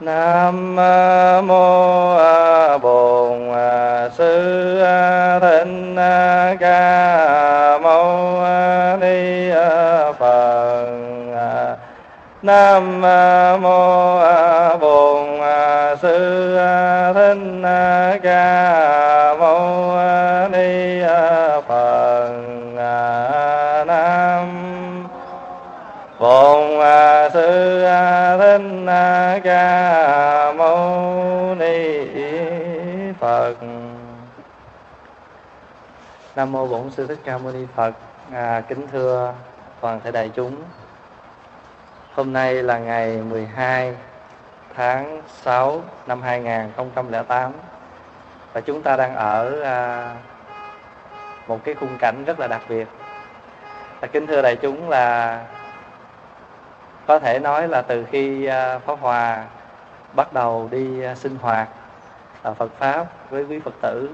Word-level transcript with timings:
Nam 0.00 0.76
mô 1.46 2.16
Bổn 2.78 3.38
Sư 4.18 4.82
Thích 5.40 5.96
Ca 6.60 7.78
Mâu 7.82 8.42
Ni 9.00 9.50
Phật. 10.18 10.86
Nam 12.42 13.00
mô 13.62 14.18
Bổn 14.78 15.26
Sư 16.02 16.58
Thích 17.14 18.18
Ca 18.22 19.34
Mâu 19.34 19.96
Ni 20.52 21.02
Phật. 21.68 22.32
Nam 23.86 24.48
Bổn 26.18 26.60
Sư 27.32 27.80
Thích 28.38 28.60
Phật. 33.24 33.54
Nam 36.36 36.52
mô 36.52 36.66
Bổn 36.66 36.90
Sư 36.90 37.06
Thích 37.06 37.18
Ca 37.24 37.38
Mâu 37.38 37.52
Ni 37.52 37.66
Phật. 37.74 37.94
À, 38.32 38.60
kính 38.68 38.86
thưa 38.92 39.34
toàn 39.80 40.00
thể 40.00 40.10
đại 40.10 40.30
chúng. 40.34 40.56
Hôm 42.14 42.32
nay 42.32 42.54
là 42.54 42.78
ngày 42.78 43.16
12 43.16 43.96
tháng 44.76 45.22
6 45.28 45.82
năm 46.06 46.22
2008 46.22 47.52
và 48.52 48.60
chúng 48.60 48.82
ta 48.82 48.96
đang 48.96 49.14
ở 49.14 49.62
à, 49.62 50.10
một 51.46 51.64
cái 51.64 51.74
khung 51.74 51.96
cảnh 51.98 52.24
rất 52.26 52.40
là 52.40 52.46
đặc 52.46 52.62
biệt. 52.68 52.88
à, 54.00 54.08
kính 54.12 54.26
thưa 54.26 54.42
đại 54.42 54.56
chúng 54.56 54.88
là 54.88 55.40
có 57.06 57.18
thể 57.18 57.38
nói 57.38 57.68
là 57.68 57.82
từ 57.82 58.04
khi 58.10 58.46
à, 58.46 58.78
Pháp 58.78 58.98
Hòa 59.00 59.44
bắt 60.12 60.32
đầu 60.32 60.68
đi 60.70 61.02
à, 61.02 61.14
sinh 61.14 61.36
hoạt 61.42 61.68
À, 62.44 62.52
Phật 62.52 62.70
pháp 62.78 63.06
với 63.30 63.44
quý 63.44 63.58
Phật 63.58 63.74
tử. 63.80 64.10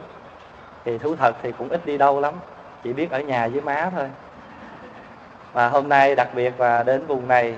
Thì 0.84 0.98
thú 0.98 1.16
thật 1.16 1.36
thì 1.42 1.52
cũng 1.52 1.68
ít 1.68 1.86
đi 1.86 1.98
đâu 1.98 2.20
lắm, 2.20 2.34
chỉ 2.82 2.92
biết 2.92 3.10
ở 3.10 3.20
nhà 3.20 3.48
với 3.48 3.60
má 3.60 3.90
thôi. 3.90 4.08
Và 5.52 5.68
hôm 5.68 5.88
nay 5.88 6.14
đặc 6.14 6.28
biệt 6.34 6.60
là 6.60 6.82
đến 6.82 7.06
vùng 7.06 7.28
này 7.28 7.54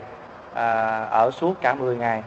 à, 0.55 1.01
ở 1.05 1.31
suốt 1.31 1.55
cả 1.61 1.75
10 1.75 1.97
ngày. 1.97 2.23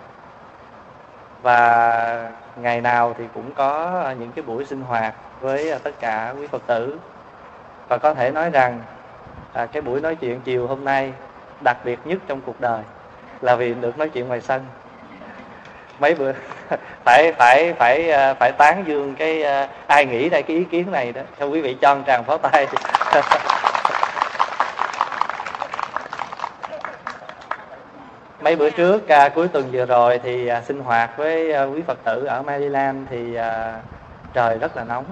Và 1.41 2.31
ngày 2.55 2.81
nào 2.81 3.13
thì 3.17 3.23
cũng 3.33 3.53
có 3.53 4.03
những 4.19 4.31
cái 4.31 4.43
buổi 4.43 4.65
sinh 4.65 4.81
hoạt 4.81 5.15
với 5.41 5.79
tất 5.83 5.99
cả 5.99 6.33
quý 6.39 6.47
Phật 6.47 6.61
tử. 6.67 6.99
Và 7.89 7.97
có 7.97 8.13
thể 8.13 8.31
nói 8.31 8.49
rằng 8.49 8.81
à, 9.53 9.65
cái 9.65 9.81
buổi 9.81 10.01
nói 10.01 10.15
chuyện 10.15 10.41
chiều 10.41 10.67
hôm 10.67 10.85
nay 10.85 11.13
đặc 11.63 11.77
biệt 11.85 11.99
nhất 12.05 12.19
trong 12.27 12.41
cuộc 12.45 12.61
đời 12.61 12.83
là 13.41 13.55
vì 13.55 13.73
được 13.73 13.97
nói 13.97 14.09
chuyện 14.09 14.27
ngoài 14.27 14.41
sân 14.41 14.65
mấy 15.99 16.15
bữa 16.15 16.31
phải 17.03 17.33
phải 17.33 17.73
phải 17.73 18.09
ờ, 18.09 18.33
phải 18.39 18.51
tán 18.51 18.83
dương 18.87 19.15
cái 19.15 19.43
ờ, 19.43 19.67
ai 19.87 20.05
nghĩ 20.05 20.29
ra 20.29 20.41
cái 20.41 20.57
ý 20.57 20.63
kiến 20.63 20.91
này 20.91 21.11
đó. 21.11 21.21
Cho 21.39 21.45
quý 21.45 21.61
vị 21.61 21.77
cho 21.81 21.95
một 21.95 22.01
tràng 22.07 22.23
pháo 22.23 22.37
tay. 22.37 22.67
Mấy 28.45 28.55
bữa 28.55 28.69
trước 28.69 29.07
à, 29.07 29.29
cuối 29.29 29.47
tuần 29.47 29.69
vừa 29.71 29.85
rồi 29.85 30.19
thì 30.23 30.47
à, 30.47 30.61
sinh 30.61 30.79
hoạt 30.79 31.17
với 31.17 31.53
à, 31.53 31.63
quý 31.63 31.81
phật 31.87 31.97
tử 32.03 32.25
ở 32.25 32.41
Maryland 32.41 32.97
thì 33.09 33.35
à, 33.35 33.79
trời 34.33 34.57
rất 34.57 34.77
là 34.77 34.83
nóng. 34.83 35.05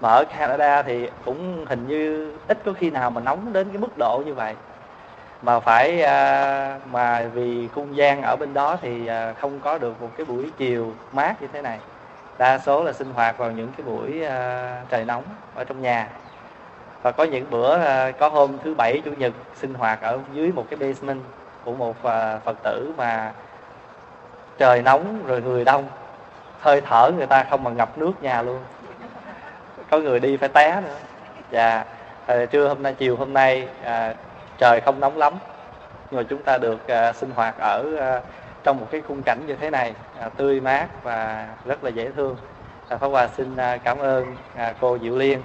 Mà 0.00 0.08
ở 0.08 0.24
Canada 0.24 0.82
thì 0.82 1.08
cũng 1.24 1.64
hình 1.68 1.88
như 1.88 2.32
ít 2.48 2.58
có 2.64 2.72
khi 2.72 2.90
nào 2.90 3.10
mà 3.10 3.20
nóng 3.20 3.52
đến 3.52 3.68
cái 3.68 3.78
mức 3.78 3.98
độ 3.98 4.22
như 4.26 4.34
vậy 4.34 4.54
mà 5.42 5.60
phải 5.60 6.02
à, 6.02 6.78
mà 6.90 7.22
vì 7.34 7.68
không 7.74 7.96
gian 7.96 8.22
ở 8.22 8.36
bên 8.36 8.54
đó 8.54 8.76
thì 8.82 9.06
à, 9.06 9.32
không 9.40 9.60
có 9.60 9.78
được 9.78 10.02
một 10.02 10.10
cái 10.16 10.24
buổi 10.26 10.50
chiều 10.56 10.92
mát 11.12 11.42
như 11.42 11.48
thế 11.52 11.62
này. 11.62 11.78
Đa 12.38 12.58
số 12.58 12.84
là 12.84 12.92
sinh 12.92 13.12
hoạt 13.12 13.38
vào 13.38 13.50
những 13.50 13.72
cái 13.76 13.86
buổi 13.86 14.24
à, 14.24 14.82
trời 14.88 15.04
nóng 15.04 15.22
ở 15.54 15.64
trong 15.64 15.82
nhà. 15.82 16.08
Và 17.02 17.12
có 17.12 17.24
những 17.24 17.50
bữa 17.50 17.78
à, 17.78 18.10
có 18.10 18.28
hôm 18.28 18.58
thứ 18.64 18.74
bảy 18.74 19.00
chủ 19.04 19.10
nhật 19.16 19.32
sinh 19.54 19.74
hoạt 19.74 20.02
ở 20.02 20.18
dưới 20.32 20.52
một 20.52 20.66
cái 20.70 20.78
basement 20.78 21.20
của 21.64 21.72
một 21.72 22.02
à, 22.02 22.38
phật 22.44 22.56
tử 22.62 22.92
mà 22.96 23.32
trời 24.58 24.82
nóng 24.82 25.26
rồi 25.26 25.42
người 25.42 25.64
đông. 25.64 25.88
Hơi 26.60 26.80
thở 26.80 27.10
người 27.16 27.26
ta 27.26 27.44
không 27.50 27.64
mà 27.64 27.70
ngập 27.70 27.98
nước 27.98 28.12
nhà 28.22 28.42
luôn. 28.42 28.60
Có 29.90 29.98
người 29.98 30.20
đi 30.20 30.36
phải 30.36 30.48
té 30.48 30.80
nữa. 30.80 30.96
Và 31.50 31.84
à, 32.26 32.46
trưa 32.50 32.68
hôm 32.68 32.82
nay 32.82 32.94
chiều 32.98 33.16
hôm 33.16 33.32
nay 33.32 33.68
à, 33.84 34.14
trời 34.60 34.80
không 34.80 35.00
nóng 35.00 35.18
lắm 35.18 35.32
rồi 36.10 36.24
chúng 36.24 36.42
ta 36.42 36.58
được 36.58 36.88
à, 36.88 37.12
sinh 37.12 37.30
hoạt 37.30 37.58
ở 37.58 37.84
à, 37.98 38.20
trong 38.64 38.80
một 38.80 38.86
cái 38.90 39.00
khung 39.08 39.22
cảnh 39.22 39.38
như 39.46 39.56
thế 39.56 39.70
này 39.70 39.94
à, 40.20 40.28
tươi 40.28 40.60
mát 40.60 40.86
và 41.02 41.48
rất 41.64 41.84
là 41.84 41.90
dễ 41.90 42.10
thương 42.16 42.36
à, 42.88 42.96
Pháp 42.96 43.08
Hòa 43.08 43.28
xin 43.36 43.56
à, 43.56 43.76
cảm 43.76 43.98
ơn 43.98 44.36
à, 44.56 44.74
cô 44.80 44.98
Diệu 44.98 45.16
Liên 45.16 45.42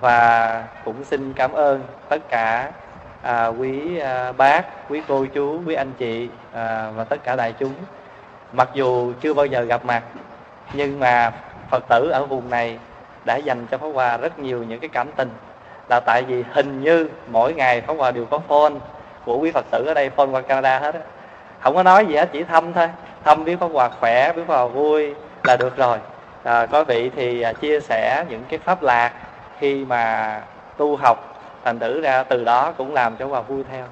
và 0.00 0.64
cũng 0.84 1.04
xin 1.04 1.32
cảm 1.32 1.52
ơn 1.52 1.82
tất 2.08 2.28
cả 2.28 2.70
à, 3.22 3.46
quý 3.46 3.98
à, 3.98 4.32
bác, 4.32 4.90
quý 4.90 5.02
cô 5.08 5.26
chú, 5.34 5.62
quý 5.66 5.74
anh 5.74 5.92
chị 5.98 6.28
à, 6.52 6.90
và 6.96 7.04
tất 7.04 7.24
cả 7.24 7.36
đại 7.36 7.54
chúng. 7.58 7.72
Mặc 8.52 8.68
dù 8.74 9.12
chưa 9.20 9.34
bao 9.34 9.46
giờ 9.46 9.62
gặp 9.62 9.84
mặt, 9.84 10.02
nhưng 10.72 11.00
mà 11.00 11.32
Phật 11.70 11.84
tử 11.88 12.10
ở 12.10 12.26
vùng 12.26 12.50
này 12.50 12.78
đã 13.24 13.36
dành 13.36 13.66
cho 13.70 13.78
Pháp 13.78 13.88
Hòa 13.94 14.16
rất 14.16 14.38
nhiều 14.38 14.64
những 14.64 14.80
cái 14.80 14.88
cảm 14.88 15.12
tình. 15.16 15.30
Là 15.88 16.00
tại 16.00 16.22
vì 16.22 16.44
hình 16.52 16.82
như 16.82 17.08
mỗi 17.26 17.54
ngày 17.54 17.80
Pháp 17.80 17.94
Hòa 17.98 18.10
đều 18.10 18.24
có 18.24 18.38
phone 18.38 18.72
của 19.24 19.38
quý 19.38 19.50
Phật 19.50 19.64
tử 19.70 19.84
ở 19.86 19.94
đây 19.94 20.10
phone 20.10 20.26
qua 20.26 20.40
Canada 20.40 20.78
hết 20.78 20.94
á. 20.94 21.00
Không 21.60 21.74
có 21.74 21.82
nói 21.82 22.06
gì 22.06 22.16
hết, 22.16 22.28
chỉ 22.32 22.44
thăm 22.44 22.72
thôi. 22.72 22.88
Thăm 23.24 23.44
biết 23.44 23.56
Pháp 23.60 23.68
Hòa 23.72 23.88
khỏe, 24.00 24.32
biết 24.32 24.42
Pháp 24.46 24.54
Hòa 24.54 24.66
vui 24.66 25.14
là 25.44 25.56
được 25.56 25.76
rồi. 25.76 25.98
À, 26.42 26.66
có 26.66 26.84
vị 26.84 27.10
thì 27.16 27.42
à, 27.42 27.52
chia 27.52 27.80
sẻ 27.80 28.24
những 28.28 28.42
cái 28.48 28.58
pháp 28.58 28.82
lạc 28.82 29.12
khi 29.58 29.84
mà 29.84 30.40
tu 30.76 30.96
học 30.96 31.34
thành 31.64 31.78
tử 31.78 32.00
ra 32.00 32.22
từ 32.22 32.44
đó 32.44 32.72
cũng 32.76 32.94
làm 32.94 33.16
cho 33.16 33.26
hòa 33.26 33.40
vui 33.40 33.64
theo 33.70 33.86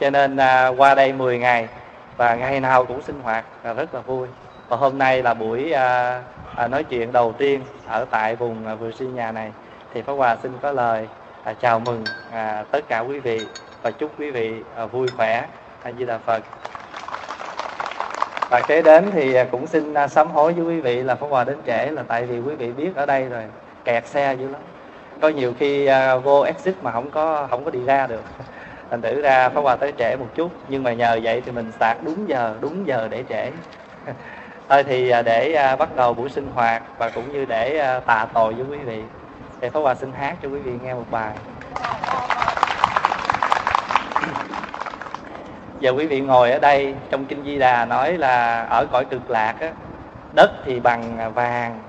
cho 0.00 0.10
nên 0.10 0.36
à, 0.36 0.68
qua 0.68 0.94
đây 0.94 1.12
10 1.12 1.38
ngày 1.38 1.68
và 2.16 2.34
ngày 2.34 2.60
nào 2.60 2.84
cũng 2.84 3.02
sinh 3.02 3.20
hoạt 3.22 3.44
là 3.64 3.72
rất 3.72 3.94
là 3.94 4.00
vui 4.00 4.28
và 4.68 4.76
hôm 4.76 4.98
nay 4.98 5.22
là 5.22 5.34
buổi 5.34 5.72
à, 5.72 6.22
à, 6.56 6.66
nói 6.66 6.84
chuyện 6.84 7.12
đầu 7.12 7.32
tiên 7.32 7.60
ở 7.88 8.04
tại 8.10 8.36
vùng 8.36 8.66
à, 8.66 8.74
Virginia 8.74 9.32
này 9.32 9.52
thì 9.94 10.02
Pháp 10.02 10.12
Hòa 10.12 10.36
xin 10.42 10.52
có 10.62 10.72
lời 10.72 11.08
à, 11.44 11.54
chào 11.60 11.80
mừng 11.80 12.04
à, 12.32 12.64
tất 12.70 12.88
cả 12.88 13.00
quý 13.00 13.18
vị 13.18 13.40
và 13.82 13.90
chúc 13.90 14.10
quý 14.18 14.30
vị 14.30 14.54
à, 14.76 14.86
vui 14.86 15.08
khỏe. 15.16 15.46
A 15.82 15.92
Di 15.98 16.04
Đà 16.04 16.18
Phật. 16.18 16.42
Và 18.50 18.60
kế 18.66 18.82
đến 18.82 19.10
thì 19.12 19.34
à, 19.34 19.44
cũng 19.50 19.66
xin 19.66 19.94
à, 19.94 20.08
sám 20.08 20.30
hối 20.30 20.52
với 20.52 20.64
quý 20.64 20.80
vị 20.80 21.02
là 21.02 21.14
Pháp 21.14 21.26
Hòa 21.30 21.44
đến 21.44 21.56
trễ 21.66 21.90
là 21.90 22.02
tại 22.08 22.26
vì 22.26 22.40
quý 22.40 22.54
vị 22.54 22.72
biết 22.72 22.96
ở 22.96 23.06
đây 23.06 23.28
rồi 23.28 23.42
kẹt 23.84 24.06
xe 24.06 24.34
dữ 24.34 24.48
lắm. 24.48 24.60
Có 25.20 25.28
nhiều 25.28 25.54
khi 25.58 25.86
à, 25.86 26.16
vô 26.16 26.40
exit 26.40 26.74
mà 26.82 26.90
không 26.90 27.10
có 27.10 27.46
không 27.50 27.64
có 27.64 27.70
đi 27.70 27.84
ra 27.84 28.06
được. 28.06 28.22
Thành 28.90 29.02
thử 29.02 29.22
ra 29.22 29.48
pháp 29.48 29.60
hòa 29.60 29.76
tới 29.76 29.92
trễ 29.98 30.16
một 30.16 30.28
chút 30.34 30.50
nhưng 30.68 30.82
mà 30.82 30.92
nhờ 30.92 31.20
vậy 31.22 31.42
thì 31.46 31.52
mình 31.52 31.72
sạc 31.80 31.96
đúng 32.04 32.28
giờ 32.28 32.54
đúng 32.60 32.86
giờ 32.86 33.08
để 33.10 33.24
trễ 33.28 33.50
thôi 34.68 34.84
thì 34.84 35.10
à, 35.10 35.22
để 35.22 35.74
bắt 35.78 35.96
đầu 35.96 36.14
buổi 36.14 36.28
sinh 36.28 36.48
hoạt 36.54 36.82
và 36.98 37.08
cũng 37.08 37.32
như 37.32 37.44
để 37.44 37.98
tạ 38.06 38.26
tội 38.34 38.54
với 38.54 38.66
quý 38.70 38.84
vị 38.84 39.02
thì 39.64 39.70
pháp 39.70 39.80
hòa 39.80 39.94
xin 39.94 40.12
hát 40.12 40.36
cho 40.42 40.48
quý 40.48 40.58
vị 40.58 40.72
nghe 40.82 40.94
một 40.94 41.04
bài 41.10 41.32
giờ 45.80 45.90
quý 45.90 46.06
vị 46.06 46.20
ngồi 46.20 46.50
ở 46.50 46.58
đây 46.58 46.94
trong 47.10 47.24
kinh 47.24 47.44
di 47.44 47.58
đà 47.58 47.84
nói 47.84 48.18
là 48.18 48.62
ở 48.62 48.86
cõi 48.92 49.04
cực 49.04 49.30
lạc 49.30 49.54
á 49.60 49.72
đất 50.34 50.50
thì 50.64 50.80
bằng 50.80 51.32
vàng 51.34 51.80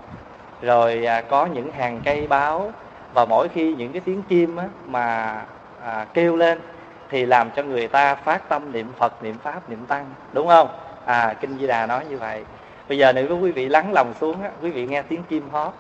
rồi 0.62 1.06
à, 1.06 1.22
có 1.22 1.46
những 1.46 1.72
hàng 1.72 2.02
cây 2.06 2.28
báo 2.28 2.72
và 3.14 3.26
mỗi 3.26 3.48
khi 3.48 3.76
những 3.76 3.92
cái 3.92 4.02
tiếng 4.06 4.22
chim 4.24 4.58
á, 4.58 4.66
mà 4.86 5.36
à, 5.84 6.06
kêu 6.14 6.36
lên 6.36 6.60
thì 7.10 7.26
làm 7.26 7.50
cho 7.56 7.64
người 7.64 7.88
ta 7.88 8.16
phát 8.16 8.50
tâm 8.50 8.72
niệm 8.72 8.92
Phật, 8.98 9.24
niệm 9.24 9.36
Pháp, 9.44 9.70
niệm 9.70 9.86
Tăng, 9.86 10.06
đúng 10.34 10.48
không? 10.48 10.68
À, 11.06 11.34
Kinh 11.42 11.58
Di 11.60 11.68
Đà 11.68 11.86
nói 11.86 12.06
như 12.10 12.18
vậy. 12.18 12.44
Bây 12.90 12.98
giờ 12.98 13.14
nếu 13.14 13.40
quý 13.42 13.52
vị 13.52 13.70
lắng 13.70 13.94
lòng 13.94 14.14
xuống, 14.20 14.44
á, 14.44 14.50
quý 14.62 14.70
vị 14.70 14.88
nghe 14.88 15.02
tiếng 15.02 15.24
chim 15.24 15.50
hót 15.52 15.74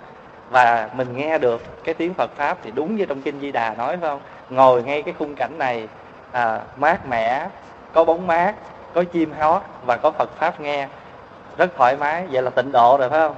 và 0.49 0.89
mình 0.93 1.17
nghe 1.17 1.37
được 1.37 1.83
cái 1.83 1.93
tiếng 1.93 2.13
Phật 2.13 2.31
Pháp 2.35 2.57
thì 2.63 2.71
đúng 2.71 2.95
như 2.95 3.05
trong 3.05 3.21
Kinh 3.21 3.39
Di 3.39 3.51
Đà 3.51 3.75
nói 3.77 3.97
phải 3.97 4.09
không? 4.09 4.19
Ngồi 4.49 4.83
ngay 4.83 5.01
cái 5.01 5.13
khung 5.19 5.35
cảnh 5.35 5.57
này 5.57 5.87
à, 6.31 6.61
mát 6.75 7.07
mẻ, 7.07 7.47
có 7.93 8.03
bóng 8.03 8.27
mát, 8.27 8.55
có 8.93 9.03
chim 9.03 9.33
hót 9.39 9.61
và 9.85 9.97
có 9.97 10.11
Phật 10.11 10.29
Pháp 10.37 10.59
nghe 10.59 10.87
rất 11.57 11.75
thoải 11.77 11.95
mái, 11.99 12.27
vậy 12.31 12.41
là 12.41 12.49
tịnh 12.49 12.71
độ 12.71 12.97
rồi 12.97 13.09
phải 13.09 13.19
không? 13.19 13.35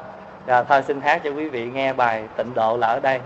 Rồi 0.47 0.63
thôi 0.69 0.83
xin 0.87 1.01
hát 1.01 1.21
cho 1.23 1.29
quý 1.29 1.49
vị 1.49 1.65
nghe 1.65 1.93
bài 1.93 2.23
tịnh 2.37 2.53
độ 2.53 2.77
là 2.77 2.87
ở 2.87 2.99
đây. 2.99 3.19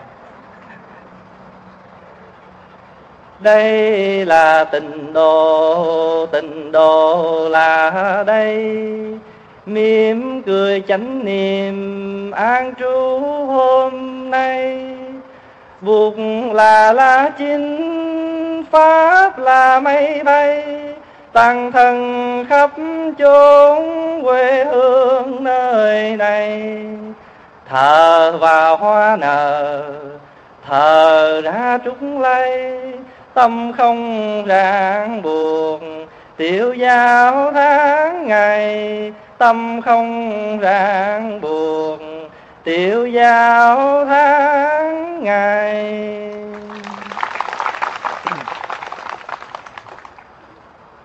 đây 3.42 4.26
là 4.26 4.64
tịnh 4.64 5.14
độ 5.14 6.26
tịnh 6.26 6.72
độ 6.72 7.50
là 7.50 8.24
đây 8.28 8.78
mỉm 9.74 10.42
cười 10.42 10.84
chánh 10.88 11.26
niệm 11.26 12.32
an 12.32 12.74
trú 12.80 13.20
hôm 13.48 14.30
nay. 14.32 14.86
Buộc 15.82 16.16
là 16.54 16.94
lá 16.94 17.30
chín 17.38 18.64
pháp 18.72 19.40
là 19.40 19.80
mây 19.80 20.24
bay. 20.24 20.64
Tăng 21.34 21.72
thân 21.72 22.46
khắp 22.50 22.72
chốn 23.18 23.84
quê 24.24 24.64
hương 24.64 25.44
nơi 25.44 26.18
này. 26.18 26.76
Thờ 27.70 28.38
vào 28.40 28.78
hoa 28.78 29.18
nở, 29.20 29.84
thờ 30.68 31.42
ra 31.44 31.78
trúc 31.86 31.98
lây 32.20 32.72
tâm 33.34 33.72
không 33.78 34.44
ràng 34.46 35.22
buồn 35.22 36.06
tiểu 36.38 36.74
giao 36.74 37.52
tháng 37.54 38.28
ngày 38.28 39.14
tâm 39.42 39.82
không 39.82 40.60
ràng 40.60 41.42
buộc, 41.42 42.00
tiểu 42.64 43.08
giao 43.08 44.06
tháng 44.06 45.24
ngày 45.24 45.84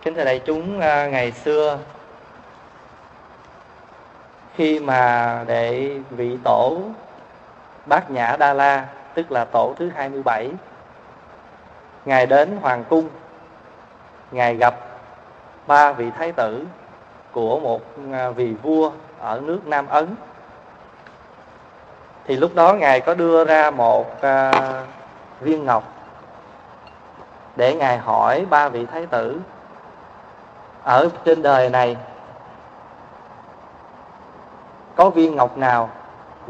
kính 0.03 0.15
thưa 0.15 0.25
đại 0.25 0.41
chúng 0.47 0.81
à, 0.81 1.07
ngày 1.07 1.33
xưa, 1.33 1.79
khi 4.55 4.81
mà 4.81 5.41
để 5.47 5.91
vị 6.11 6.37
tổ 6.45 6.79
bát 7.87 8.11
nhã 8.11 8.37
đa 8.39 8.53
la, 8.53 8.85
tức 9.15 9.33
là 9.33 9.45
tổ 9.45 9.75
thứ 9.79 9.91
27 9.97 10.51
ngài 12.05 12.27
đến 12.27 12.59
hoàng 12.63 12.85
cung, 12.89 13.09
ngài 14.31 14.57
gặp 14.57 14.75
ba 15.67 15.93
vị 15.93 16.11
thái 16.19 16.33
tử 16.33 16.65
của 17.37 17.61
một 17.61 17.81
à, 18.13 18.31
vị 18.31 18.55
vua 18.63 18.91
ở 19.21 19.41
nước 19.45 19.67
Nam 19.67 19.87
Ấn. 19.89 20.17
Thì 22.25 22.37
lúc 22.37 22.55
đó 22.55 22.73
ngài 22.73 23.01
có 23.01 23.15
đưa 23.15 23.45
ra 23.45 23.71
một 23.71 24.23
à, 24.23 24.53
viên 25.41 25.65
ngọc 25.65 25.85
để 27.57 27.75
ngài 27.75 27.99
hỏi 27.99 28.47
ba 28.51 28.69
vị 28.69 28.87
thái 28.87 29.07
tử 29.07 29.41
ở 30.83 31.09
trên 31.25 31.43
đời 31.43 31.71
này 31.71 31.97
có 34.97 35.11
viên 35.11 35.37
ngọc 35.37 35.59
nào 35.59 35.91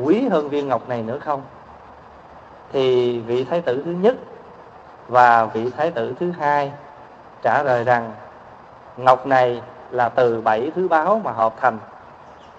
quý 0.02 0.28
hơn 0.28 0.48
viên 0.48 0.68
ngọc 0.68 0.88
này 0.88 1.02
nữa 1.02 1.18
không? 1.18 1.42
Thì 2.72 3.18
vị 3.18 3.44
thái 3.44 3.60
tử 3.60 3.82
thứ 3.84 3.90
nhất 3.90 4.16
và 5.08 5.44
vị 5.44 5.70
thái 5.76 5.90
tử 5.90 6.14
thứ 6.20 6.32
hai 6.38 6.72
trả 7.42 7.62
lời 7.62 7.84
rằng 7.84 8.12
ngọc 8.96 9.26
này 9.26 9.62
là 9.90 10.08
từ 10.08 10.40
bảy 10.40 10.70
thứ 10.74 10.88
báo 10.88 11.20
mà 11.24 11.32
hợp 11.32 11.54
thành. 11.60 11.78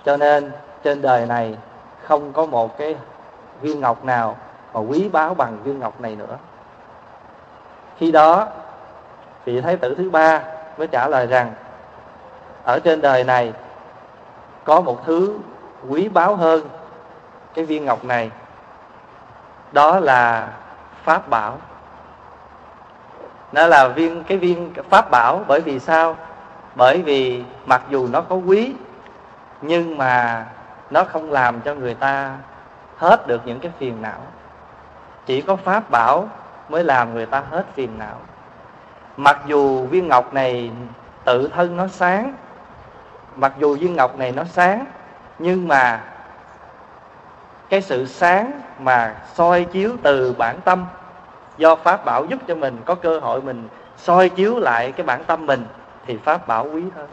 Cho 0.05 0.17
nên 0.17 0.51
trên 0.83 1.01
đời 1.01 1.25
này 1.25 1.57
không 2.03 2.33
có 2.33 2.45
một 2.45 2.77
cái 2.77 2.95
viên 3.61 3.79
ngọc 3.81 4.05
nào 4.05 4.37
mà 4.73 4.79
quý 4.79 5.09
báu 5.09 5.33
bằng 5.33 5.57
viên 5.63 5.79
ngọc 5.79 6.01
này 6.01 6.15
nữa. 6.15 6.37
Khi 7.97 8.11
đó, 8.11 8.47
vị 9.45 9.61
thái 9.61 9.77
tử 9.77 9.95
thứ 9.97 10.09
ba 10.09 10.41
mới 10.77 10.87
trả 10.87 11.07
lời 11.07 11.27
rằng, 11.27 11.53
ở 12.63 12.79
trên 12.83 13.01
đời 13.01 13.23
này 13.23 13.53
có 14.63 14.81
một 14.81 15.05
thứ 15.05 15.37
quý 15.89 16.07
báu 16.07 16.35
hơn 16.35 16.61
cái 17.53 17.65
viên 17.65 17.85
ngọc 17.85 18.03
này. 18.03 18.31
Đó 19.71 19.99
là 19.99 20.47
pháp 21.03 21.29
bảo. 21.29 21.57
Nó 23.51 23.67
là 23.67 23.87
viên, 23.87 24.23
cái 24.23 24.37
viên 24.37 24.73
pháp 24.89 25.11
bảo 25.11 25.41
bởi 25.47 25.61
vì 25.61 25.79
sao? 25.79 26.15
Bởi 26.77 27.01
vì 27.01 27.43
mặc 27.65 27.81
dù 27.89 28.07
nó 28.07 28.21
có 28.21 28.35
quý, 28.35 28.73
nhưng 29.61 29.97
mà 29.97 30.45
nó 30.89 31.03
không 31.03 31.31
làm 31.31 31.61
cho 31.61 31.75
người 31.75 31.93
ta 31.93 32.37
hết 32.97 33.27
được 33.27 33.41
những 33.45 33.59
cái 33.59 33.71
phiền 33.79 34.01
não. 34.01 34.19
Chỉ 35.25 35.41
có 35.41 35.55
pháp 35.55 35.89
bảo 35.91 36.29
mới 36.69 36.83
làm 36.83 37.13
người 37.13 37.25
ta 37.25 37.43
hết 37.51 37.65
phiền 37.73 37.89
não. 37.99 38.15
Mặc 39.17 39.39
dù 39.45 39.85
viên 39.85 40.07
ngọc 40.07 40.33
này 40.33 40.71
tự 41.25 41.47
thân 41.47 41.77
nó 41.77 41.87
sáng, 41.87 42.33
mặc 43.35 43.53
dù 43.59 43.75
viên 43.75 43.95
ngọc 43.95 44.17
này 44.17 44.31
nó 44.31 44.43
sáng, 44.43 44.85
nhưng 45.39 45.67
mà 45.67 46.01
cái 47.69 47.81
sự 47.81 48.05
sáng 48.05 48.61
mà 48.79 49.15
soi 49.33 49.63
chiếu 49.63 49.91
từ 50.03 50.35
bản 50.37 50.59
tâm 50.65 50.85
do 51.57 51.75
pháp 51.75 52.05
bảo 52.05 52.25
giúp 52.25 52.39
cho 52.47 52.55
mình, 52.55 52.77
có 52.85 52.95
cơ 52.95 53.19
hội 53.19 53.41
mình 53.41 53.67
soi 53.97 54.29
chiếu 54.29 54.59
lại 54.59 54.91
cái 54.91 55.05
bản 55.05 55.23
tâm 55.23 55.45
mình 55.45 55.65
thì 56.07 56.17
pháp 56.17 56.47
bảo 56.47 56.67
quý 56.73 56.83
hơn 56.95 57.07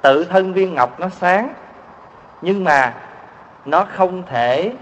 tự 0.00 0.24
thân 0.24 0.52
viên 0.52 0.74
ngọc 0.74 1.00
nó 1.00 1.08
sáng, 1.08 1.54
nhưng 2.42 2.64
mà 2.64 2.94
nó 3.64 3.86
không 3.96 4.22
thể 4.26 4.72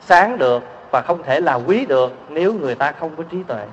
sáng 0.00 0.38
được 0.38 0.62
và 0.90 1.00
không 1.00 1.22
thể 1.22 1.40
là 1.40 1.54
quý 1.54 1.86
được 1.86 2.12
nếu 2.28 2.52
người 2.52 2.74
ta 2.74 2.92
không 2.92 3.16
có 3.16 3.22
trí 3.30 3.42
tuệ. 3.42 3.66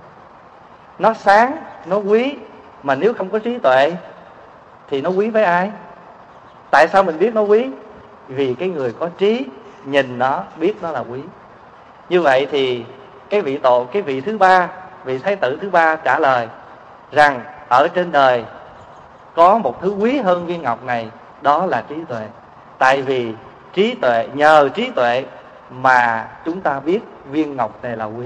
Nó 1.00 1.14
sáng, 1.14 1.58
nó 1.86 1.98
quý, 1.98 2.38
mà 2.84 2.96
nếu 2.96 3.14
không 3.14 3.30
có 3.30 3.40
trí 3.40 3.60
tuệ 3.60 3.94
thì 4.90 5.02
nó 5.02 5.10
quý 5.10 5.30
với 5.30 5.44
ai? 5.44 5.72
Tại 6.72 6.88
sao 6.88 7.04
mình 7.04 7.20
biết 7.20 7.34
nó 7.36 7.42
quý? 7.42 7.70
Vì 8.28 8.54
cái 8.54 8.70
người 8.70 8.94
có 9.00 9.10
trí, 9.18 9.46
nhìn 9.86 10.20
nó, 10.20 10.44
biết 10.58 10.74
nó 10.82 10.92
là 10.92 11.00
quý. 11.00 11.20
Như 12.10 12.22
vậy 12.22 12.48
thì 12.52 12.86
cái 13.30 13.42
vị 13.42 13.58
tổ, 13.58 13.88
cái 13.92 14.02
vị 14.02 14.22
thứ 14.22 14.38
ba 14.38 14.70
vị 15.03 15.18
thái 15.18 15.36
tử 15.36 15.57
thứ 15.62 15.69
ba 15.69 15.95
trả 15.95 16.19
lời 16.19 16.48
rằng 17.12 17.42
ở 17.69 17.88
trên 17.88 18.12
đời 18.12 18.45
có 19.36 19.57
một 19.57 19.81
thứ 19.81 19.89
quý 19.89 20.18
hơn 20.18 20.45
viên 20.45 20.62
ngọc 20.62 20.83
này 20.83 21.12
đó 21.42 21.65
là 21.65 21.83
trí 21.89 21.95
tuệ. 22.07 22.27
Tại 22.77 23.01
vì 23.01 23.33
trí 23.74 23.95
tuệ 24.01 24.27
nhờ 24.33 24.69
trí 24.69 24.92
tuệ 24.95 25.25
mà 25.69 26.27
chúng 26.45 26.62
ta 26.62 26.80
biết 26.80 27.00
viên 27.31 27.56
ngọc 27.56 27.83
này 27.83 27.98
là 27.98 28.06
quý. 28.06 28.25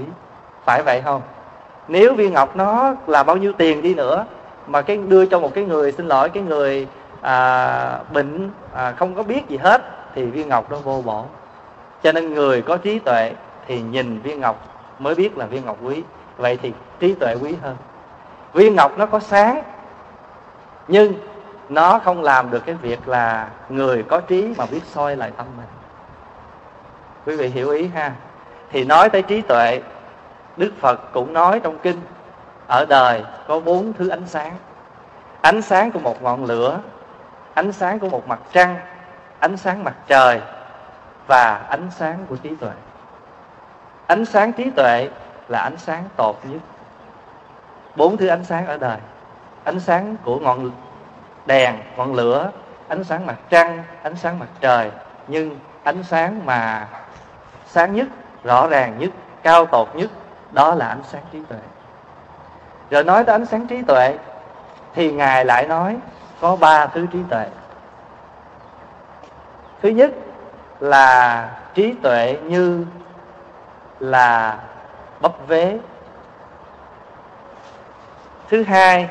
Phải 0.64 0.82
vậy 0.82 1.02
không? 1.04 1.22
Nếu 1.88 2.14
viên 2.14 2.32
ngọc 2.32 2.56
nó 2.56 2.94
là 3.06 3.22
bao 3.22 3.36
nhiêu 3.36 3.52
tiền 3.52 3.82
đi 3.82 3.94
nữa 3.94 4.24
mà 4.66 4.82
cái 4.82 4.96
đưa 4.96 5.26
cho 5.26 5.40
một 5.40 5.54
cái 5.54 5.64
người 5.64 5.92
xin 5.92 6.08
lỗi 6.08 6.28
cái 6.28 6.42
người 6.42 6.86
à, 7.20 7.98
bệnh 8.12 8.50
à, 8.74 8.92
không 8.92 9.14
có 9.14 9.22
biết 9.22 9.48
gì 9.48 9.56
hết 9.56 9.82
thì 10.14 10.24
viên 10.24 10.48
ngọc 10.48 10.70
nó 10.70 10.76
vô 10.76 11.02
bổ. 11.04 11.24
Cho 12.02 12.12
nên 12.12 12.34
người 12.34 12.62
có 12.62 12.76
trí 12.76 12.98
tuệ 12.98 13.32
thì 13.66 13.80
nhìn 13.80 14.20
viên 14.20 14.40
ngọc 14.40 14.56
mới 14.98 15.14
biết 15.14 15.38
là 15.38 15.46
viên 15.46 15.64
ngọc 15.64 15.76
quý 15.82 16.02
vậy 16.36 16.58
thì 16.62 16.72
trí 17.00 17.14
tuệ 17.14 17.34
quý 17.42 17.54
hơn. 17.62 17.76
Viên 18.52 18.74
ngọc 18.74 18.98
nó 18.98 19.06
có 19.06 19.20
sáng, 19.20 19.62
nhưng 20.88 21.14
nó 21.68 21.98
không 21.98 22.22
làm 22.22 22.50
được 22.50 22.66
cái 22.66 22.74
việc 22.74 23.08
là 23.08 23.48
người 23.68 24.02
có 24.02 24.20
trí 24.20 24.54
mà 24.58 24.66
biết 24.70 24.80
soi 24.84 25.16
lại 25.16 25.30
tâm 25.36 25.46
mình. 25.56 25.66
Quý 27.26 27.36
vị 27.36 27.48
hiểu 27.48 27.70
ý 27.70 27.88
ha? 27.94 28.12
Thì 28.70 28.84
nói 28.84 29.10
tới 29.10 29.22
trí 29.22 29.42
tuệ, 29.42 29.82
đức 30.56 30.72
phật 30.80 31.12
cũng 31.12 31.32
nói 31.32 31.60
trong 31.60 31.78
kinh, 31.78 32.00
ở 32.66 32.86
đời 32.88 33.24
có 33.48 33.60
bốn 33.60 33.92
thứ 33.92 34.08
ánh 34.08 34.26
sáng. 34.26 34.56
Ánh 35.40 35.62
sáng 35.62 35.92
của 35.92 35.98
một 35.98 36.22
ngọn 36.22 36.44
lửa, 36.44 36.80
ánh 37.54 37.72
sáng 37.72 37.98
của 37.98 38.08
một 38.08 38.28
mặt 38.28 38.38
trăng, 38.52 38.76
ánh 39.38 39.56
sáng 39.56 39.84
mặt 39.84 39.94
trời 40.06 40.40
và 41.26 41.54
ánh 41.68 41.90
sáng 41.90 42.18
của 42.28 42.36
trí 42.36 42.56
tuệ. 42.56 42.72
Ánh 44.06 44.24
sáng 44.24 44.52
trí 44.52 44.70
tuệ 44.70 45.08
là 45.48 45.58
ánh 45.58 45.76
sáng 45.78 46.04
tột 46.16 46.36
nhất. 46.44 46.60
Bốn 47.96 48.16
thứ 48.16 48.26
ánh 48.26 48.44
sáng 48.44 48.66
ở 48.66 48.76
đời. 48.78 48.98
Ánh 49.64 49.80
sáng 49.80 50.16
của 50.24 50.38
ngọn 50.38 50.70
đèn, 51.46 51.76
ngọn 51.96 52.14
lửa, 52.14 52.50
ánh 52.88 53.04
sáng 53.04 53.26
mặt 53.26 53.36
trăng, 53.50 53.82
ánh 54.02 54.16
sáng 54.16 54.38
mặt 54.38 54.48
trời. 54.60 54.90
Nhưng 55.28 55.58
ánh 55.82 56.02
sáng 56.02 56.46
mà 56.46 56.88
sáng 57.66 57.94
nhất, 57.94 58.08
rõ 58.44 58.66
ràng 58.66 58.98
nhất, 58.98 59.10
cao 59.42 59.66
tột 59.66 59.88
nhất, 59.94 60.10
đó 60.52 60.74
là 60.74 60.88
ánh 60.88 61.02
sáng 61.04 61.22
trí 61.32 61.42
tuệ. 61.48 61.58
Rồi 62.90 63.04
nói 63.04 63.24
tới 63.24 63.34
ánh 63.34 63.46
sáng 63.46 63.66
trí 63.66 63.82
tuệ, 63.82 64.18
thì 64.94 65.12
ngài 65.12 65.44
lại 65.44 65.66
nói 65.66 65.96
có 66.40 66.56
ba 66.56 66.86
thứ 66.86 67.06
trí 67.12 67.18
tuệ. 67.30 67.46
Thứ 69.82 69.88
nhất 69.88 70.10
là 70.80 71.48
trí 71.74 71.94
tuệ 72.02 72.38
như 72.42 72.86
là 74.00 74.58
bắp 75.20 75.32
vế. 75.48 75.78
Thứ 78.48 78.62
hai 78.62 79.08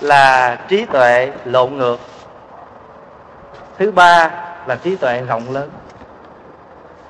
là 0.00 0.56
trí 0.68 0.84
tuệ 0.84 1.32
lộn 1.44 1.76
ngược. 1.76 2.00
Thứ 3.78 3.92
ba 3.92 4.30
là 4.66 4.76
trí 4.76 4.96
tuệ 4.96 5.22
rộng 5.28 5.42
lớn. 5.50 5.70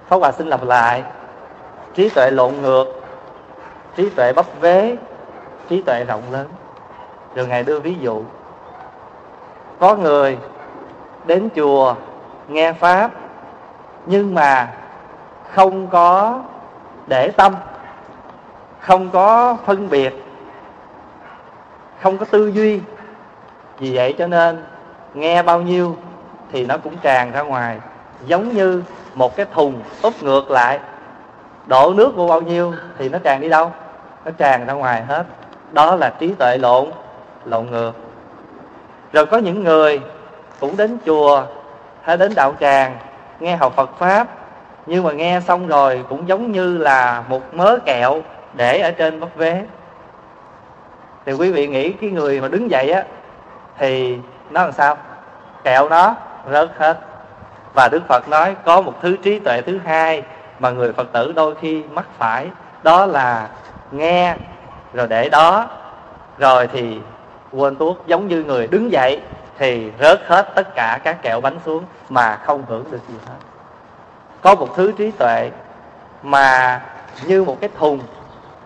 Pháp 0.08 0.16
Hòa 0.16 0.32
xin 0.32 0.46
lặp 0.46 0.62
lại, 0.62 1.02
trí 1.94 2.08
tuệ 2.08 2.30
lộn 2.30 2.54
ngược, 2.62 2.86
trí 3.96 4.10
tuệ 4.10 4.32
bắp 4.36 4.46
vế, 4.60 4.96
trí 5.68 5.82
tuệ 5.82 6.04
rộng 6.04 6.22
lớn. 6.30 6.48
Rồi 7.34 7.46
ngài 7.46 7.62
đưa 7.62 7.80
ví 7.80 7.96
dụ. 8.00 8.22
Có 9.78 9.96
người 9.96 10.38
đến 11.24 11.48
chùa 11.56 11.94
nghe 12.48 12.72
pháp, 12.72 13.10
nhưng 14.06 14.34
mà 14.34 14.72
không 15.54 15.88
có 15.88 16.40
để 17.06 17.30
tâm 17.30 17.54
không 18.82 19.10
có 19.10 19.56
phân 19.66 19.90
biệt, 19.90 20.24
không 22.00 22.18
có 22.18 22.24
tư 22.24 22.46
duy. 22.46 22.80
Vì 23.78 23.96
vậy 23.96 24.14
cho 24.18 24.26
nên 24.26 24.64
nghe 25.14 25.42
bao 25.42 25.60
nhiêu 25.60 25.96
thì 26.52 26.66
nó 26.66 26.78
cũng 26.78 26.96
tràn 27.02 27.32
ra 27.32 27.42
ngoài. 27.42 27.78
Giống 28.26 28.52
như 28.52 28.82
một 29.14 29.36
cái 29.36 29.46
thùng 29.54 29.82
úp 30.02 30.22
ngược 30.22 30.50
lại, 30.50 30.78
đổ 31.66 31.92
nước 31.96 32.16
vô 32.16 32.26
bao 32.26 32.40
nhiêu 32.40 32.74
thì 32.98 33.08
nó 33.08 33.18
tràn 33.18 33.40
đi 33.40 33.48
đâu? 33.48 33.72
Nó 34.24 34.30
tràn 34.38 34.66
ra 34.66 34.72
ngoài 34.72 35.02
hết. 35.02 35.24
Đó 35.72 35.96
là 35.96 36.10
trí 36.18 36.32
tuệ 36.38 36.58
lộn 36.58 36.90
lộn 37.44 37.66
ngược. 37.66 37.92
Rồi 39.12 39.26
có 39.26 39.38
những 39.38 39.64
người 39.64 40.00
cũng 40.60 40.76
đến 40.76 40.98
chùa 41.06 41.44
hay 42.02 42.16
đến 42.16 42.32
đạo 42.36 42.54
tràng, 42.60 42.96
nghe 43.40 43.56
học 43.56 43.72
Phật 43.76 43.90
pháp, 43.98 44.26
nhưng 44.86 45.04
mà 45.04 45.12
nghe 45.12 45.40
xong 45.40 45.66
rồi 45.66 46.04
cũng 46.08 46.28
giống 46.28 46.52
như 46.52 46.78
là 46.78 47.24
một 47.28 47.54
mớ 47.54 47.78
kẹo 47.84 48.22
để 48.54 48.80
ở 48.80 48.90
trên 48.90 49.20
bắp 49.20 49.36
vế. 49.36 49.64
Thì 51.26 51.32
quý 51.32 51.52
vị 51.52 51.66
nghĩ 51.66 51.92
cái 51.92 52.10
người 52.10 52.40
mà 52.40 52.48
đứng 52.48 52.70
dậy 52.70 52.90
á, 52.90 53.04
thì 53.78 54.18
nó 54.50 54.62
làm 54.62 54.72
sao? 54.72 54.96
Kẹo 55.64 55.88
nó, 55.88 56.14
rớt 56.52 56.70
hết. 56.78 56.98
Và 57.74 57.88
đức 57.92 58.02
phật 58.08 58.28
nói 58.28 58.56
có 58.64 58.80
một 58.80 58.94
thứ 59.02 59.16
trí 59.22 59.38
tuệ 59.38 59.60
thứ 59.66 59.78
hai 59.84 60.22
mà 60.58 60.70
người 60.70 60.92
phật 60.92 61.12
tử 61.12 61.32
đôi 61.36 61.54
khi 61.54 61.82
mắc 61.82 62.06
phải, 62.18 62.48
đó 62.82 63.06
là 63.06 63.48
nghe. 63.90 64.36
Rồi 64.92 65.06
để 65.06 65.28
đó, 65.28 65.68
rồi 66.38 66.66
thì 66.66 66.98
quên 67.52 67.76
tuốt. 67.76 67.96
Giống 68.06 68.28
như 68.28 68.44
người 68.44 68.66
đứng 68.66 68.92
dậy 68.92 69.20
thì 69.58 69.90
rớt 70.00 70.20
hết 70.26 70.54
tất 70.54 70.74
cả 70.74 70.98
các 71.04 71.22
kẹo 71.22 71.40
bánh 71.40 71.58
xuống 71.64 71.84
mà 72.08 72.36
không 72.36 72.64
hưởng 72.68 72.90
được 72.90 73.00
gì 73.08 73.14
hết. 73.26 73.34
Có 74.42 74.54
một 74.54 74.68
thứ 74.76 74.92
trí 74.98 75.10
tuệ 75.10 75.50
mà 76.22 76.80
như 77.26 77.44
một 77.44 77.60
cái 77.60 77.70
thùng 77.78 78.00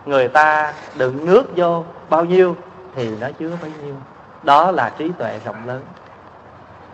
người 0.07 0.27
ta 0.27 0.73
đựng 0.95 1.25
nước 1.25 1.43
vô 1.55 1.83
bao 2.09 2.25
nhiêu 2.25 2.55
thì 2.95 3.09
nó 3.21 3.27
chứa 3.39 3.51
bấy 3.61 3.71
nhiêu. 3.83 3.95
Đó 4.43 4.71
là 4.71 4.89
trí 4.97 5.11
tuệ 5.17 5.39
rộng 5.45 5.67
lớn. 5.67 5.81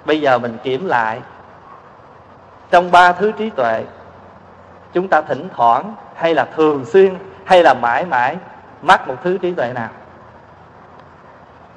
Bây 0.05 0.21
giờ 0.21 0.37
mình 0.37 0.57
kiểm 0.63 0.87
lại. 0.87 1.21
Trong 2.71 2.91
ba 2.91 3.11
thứ 3.11 3.31
trí 3.31 3.49
tuệ, 3.49 3.83
chúng 4.93 5.07
ta 5.07 5.21
thỉnh 5.21 5.47
thoảng, 5.55 5.95
hay 6.15 6.35
là 6.35 6.45
thường 6.55 6.85
xuyên, 6.85 7.15
hay 7.45 7.63
là 7.63 7.73
mãi 7.73 8.05
mãi, 8.05 8.37
mắc 8.81 9.07
một 9.07 9.15
thứ 9.23 9.37
trí 9.37 9.53
tuệ 9.53 9.73
nào? 9.73 9.89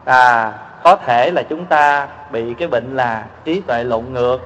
À 0.04 0.52
có 0.86 0.96
thể 0.96 1.30
là 1.30 1.42
chúng 1.42 1.66
ta 1.66 2.08
bị 2.30 2.54
cái 2.54 2.68
bệnh 2.68 2.96
là 2.96 3.26
trí 3.44 3.60
tuệ 3.60 3.84
lộn 3.84 4.04
ngược, 4.12 4.38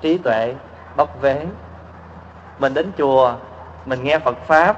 trí 0.00 0.18
tuệ 0.18 0.54
bóc 0.96 1.20
vế 1.20 1.46
mình 2.58 2.74
đến 2.74 2.90
chùa, 2.98 3.34
mình 3.86 4.04
nghe 4.04 4.18
phật 4.18 4.36
pháp 4.46 4.76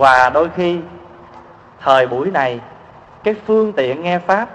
và 0.00 0.30
đôi 0.30 0.50
khi, 0.56 0.80
thời 1.80 2.06
buổi 2.06 2.30
này, 2.30 2.60
cái 3.24 3.34
phương 3.46 3.72
tiện 3.72 4.02
nghe 4.02 4.18
pháp 4.18 4.48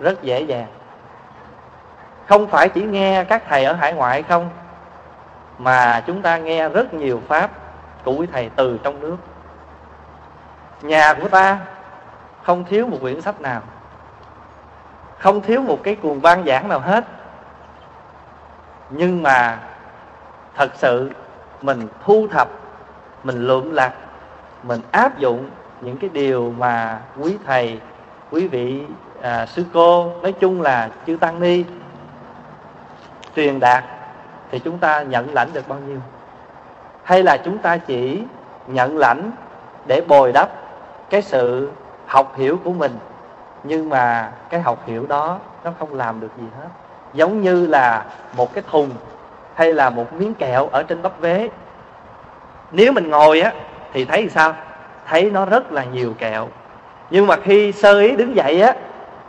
rất 0.00 0.22
dễ 0.22 0.40
dàng. 0.40 0.66
Không 2.26 2.46
phải 2.46 2.68
chỉ 2.68 2.82
nghe 2.82 3.24
các 3.24 3.42
thầy 3.48 3.64
ở 3.64 3.72
hải 3.72 3.92
ngoại 3.92 4.22
không, 4.22 4.50
mà 5.58 6.02
chúng 6.06 6.22
ta 6.22 6.36
nghe 6.38 6.68
rất 6.68 6.94
nhiều 6.94 7.22
pháp 7.28 7.50
của 8.04 8.12
quý 8.12 8.26
thầy 8.32 8.50
từ 8.56 8.80
trong 8.82 9.00
nước. 9.00 9.16
Nhà 10.82 11.14
của 11.14 11.28
ta 11.28 11.58
không 12.42 12.64
thiếu 12.64 12.86
một 12.86 12.98
quyển 13.00 13.20
sách 13.20 13.40
nào, 13.40 13.62
không 15.18 15.40
thiếu 15.40 15.62
một 15.62 15.78
cái 15.82 15.94
cuồng 15.94 16.22
ban 16.22 16.44
giảng 16.44 16.68
nào 16.68 16.80
hết. 16.80 17.04
Nhưng 18.90 19.22
mà 19.22 19.58
thật 20.56 20.70
sự 20.74 21.10
mình 21.62 21.88
thu 22.04 22.26
thập, 22.32 22.48
mình 23.24 23.46
lượm 23.46 23.72
lặt 23.72 23.92
mình 24.62 24.80
áp 24.90 25.18
dụng 25.18 25.50
những 25.80 25.96
cái 25.96 26.10
điều 26.12 26.54
mà 26.58 27.00
quý 27.20 27.36
thầy 27.46 27.80
quý 28.30 28.48
vị 28.48 28.82
à, 29.22 29.46
sư 29.46 29.64
cô 29.72 30.10
nói 30.22 30.32
chung 30.32 30.62
là 30.62 30.88
chư 31.06 31.16
tăng 31.16 31.40
ni 31.40 31.64
truyền 33.36 33.60
đạt 33.60 33.84
thì 34.50 34.58
chúng 34.58 34.78
ta 34.78 35.02
nhận 35.02 35.34
lãnh 35.34 35.48
được 35.52 35.68
bao 35.68 35.78
nhiêu? 35.78 35.98
Hay 37.02 37.22
là 37.22 37.36
chúng 37.36 37.58
ta 37.58 37.76
chỉ 37.76 38.22
nhận 38.66 38.98
lãnh 38.98 39.30
để 39.86 40.00
bồi 40.08 40.32
đắp 40.32 40.48
cái 41.10 41.22
sự 41.22 41.70
học 42.06 42.32
hiểu 42.36 42.58
của 42.64 42.72
mình 42.72 42.92
nhưng 43.62 43.88
mà 43.88 44.32
cái 44.50 44.60
học 44.60 44.78
hiểu 44.86 45.06
đó 45.06 45.38
nó 45.64 45.72
không 45.78 45.94
làm 45.94 46.20
được 46.20 46.30
gì 46.38 46.44
hết? 46.58 46.68
Giống 47.14 47.40
như 47.40 47.66
là 47.66 48.04
một 48.36 48.54
cái 48.54 48.64
thùng 48.70 48.90
hay 49.54 49.72
là 49.72 49.90
một 49.90 50.12
miếng 50.12 50.34
kẹo 50.34 50.68
ở 50.72 50.82
trên 50.82 51.02
bắp 51.02 51.20
vế. 51.20 51.48
Nếu 52.72 52.92
mình 52.92 53.10
ngồi 53.10 53.40
á 53.40 53.52
thì 53.92 54.04
thấy 54.04 54.28
sao? 54.28 54.54
Thấy 55.06 55.30
nó 55.30 55.44
rất 55.44 55.72
là 55.72 55.84
nhiều 55.84 56.14
kẹo. 56.18 56.48
Nhưng 57.10 57.26
mà 57.26 57.36
khi 57.44 57.72
sơ 57.72 58.00
ý 58.00 58.16
đứng 58.16 58.36
dậy 58.36 58.62
á, 58.62 58.74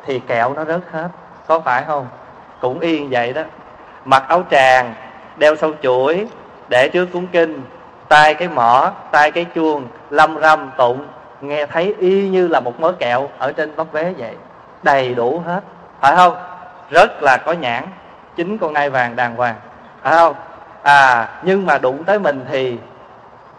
thì 0.06 0.20
kẹo 0.20 0.54
nó 0.54 0.66
rớt 0.66 0.82
hết. 0.92 1.10
Có 1.48 1.60
phải 1.60 1.84
không? 1.88 2.08
Cũng 2.62 2.80
yên 2.80 3.10
vậy 3.10 3.34
đó. 3.34 3.42
Mặc 4.06 4.24
áo 4.28 4.44
tràng, 4.52 4.94
đeo 5.38 5.56
sâu 5.56 5.72
chuỗi, 5.82 6.28
để 6.70 6.90
trước 6.90 7.06
cúng 7.14 7.28
kinh, 7.32 7.62
tay 8.08 8.34
cái 8.34 8.48
mỏ, 8.48 8.92
tay 9.12 9.32
cái 9.32 9.46
chuông, 9.56 9.88
lâm 10.10 10.42
râm 10.42 10.72
tụng, 10.78 11.08
nghe 11.42 11.66
thấy 11.66 11.96
y 12.00 12.30
như 12.30 12.48
là 12.48 12.60
một 12.60 12.80
mớ 12.80 12.92
kẹo 12.92 13.30
ở 13.38 13.52
trên 13.52 13.76
bóc 13.76 13.88
vé 13.92 14.14
vậy. 14.18 14.36
Đầy 14.84 15.14
đủ 15.14 15.44
hết. 15.46 15.62
Phải 16.02 16.16
không? 16.16 16.36
Rất 16.90 17.24
là 17.24 17.38
có 17.38 17.52
nhãn. 17.52 17.84
Chính 18.36 18.58
con 18.58 18.74
ngai 18.74 18.90
vàng 18.90 19.16
đàng 19.16 19.36
hoàng. 19.36 19.56
Phải 20.02 20.14
không? 20.14 20.36
À 20.82 21.30
nhưng 21.44 21.66
mà 21.66 21.78
đụng 21.78 22.04
tới 22.04 22.20
mình 22.20 22.46
thì 22.52 22.78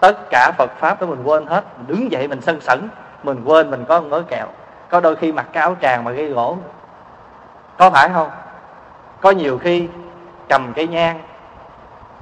tất 0.02 0.30
cả 0.30 0.52
phật 0.58 0.70
pháp 0.78 1.00
đó 1.00 1.06
mình 1.06 1.22
quên 1.24 1.46
hết. 1.46 1.64
Mình 1.78 1.86
đứng 1.86 2.12
dậy 2.12 2.28
mình 2.28 2.40
sân 2.40 2.60
sẩn, 2.60 2.88
mình 3.22 3.44
quên 3.44 3.70
mình 3.70 3.84
có 3.88 4.00
một 4.00 4.06
mớ 4.10 4.22
kẹo. 4.28 4.46
Có 4.90 5.00
đôi 5.00 5.16
khi 5.16 5.32
mặc 5.32 5.46
cái 5.52 5.60
áo 5.60 5.76
tràng 5.82 6.04
mà 6.04 6.10
gây 6.10 6.28
gỗ. 6.28 6.56
Có 7.78 7.90
phải 7.90 8.08
không? 8.14 8.30
Có 9.20 9.30
nhiều 9.30 9.58
khi 9.58 9.88
cầm 10.48 10.72
cái 10.72 10.86
nhang 10.86 11.20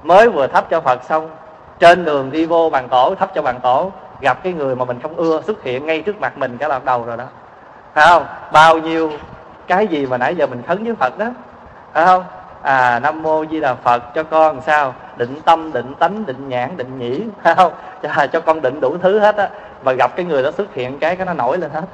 mới 0.03 0.29
vừa 0.29 0.47
thắp 0.47 0.65
cho 0.71 0.81
phật 0.81 1.05
xong, 1.05 1.31
trên 1.79 2.05
đường 2.05 2.31
đi 2.31 2.47
vô 2.47 2.71
bàn 2.71 2.89
tổ, 2.89 3.15
thắp 3.15 3.31
cho 3.35 3.43
bàn 3.43 3.61
tổ, 3.63 3.93
gặp 4.21 4.39
cái 4.43 4.53
người 4.53 4.77
mà 4.77 4.85
mình 4.85 5.01
không 5.03 5.17
ưa 5.17 5.43
xuất 5.43 5.63
hiện 5.63 5.87
ngay 5.87 6.03
trước 6.03 6.21
mặt 6.21 6.39
mình 6.39 6.57
cái 6.59 6.69
là 6.69 6.81
đầu 6.85 7.05
rồi 7.05 7.17
đó. 7.17 7.25
Phải 7.95 8.07
không? 8.09 8.27
Bao 8.53 8.79
nhiêu 8.79 9.13
cái 9.67 9.87
gì 9.87 10.07
mà 10.07 10.19
nãy 10.19 10.37
giờ 10.37 10.47
mình 10.47 10.63
khấn 10.67 10.85
với 10.85 10.95
phật 10.95 11.19
đó. 11.19 11.27
Phải 11.93 12.07
không? 12.07 12.25
À 12.63 12.99
nam 12.99 13.23
mô 13.23 13.45
di 13.51 13.61
đà 13.61 13.75
phật 13.75 14.15
cho 14.15 14.23
con 14.23 14.61
sao? 14.67 14.95
Định 15.17 15.41
tâm 15.45 15.73
định 15.73 15.95
tánh 15.99 16.27
định 16.27 16.49
nhãn 16.49 16.77
định 16.77 16.99
nhĩ 16.99 17.23
không? 17.57 17.73
Cho, 18.03 18.27
cho 18.33 18.41
con 18.41 18.63
định 18.63 18.81
đủ 18.81 18.97
thứ 19.03 19.19
hết 19.19 19.37
á 19.37 19.49
và 19.83 19.93
gặp 19.93 20.17
cái 20.17 20.25
người 20.25 20.43
đó 20.43 20.51
xuất 20.51 20.75
hiện 20.75 20.99
cái 20.99 21.17
cái 21.17 21.27
nó 21.27 21.35
nổi 21.35 21.59
lên 21.59 21.71
hết. 21.71 21.85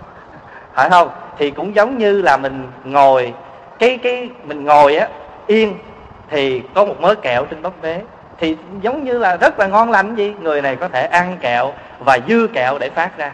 Phải 0.75 0.91
không? 0.91 1.09
Thì 1.39 1.51
cũng 1.51 1.75
giống 1.75 1.99
như 1.99 2.23
là 2.23 2.37
mình 2.37 2.71
ngồi 2.85 3.33
cái 3.79 3.99
cái 4.03 4.31
mình 4.45 4.65
ngồi 4.65 4.97
á 4.97 5.09
yên 5.47 5.75
thì 6.31 6.63
có 6.75 6.85
một 6.85 7.01
mớ 7.01 7.15
kẹo 7.15 7.45
trên 7.45 7.63
bắp 7.63 7.73
vế 7.83 8.03
thì 8.39 8.57
giống 8.81 9.05
như 9.05 9.19
là 9.19 9.37
rất 9.37 9.59
là 9.59 9.67
ngon 9.67 9.91
lành 9.91 10.15
gì? 10.15 10.35
Người 10.41 10.63
này 10.63 10.77
có 10.77 10.89
thể 10.89 11.07
ăn 11.07 11.37
kẹo 11.41 11.73
và 11.99 12.19
dư 12.29 12.47
kẹo 12.55 12.79
để 12.79 12.91
phát 12.91 13.19
ra. 13.19 13.33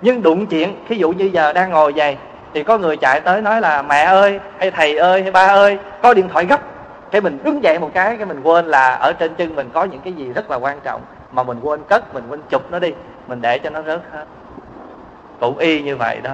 Nhưng 0.00 0.22
đụng 0.22 0.46
chuyện 0.46 0.84
thí 0.88 0.96
dụ 0.96 1.10
như 1.10 1.30
giờ 1.32 1.52
đang 1.52 1.70
ngồi 1.70 1.92
vậy 1.96 2.16
thì 2.54 2.62
có 2.62 2.78
người 2.78 2.96
chạy 2.96 3.20
tới 3.20 3.42
nói 3.42 3.60
là, 3.60 3.82
mẹ 3.82 4.02
ơi, 4.02 4.40
hay 4.58 4.70
thầy 4.70 4.96
ơi, 4.96 5.22
hay 5.22 5.30
ba 5.30 5.46
ơi. 5.46 5.78
Có 6.02 6.14
điện 6.14 6.28
thoại 6.28 6.44
gấp. 6.44 6.60
Cái 7.10 7.20
mình 7.20 7.38
đứng 7.44 7.62
dậy 7.62 7.78
một 7.78 7.90
cái 7.94 8.16
cái 8.16 8.26
mình 8.26 8.42
quên 8.42 8.66
là 8.66 8.94
ở 8.94 9.12
trên 9.12 9.34
chân 9.34 9.56
mình 9.56 9.70
có 9.72 9.84
những 9.84 10.00
cái 10.00 10.12
gì 10.12 10.32
rất 10.32 10.50
là 10.50 10.56
quan 10.56 10.80
trọng, 10.80 11.02
mà 11.32 11.42
mình 11.42 11.60
quên 11.60 11.80
cất, 11.88 12.14
mình 12.14 12.24
quên 12.28 12.40
chụp 12.50 12.70
nó 12.70 12.78
đi, 12.78 12.94
mình 13.26 13.40
để 13.40 13.58
cho 13.58 13.70
nó 13.70 13.82
rớt 13.82 14.00
hết. 14.12 14.24
Cũng 15.40 15.58
y 15.58 15.82
như 15.82 15.96
vậy 15.96 16.20
đó. 16.22 16.30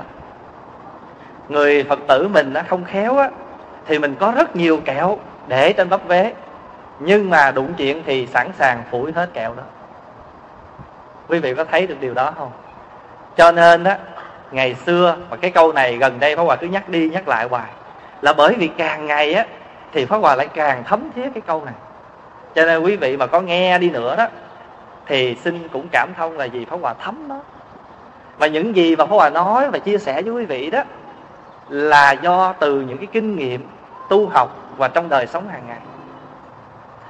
Người 1.48 1.84
phật 1.88 1.98
tử 2.08 2.28
mình 2.28 2.52
nó 2.52 2.60
không 2.68 2.84
khéo 2.84 3.16
á, 3.16 3.30
thì 3.86 3.98
mình 3.98 4.14
có 4.20 4.32
rất 4.36 4.56
nhiều 4.56 4.80
kẹo 4.84 5.18
để 5.48 5.72
trên 5.72 5.88
bắp 5.88 6.06
vế, 6.06 6.32
nhưng 6.98 7.30
mà 7.30 7.50
đụng 7.50 7.74
chuyện 7.76 8.02
thì 8.06 8.26
sẵn 8.26 8.50
sàng 8.58 8.82
phủi 8.90 9.12
hết 9.12 9.28
kẹo 9.32 9.54
đó. 9.54 9.62
Quý 11.28 11.38
vị 11.38 11.54
có 11.54 11.64
thấy 11.64 11.86
được 11.86 11.96
điều 12.00 12.14
đó 12.14 12.32
không? 12.38 12.50
Cho 13.36 13.52
nên 13.52 13.84
á 13.84 13.98
ngày 14.50 14.74
xưa, 14.74 15.16
mà 15.30 15.36
cái 15.36 15.50
câu 15.50 15.72
này 15.72 15.96
gần 15.96 16.20
đây 16.20 16.36
Pháp 16.36 16.42
Hòa 16.42 16.56
cứ 16.56 16.66
nhắc 16.66 16.88
đi 16.88 17.08
nhắc 17.08 17.28
lại 17.28 17.48
hoài. 17.50 17.70
Là 18.22 18.32
bởi 18.32 18.54
vì 18.54 18.68
càng 18.68 19.06
ngày 19.06 19.34
á, 19.34 19.46
thì 19.92 20.04
Pháp 20.04 20.16
Hòa 20.16 20.36
lại 20.36 20.48
càng 20.54 20.84
thấm 20.84 21.10
thiết 21.14 21.30
cái 21.34 21.42
câu 21.46 21.64
này. 21.64 21.74
Cho 22.54 22.66
nên 22.66 22.82
quý 22.82 22.96
vị 22.96 23.16
mà 23.16 23.26
có 23.26 23.40
nghe 23.40 23.78
đi 23.78 23.90
nữa 23.90 24.16
đó, 24.16 24.26
thì 25.06 25.36
xin 25.44 25.68
cũng 25.68 25.88
cảm 25.92 26.08
thông 26.16 26.38
là 26.38 26.44
gì 26.44 26.64
Pháp 26.64 26.76
Hòa 26.82 26.94
thấm 26.94 27.28
đó 27.28 27.40
và 28.38 28.46
những 28.46 28.76
gì 28.76 28.96
mà 28.96 29.06
Pháp 29.06 29.14
Hòa 29.14 29.30
nói 29.30 29.70
và 29.70 29.78
chia 29.78 29.98
sẻ 29.98 30.22
với 30.22 30.32
quý 30.32 30.44
vị 30.44 30.70
đó, 30.70 30.82
là 31.68 32.12
do 32.12 32.52
từ 32.52 32.80
những 32.80 32.98
cái 32.98 33.06
kinh 33.12 33.36
nghiệm 33.36 33.68
tu 34.08 34.28
học 34.28 34.48
và 34.76 34.88
trong 34.88 35.08
đời 35.08 35.26
sống 35.26 35.48
hàng 35.48 35.62
ngày. 35.68 35.78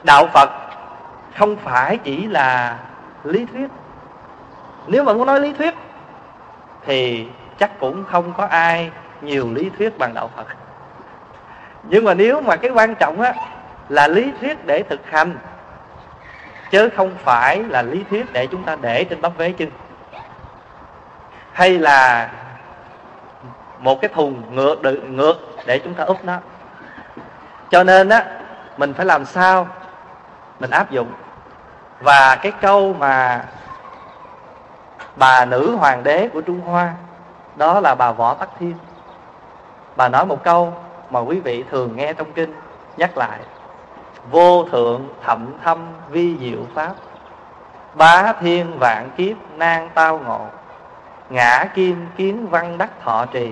Đạo 0.03 0.27
phật 0.35 0.51
không 1.39 1.57
phải 1.57 1.97
chỉ 1.97 2.27
là 2.27 2.79
lý 3.25 3.47
thuyết. 3.53 3.69
Nếu 4.87 5.05
mà 5.05 5.13
muốn 5.13 5.27
nói 5.27 5.41
lý 5.41 5.53
thuyết 5.53 5.75
thì 6.87 7.29
chắc 7.59 7.81
cũng 7.81 8.05
không 8.05 8.33
có 8.37 8.45
ai 8.45 8.91
nhiều 9.21 9.53
lý 9.53 9.71
thuyết 9.79 9.99
bằng 9.99 10.15
đạo 10.15 10.31
phật. 10.37 10.47
Nhưng 11.83 12.05
mà 12.05 12.15
nếu 12.15 12.41
mà 12.41 12.57
cái 12.57 12.71
quan 12.71 12.95
trọng 12.95 13.21
á, 13.21 13.35
là 13.89 14.09
lý 14.09 14.33
thuyết 14.41 14.67
để 14.67 14.83
thực 14.83 15.11
hành, 15.11 15.39
chứ 16.71 16.89
không 16.97 17.11
phải 17.25 17.63
là 17.63 17.83
lý 17.83 18.05
thuyết 18.11 18.33
để 18.33 18.47
chúng 18.47 18.63
ta 18.63 18.77
để 18.81 19.05
trên 19.05 19.21
bắp 19.21 19.37
vế 19.37 19.53
chân 19.53 19.71
hay 21.53 21.79
là 21.79 22.31
một 23.79 24.01
cái 24.01 24.09
thùng 24.15 24.55
ngược 24.55 24.83
ngược 25.09 25.35
để 25.67 25.79
chúng 25.79 25.95
ta 25.95 26.05
úp 26.05 26.25
nó. 26.25 26.39
Cho 27.71 27.85
nên 27.85 28.09
á, 28.09 28.25
mình 28.77 28.95
phải 28.95 29.07
làm 29.07 29.25
sao 29.25 29.69
mình 30.61 30.71
áp 30.71 30.91
dụng. 30.91 31.13
Và 32.01 32.37
cái 32.37 32.53
câu 32.61 32.95
mà 32.99 33.45
bà 35.17 35.45
nữ 35.45 35.77
hoàng 35.77 36.03
đế 36.03 36.29
của 36.33 36.41
trung 36.41 36.61
hoa, 36.61 36.95
đó 37.57 37.81
là 37.81 37.95
bà 37.95 38.13
võ 38.13 38.35
tắc 38.35 38.49
thiên. 38.59 38.75
Bà 39.97 40.09
nói 40.09 40.27
một 40.27 40.45
câu 40.45 40.73
mà 41.11 41.21
quý 41.21 41.41
vị 41.41 41.65
thường 41.71 41.97
nghe 41.97 42.13
trong 42.13 42.33
kinh, 42.33 42.55
nhắc 42.97 43.19
lại. 43.19 43.39
Vô 44.31 44.65
thượng 44.65 45.09
thậm 45.25 45.47
thâm 45.65 45.79
vi 46.11 46.37
diệu 46.41 46.61
pháp. 46.75 46.95
Bá 47.95 48.33
thiên 48.41 48.79
vạn 48.79 49.11
kiếp 49.17 49.37
nan 49.57 49.89
tao 49.95 50.19
ngộ. 50.19 50.41
Ngã 51.31 51.65
kim 51.75 52.07
kiến 52.17 52.47
văn 52.47 52.79
đắc 52.79 52.91
thọ 53.05 53.27
trì. 53.27 53.51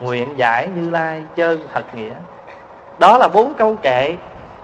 Nguyện 0.00 0.38
giải 0.38 0.68
như 0.68 0.90
lai 0.90 1.24
chơn 1.36 1.60
thật 1.74 1.94
nghĩa. 1.94 2.14
Đó 2.98 3.18
là 3.18 3.28
bốn 3.28 3.54
câu 3.54 3.76
kệ 3.82 4.16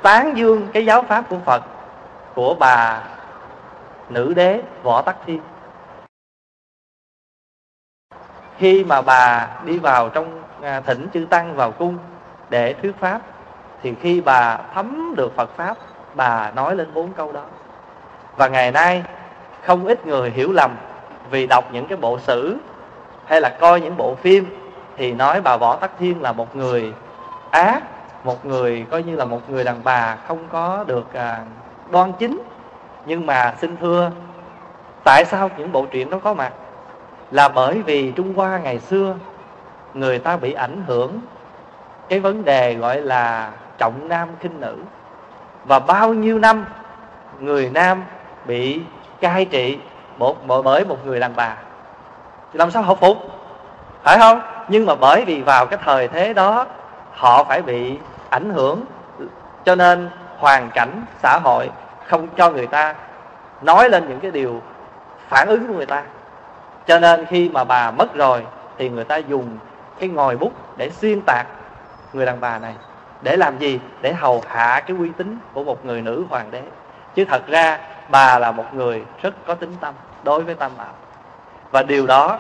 tán 0.03 0.37
dương 0.37 0.69
cái 0.73 0.87
giáo 0.87 1.03
pháp 1.09 1.25
của 1.29 1.39
phật, 1.45 1.63
của 2.35 2.55
bà 2.59 3.01
nữ 4.09 4.35
đế 4.35 4.63
võ 4.83 5.03
tắc 5.03 5.17
thiên. 5.27 5.41
Khi 8.63 8.85
mà 8.85 9.03
bà 9.03 9.49
đi 9.65 9.79
vào 9.79 10.09
trong 10.09 10.43
à, 10.61 10.81
thỉnh 10.81 11.09
chư 11.15 11.27
tăng 11.31 11.57
vào 11.57 11.73
cung 11.73 11.99
để 12.51 12.73
thuyết 12.73 12.93
pháp 13.01 13.21
thì 13.83 13.95
khi 14.01 14.21
bà 14.21 14.59
thấm 14.75 15.15
được 15.17 15.37
phật 15.37 15.51
pháp 15.57 15.77
bà 16.15 16.51
nói 16.51 16.77
lên 16.77 16.95
bốn 16.95 17.13
câu 17.13 17.33
đó. 17.33 17.45
Và 18.37 18.49
ngày 18.49 18.73
nay 18.73 19.03
không 19.63 19.87
ít 19.87 20.07
người 20.07 20.31
hiểu 20.31 20.53
lầm 20.53 20.77
vì 21.31 21.47
đọc 21.47 21.65
những 21.73 21.87
cái 21.87 21.99
bộ 21.99 22.19
sử 22.19 22.57
hay 23.27 23.41
là 23.41 23.49
coi 23.61 23.81
những 23.81 23.97
bộ 23.97 24.15
phim 24.15 24.47
thì 24.97 25.13
nói 25.13 25.41
bà 25.41 25.57
võ 25.57 25.77
tắc 25.77 25.91
thiên 25.99 26.23
là 26.23 26.33
một 26.33 26.57
người 26.57 26.93
ác 27.51 27.83
một 28.25 28.47
người 28.47 28.87
coi 28.91 29.03
như 29.03 29.17
là 29.17 29.25
một 29.25 29.51
người 29.51 29.65
đàn 29.65 29.81
bà 29.85 30.17
không 30.29 30.49
có 30.53 30.85
được 30.87 31.15
à, 31.15 31.39
đoan 31.91 32.13
chính. 32.19 32.43
Nhưng 33.07 33.27
mà 33.27 33.55
xin 33.61 33.77
thưa 33.77 34.11
tại 35.05 35.25
sao 35.25 35.51
những 35.59 35.73
bộ 35.73 35.87
truyện 35.91 36.11
đó 36.11 36.19
có 36.25 36.35
mặt? 36.35 36.53
Là 37.33 37.49
bởi 37.49 37.83
vì 37.83 38.13
trung 38.13 38.35
hoa 38.37 38.59
ngày 38.59 38.79
xưa, 38.79 39.15
người 39.95 40.19
ta 40.19 40.37
bị 40.37 40.53
ảnh 40.53 40.85
hưởng 40.87 41.21
cái 42.09 42.21
vấn 42.21 42.45
đề 42.45 42.75
gọi 42.75 43.01
là 43.01 43.51
trọng 43.79 44.09
nam 44.09 44.29
khinh 44.41 44.61
nữ. 44.61 44.77
Và 45.65 45.79
bao 45.79 46.13
nhiêu 46.13 46.39
năm 46.39 46.65
người 47.41 47.71
nam 47.75 48.05
bị 48.47 48.81
cai 49.21 49.45
trị 49.45 49.79
một 50.19 50.47
bởi 50.65 50.85
một 50.85 51.07
người 51.07 51.21
đàn 51.21 51.33
bà. 51.37 51.57
Thì 52.53 52.59
làm 52.59 52.71
sao 52.71 52.83
họ 52.83 52.95
phục? 52.95 53.17
Phải 54.03 54.19
không? 54.19 54.41
Nhưng 54.69 54.87
mà 54.87 54.95
bởi 54.95 55.25
vì 55.25 55.43
vào 55.43 55.67
cái 55.67 55.79
thời 55.85 56.09
thế 56.09 56.33
đó, 56.35 56.67
họ 57.13 57.45
phải 57.45 57.63
bị 57.63 57.99
ảnh 58.31 58.51
hưởng. 58.51 58.81
Cho 59.65 59.75
nên 59.75 60.11
hoàn 60.39 60.71
cảnh 60.71 61.05
xã 61.23 61.39
hội 61.43 61.71
không 62.07 62.29
cho 62.37 62.51
người 62.51 62.67
ta 62.67 62.95
nói 63.63 63.89
lên 63.89 64.09
những 64.09 64.21
cái 64.21 64.31
điều 64.31 64.61
phản 65.29 65.49
ứng 65.49 65.69
của 65.69 65.75
người 65.75 65.87
ta 65.87 66.03
cho 66.87 66.99
nên 66.99 67.27
khi 67.27 67.49
mà 67.49 67.65
bà 67.65 67.91
mất 67.91 68.15
rồi 68.15 68.47
thì 68.79 68.89
người 68.89 69.05
ta 69.05 69.17
dùng 69.17 69.59
cái 69.99 70.09
ngòi 70.09 70.37
bút 70.37 70.53
để 70.77 70.91
xuyên 70.91 71.21
tạc 71.27 71.47
người 72.13 72.27
đàn 72.27 72.41
bà 72.41 72.59
này. 72.59 72.75
Để 73.23 73.37
làm 73.37 73.59
gì? 73.59 73.81
Để 74.01 74.13
hầu 74.13 74.43
hạ 74.49 74.83
cái 74.87 74.97
uy 74.97 75.09
tín 75.17 75.39
của 75.53 75.65
một 75.65 75.85
người 75.85 76.03
nữ 76.03 76.25
hoàng 76.31 76.51
đế. 76.51 76.63
Chứ 77.15 77.25
thật 77.25 77.43
ra 77.47 77.79
bà 78.11 78.39
là 78.39 78.53
một 78.53 78.75
người 78.75 79.03
rất 79.23 79.35
có 79.47 79.55
tính 79.55 79.75
tâm 79.81 79.95
đối 80.23 80.43
với 80.43 80.55
tam 80.55 80.71
bảo. 80.79 80.93
Và 81.71 81.83
điều 81.83 82.07
đó 82.07 82.39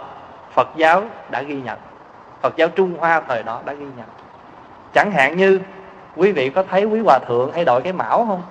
phật 0.53 0.69
giáo 0.77 1.03
đã 1.31 1.43
ghi 1.43 1.61
nhận. 1.61 1.79
Phật 2.41 2.57
giáo 2.57 2.69
trung 2.69 2.97
hoa 2.99 3.21
thời 3.29 3.43
đó 3.43 3.61
đã 3.65 3.73
ghi 3.73 3.87
nhận. 3.97 4.07
Chẳng 4.95 5.11
hạn 5.11 5.37
như 5.37 5.61
quý 6.17 6.33
vị 6.33 6.51
có 6.51 6.65
thấy 6.71 6.85
quý 6.85 7.01
hòa 7.01 7.19
thượng 7.29 7.53
hay 7.53 7.65
đội 7.65 7.83
cái 7.83 7.93
mão 7.93 8.27
không? 8.27 8.43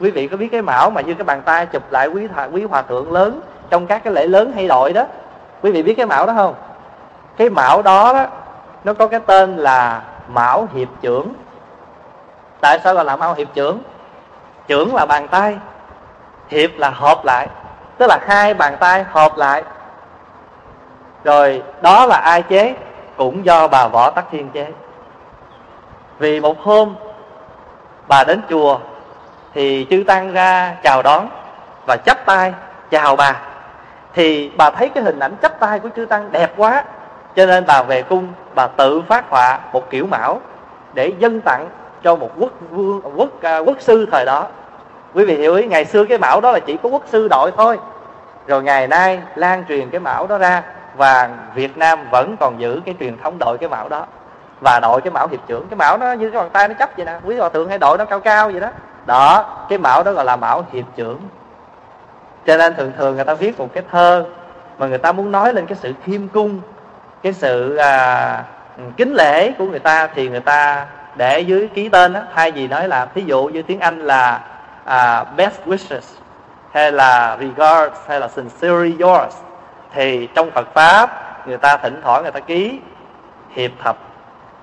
Quý 0.00 0.10
vị 0.10 0.28
có 0.28 0.36
biết 0.36 0.48
cái 0.52 0.62
mão 0.62 0.90
mà 0.90 1.00
như 1.00 1.14
cái 1.14 1.24
bàn 1.24 1.42
tay 1.42 1.66
chụp 1.66 1.82
lại 1.90 2.08
quý 2.08 2.26
hòa, 2.26 2.44
quý 2.44 2.64
hòa 2.64 2.82
thượng 2.82 3.12
lớn 3.12 3.40
trong 3.72 3.86
các 3.86 4.04
cái 4.04 4.12
lễ 4.12 4.26
lớn 4.26 4.52
hay 4.54 4.68
đội 4.68 4.92
đó. 4.92 5.04
Quý 5.62 5.72
vị 5.72 5.82
biết 5.82 5.94
cái 5.94 6.06
mão 6.06 6.26
đó 6.26 6.32
không? 6.36 6.54
Cái 7.36 7.50
mão 7.50 7.82
đó, 7.82 8.12
đó 8.12 8.26
nó 8.84 8.94
có 8.94 9.06
cái 9.06 9.20
tên 9.20 9.56
là 9.56 10.02
mão 10.28 10.68
hiệp 10.74 10.88
trưởng. 11.00 11.32
Tại 12.60 12.78
sao 12.84 12.94
gọi 12.94 13.04
là 13.04 13.16
mão 13.16 13.34
hiệp 13.34 13.48
trưởng? 13.54 13.82
Trưởng 14.66 14.94
là 14.94 15.06
bàn 15.06 15.28
tay 15.28 15.56
hiệp 16.48 16.70
là 16.76 16.90
hợp 16.90 17.24
lại. 17.24 17.48
Tức 17.98 18.06
là 18.08 18.18
hai 18.26 18.54
bàn 18.54 18.76
tay 18.80 19.04
hợp 19.10 19.36
lại. 19.36 19.62
Rồi 21.24 21.62
đó 21.82 22.06
là 22.06 22.16
ai 22.16 22.42
chế? 22.42 22.74
Cũng 23.16 23.44
do 23.44 23.68
bà 23.68 23.88
võ 23.88 24.10
tắc 24.10 24.24
thiên 24.30 24.50
chế. 24.50 24.66
Vì 26.18 26.40
một 26.40 26.60
hôm 26.60 26.94
bà 28.08 28.24
đến 28.24 28.40
chùa 28.50 28.78
thì 29.54 29.86
chư 29.90 30.04
tăng 30.06 30.32
ra 30.32 30.76
chào 30.82 31.02
đón 31.02 31.28
và 31.86 31.96
chắp 31.96 32.26
tay 32.26 32.52
chào 32.90 33.16
bà 33.16 33.51
thì 34.14 34.50
bà 34.56 34.70
thấy 34.70 34.88
cái 34.88 35.04
hình 35.04 35.18
ảnh 35.18 35.34
chắp 35.42 35.60
tay 35.60 35.78
của 35.78 35.88
chư 35.96 36.04
tăng 36.04 36.32
đẹp 36.32 36.52
quá. 36.56 36.84
Cho 37.36 37.46
nên 37.46 37.64
bà 37.66 37.82
về 37.82 38.02
cung, 38.02 38.28
bà 38.54 38.66
tự 38.66 39.02
phát 39.08 39.24
họa 39.30 39.58
một 39.72 39.90
kiểu 39.90 40.06
mão 40.06 40.40
để 40.94 41.12
dân 41.18 41.40
tặng 41.40 41.68
cho 42.02 42.16
một 42.16 42.30
quốc 42.38 42.50
vương, 42.70 43.00
quốc 43.16 43.42
à, 43.42 43.58
quốc 43.58 43.76
sư 43.80 44.08
thời 44.12 44.24
đó. 44.24 44.46
Quý 45.14 45.24
vị 45.24 45.36
hiểu 45.36 45.54
ý, 45.54 45.66
ngày 45.66 45.84
xưa 45.84 46.04
cái 46.04 46.18
mão 46.18 46.40
đó 46.40 46.52
là 46.52 46.60
chỉ 46.60 46.76
có 46.82 46.88
quốc 46.88 47.02
sư 47.06 47.28
đội 47.28 47.52
thôi. 47.56 47.78
Rồi 48.46 48.62
ngày 48.62 48.88
nay 48.88 49.20
lan 49.34 49.64
truyền 49.68 49.90
cái 49.90 50.00
mão 50.00 50.26
đó 50.26 50.38
ra 50.38 50.62
và 50.96 51.30
Việt 51.54 51.78
Nam 51.78 51.98
vẫn 52.10 52.36
còn 52.40 52.60
giữ 52.60 52.80
cái 52.86 52.94
truyền 53.00 53.18
thống 53.18 53.38
đội 53.38 53.58
cái 53.58 53.68
mão 53.68 53.88
đó. 53.88 54.06
Và 54.60 54.80
đội 54.80 55.00
cái 55.00 55.10
mão 55.10 55.28
hiệp 55.28 55.40
trưởng, 55.46 55.68
cái 55.68 55.76
mão 55.76 55.96
nó 55.96 56.12
như 56.12 56.30
cái 56.30 56.40
bàn 56.40 56.50
tay 56.52 56.68
nó 56.68 56.74
chấp 56.74 56.90
vậy 56.96 57.06
nè. 57.06 57.18
Quý 57.24 57.36
hòa 57.36 57.48
thượng 57.48 57.68
hay 57.68 57.78
đội 57.78 57.98
nó 57.98 58.04
cao 58.04 58.20
cao 58.20 58.50
vậy 58.50 58.60
đó. 58.60 58.68
Đó, 59.06 59.44
cái 59.68 59.78
mão 59.78 60.02
đó 60.02 60.12
gọi 60.12 60.24
là 60.24 60.36
mão 60.36 60.64
hiệp 60.72 60.84
trưởng 60.96 61.20
cho 62.46 62.56
nên 62.56 62.74
thường 62.74 62.92
thường 62.98 63.14
người 63.14 63.24
ta 63.24 63.34
viết 63.34 63.58
một 63.58 63.68
cái 63.74 63.84
thơ 63.90 64.24
mà 64.78 64.86
người 64.86 64.98
ta 64.98 65.12
muốn 65.12 65.32
nói 65.32 65.54
lên 65.54 65.66
cái 65.66 65.78
sự 65.80 65.92
khiêm 66.04 66.28
cung 66.28 66.60
cái 67.22 67.32
sự 67.32 67.76
à, 67.76 68.44
kính 68.96 69.14
lễ 69.14 69.52
của 69.58 69.66
người 69.66 69.78
ta 69.78 70.08
thì 70.14 70.28
người 70.28 70.40
ta 70.40 70.86
để 71.16 71.40
dưới 71.40 71.68
ký 71.74 71.88
tên 71.88 72.12
đó, 72.12 72.20
thay 72.34 72.50
vì 72.50 72.68
nói 72.68 72.88
là 72.88 73.06
thí 73.06 73.22
dụ 73.26 73.44
như 73.44 73.62
tiếng 73.62 73.80
anh 73.80 74.00
là 74.00 74.40
à, 74.84 75.24
best 75.24 75.60
wishes 75.66 76.00
hay 76.72 76.92
là 76.92 77.36
regards 77.40 77.96
hay 78.08 78.20
là 78.20 78.28
sincerely 78.28 78.94
yours 79.00 79.36
thì 79.94 80.28
trong 80.34 80.50
Phật 80.50 80.74
pháp 80.74 81.10
người 81.46 81.58
ta 81.58 81.76
thỉnh 81.76 82.00
thoảng 82.02 82.22
người 82.22 82.32
ta 82.32 82.40
ký 82.40 82.80
hiệp 83.50 83.70
thập. 83.84 83.96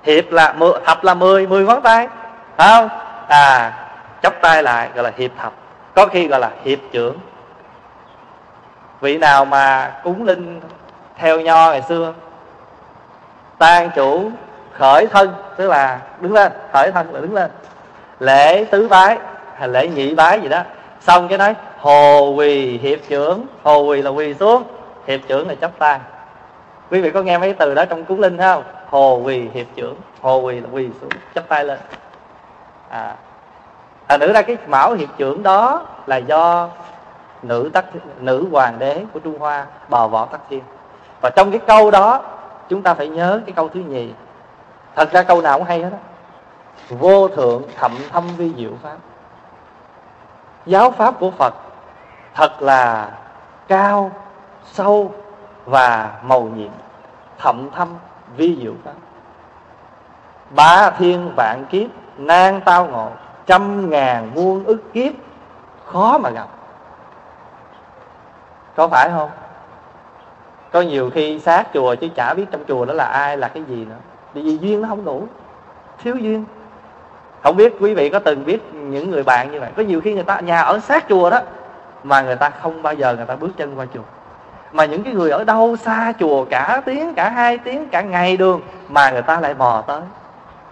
Hiệp 0.04 0.32
là 0.32 0.54
thập 0.86 1.04
là 1.04 1.14
mười 1.14 1.48
mười 1.48 1.64
ngón 1.64 1.82
tay 1.82 2.08
phải 2.58 2.68
không? 2.68 2.90
À 3.28 3.74
chắp 4.22 4.42
tay 4.42 4.64
lại 4.64 4.90
gọi 4.96 5.04
là 5.04 5.12
hiệp 5.18 5.32
thập. 5.38 5.54
Có 5.96 6.08
khi 6.08 6.28
gọi 6.28 6.40
là 6.40 6.50
hiệp 6.64 6.80
trưởng 6.92 7.18
vị 9.02 9.18
nào 9.18 9.46
mà 9.46 9.94
cúng 10.04 10.24
linh 10.24 10.62
theo 11.18 11.40
nho 11.40 11.72
ngày 11.72 11.82
xưa 11.82 12.14
tan 13.58 13.90
chủ 13.96 14.32
khởi 14.74 15.08
thân, 15.08 15.34
tức 15.58 15.68
là 15.68 16.00
đứng 16.20 16.34
lên, 16.34 16.52
khởi 16.74 16.92
thân 16.92 17.14
là 17.14 17.20
đứng 17.20 17.34
lên, 17.34 17.52
lễ 18.20 18.66
tứ 18.72 18.88
bái, 18.88 19.18
hay 19.56 19.68
lễ 19.68 19.88
nhị 19.88 20.16
bái 20.16 20.42
gì 20.42 20.50
đó. 20.50 20.62
Xong 21.00 21.28
cái 21.28 21.38
nói, 21.38 21.56
hồ 21.78 22.34
quỳ 22.38 22.78
hiệp 22.78 23.00
trưởng, 23.10 23.46
hồ 23.64 23.80
quỳ 23.82 24.02
là 24.02 24.10
quỳ 24.10 24.34
xuống, 24.34 24.64
hiệp 25.08 25.20
trưởng 25.28 25.48
là 25.48 25.56
chấp 25.56 25.72
tay. 25.80 26.00
Quý 26.92 27.02
vị 27.02 27.12
có 27.12 27.22
nghe 27.22 27.38
mấy 27.38 27.54
từ 27.54 27.74
đó 27.74 27.86
trong 27.86 28.06
cúng 28.06 28.20
linh 28.20 28.38
không? 28.38 28.64
Hồ 28.90 29.22
quỳ 29.24 29.50
hiệp 29.54 29.68
trưởng, 29.76 29.96
hồ 30.22 30.38
quỳ 30.38 30.60
là 30.60 30.68
quỳ 30.72 30.90
xuống 31.02 31.10
chấp 31.36 31.44
tay 31.48 31.66
lên. 31.66 31.80
À 32.90 33.16
thành 34.08 34.20
nữ 34.20 34.34
ra 34.34 34.42
cái 34.42 34.58
mão 34.68 34.94
hiệp 34.94 35.10
trưởng 35.18 35.44
đó 35.44 35.86
là 36.06 36.18
do 36.18 36.70
nữ 37.44 37.70
tắc, 37.74 37.86
nữ 38.20 38.48
hoàng 38.52 38.80
đế 38.80 39.06
của 39.14 39.20
trung 39.20 39.40
hoa, 39.40 39.66
Bò 39.90 40.08
võ 40.08 40.26
tắc 40.26 40.42
thiên. 40.50 40.64
Và 41.22 41.30
trong 41.30 41.52
cái 41.52 41.60
câu 41.68 41.92
đó, 41.92 42.22
chúng 42.70 42.82
ta 42.82 42.94
phải 42.94 43.08
nhớ 43.08 43.42
cái 43.46 43.54
câu 43.56 43.70
thứ 43.70 43.80
nhì. 43.80 44.14
Thật 44.96 45.12
ra 45.12 45.24
câu 45.24 45.42
nào 45.42 45.58
cũng 45.58 45.68
hay 45.68 45.84
hết 45.84 45.90
đó 45.90 45.98
vô 46.90 47.28
thượng 47.28 47.64
thậm 47.78 47.92
thâm 48.12 48.28
vi 48.38 48.54
diệu 48.58 48.72
pháp. 48.84 48.98
Giáo 50.66 50.92
pháp 50.92 51.20
của 51.20 51.32
phật 51.32 51.54
thật 52.36 52.62
là 52.62 53.12
cao, 53.68 54.12
sâu 54.66 55.14
và 55.66 56.12
màu 56.24 56.42
nhiệm. 56.42 56.72
Thậm 57.38 57.70
thâm 57.76 57.96
vi 58.36 58.58
diệu 58.62 58.74
pháp. 58.86 58.94
Ba 60.50 60.90
thiên 60.90 61.32
vạn 61.36 61.66
kiếp 61.70 61.90
nan 62.18 62.62
tao 62.66 62.86
ngộ, 62.86 63.10
trăm 63.46 63.90
ngàn 63.90 64.32
muôn 64.36 64.64
ức 64.64 64.94
kiếp, 64.94 65.14
khó 65.86 66.18
mà 66.18 66.30
gặp 66.30 66.48
có 68.80 68.88
phải 68.88 69.10
không? 69.10 69.30
Có 70.72 70.82
nhiều 70.82 71.10
khi 71.14 71.40
sát 71.40 71.68
chùa 71.74 71.96
chứ 71.96 72.08
chả 72.16 72.34
biết 72.34 72.46
trong 72.52 72.64
chùa 72.68 72.86
đó 72.86 72.94
là 72.94 73.04
ai, 73.04 73.38
là 73.38 73.48
cái 73.48 73.64
gì 73.64 73.86
nữa. 73.86 73.96
Vì 74.34 74.58
duyên 74.58 74.82
nó 74.82 74.88
không 74.88 75.06
đủ. 75.06 75.28
Thiếu 76.04 76.16
duyên. 76.16 76.46
Không 77.44 77.58
biết 77.58 77.74
quý 77.80 77.94
vị 77.94 78.10
có 78.10 78.20
từng 78.20 78.46
biết 78.46 78.74
những 78.74 79.12
người 79.12 79.24
bạn 79.24 79.52
như 79.52 79.60
vậy. 79.60 79.72
Có 79.78 79.84
nhiều 79.84 80.02
khi 80.02 80.14
người 80.14 80.24
ta, 80.24 80.40
nhà 80.40 80.62
ở 80.62 80.80
sát 80.80 81.06
chùa 81.10 81.30
đó, 81.30 81.40
mà 82.04 82.22
người 82.22 82.36
ta 82.36 82.50
không 82.50 82.82
bao 82.82 82.94
giờ 82.94 83.16
người 83.16 83.26
ta 83.26 83.36
bước 83.36 83.50
chân 83.58 83.80
qua 83.80 83.86
chùa. 83.94 84.02
Mà 84.72 84.86
những 84.86 85.04
cái 85.04 85.14
người 85.14 85.32
ở 85.32 85.44
đâu 85.44 85.76
xa 85.76 86.14
chùa, 86.20 86.46
cả 86.46 86.82
tiếng, 86.86 87.14
cả 87.14 87.30
hai 87.30 87.58
tiếng, 87.58 87.90
cả 87.90 88.02
ngày 88.02 88.38
đường, 88.38 88.62
mà 88.90 89.12
người 89.12 89.22
ta 89.22 89.40
lại 89.40 89.54
mò 89.54 89.84
tới. 89.88 90.02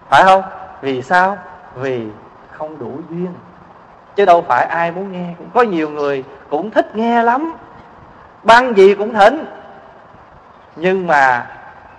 Phải 0.09 0.23
không? 0.23 0.43
Vì 0.81 1.01
sao? 1.01 1.37
Vì 1.75 2.07
không 2.51 2.79
đủ 2.79 2.99
duyên. 3.09 3.33
Chứ 4.15 4.25
đâu 4.25 4.43
phải 4.47 4.65
ai 4.65 4.91
muốn 4.91 5.11
nghe. 5.11 5.33
Cũng 5.37 5.49
có 5.53 5.61
nhiều 5.61 5.89
người 5.89 6.23
cũng 6.49 6.71
thích 6.71 6.95
nghe 6.95 7.23
lắm 7.23 7.53
băng 8.43 8.77
gì 8.77 8.95
cũng 8.95 9.13
thỉnh. 9.13 9.45
Nhưng 10.75 11.07
mà 11.07 11.47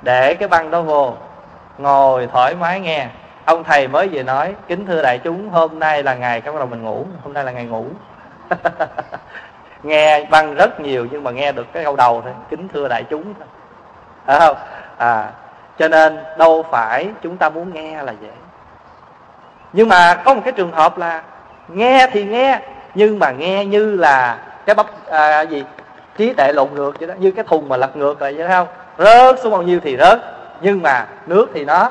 để 0.03 0.35
cái 0.35 0.49
băng 0.49 0.71
đó 0.71 0.83
vô 0.83 1.15
ngồi 1.79 2.27
thoải 2.27 2.55
mái 2.55 2.81
nghe. 2.81 3.07
Ông 3.45 3.65
thầy 3.65 3.89
mới 3.89 4.09
vừa 4.09 4.23
nói 4.23 4.55
kính 4.69 4.87
thưa 4.87 5.03
đại 5.03 5.19
chúng 5.25 5.51
hôm 5.51 5.79
nay 5.79 6.03
là 6.03 6.15
ngày 6.15 6.41
các 6.41 6.53
bắt 6.53 6.59
đầu 6.59 6.69
mình 6.69 6.83
ngủ 6.83 7.07
hôm 7.25 7.33
nay 7.33 7.45
là 7.45 7.53
ngày 7.53 7.65
ngủ. 7.65 7.87
Nghe 9.83 10.25
băng 10.25 10.55
rất 10.55 10.81
nhiều 10.81 11.07
nhưng 11.11 11.25
mà 11.25 11.31
nghe 11.31 11.53
được 11.53 11.67
cái 11.73 11.85
câu 11.85 11.97
đầu 11.97 12.23
thôi 12.23 12.33
kính 12.51 12.69
thưa 12.69 12.89
đại 12.89 13.05
chúng. 13.11 13.35
Thôi 13.35 13.47
phải 14.27 14.41
không? 14.41 14.57
À 14.97 15.31
cho 15.79 15.89
nên 15.89 16.19
đâu 16.39 16.65
phải 16.71 17.09
chúng 17.23 17.37
ta 17.37 17.51
muốn 17.51 17.75
nghe 17.75 18.03
là 18.03 18.13
dễ 18.21 18.31
nhưng 19.73 19.89
mà 19.89 20.15
có 20.25 20.35
một 20.35 20.41
cái 20.45 20.53
trường 20.53 20.73
hợp 20.73 20.99
là 20.99 21.23
nghe 21.69 22.07
thì 22.13 22.25
nghe 22.25 22.61
nhưng 22.95 23.19
mà 23.19 23.31
nghe 23.31 23.65
như 23.65 23.97
là 23.97 24.39
cái 24.67 24.75
bắp 24.75 24.87
à, 25.11 25.41
gì? 25.41 25.65
Trí 26.19 26.33
tệ 26.33 26.53
lộn 26.53 26.69
ngược 26.75 26.99
vậy 26.99 27.09
đó, 27.09 27.15
như 27.19 27.31
cái 27.31 27.45
thùng 27.45 27.69
mà 27.69 27.77
lật 27.77 27.97
ngược 27.97 28.23
lại 28.23 28.35
vậy 28.35 28.49
đó 28.49 28.55
không? 28.55 28.67
Rớt 28.99 29.41
xuống 29.43 29.53
bao 29.53 29.63
nhiêu 29.63 29.81
thì 29.85 29.97
rớt, 29.97 30.21
nhưng 30.61 30.83
mà 30.83 31.07
nước 31.27 31.51
thì 31.55 31.65
nó 31.65 31.91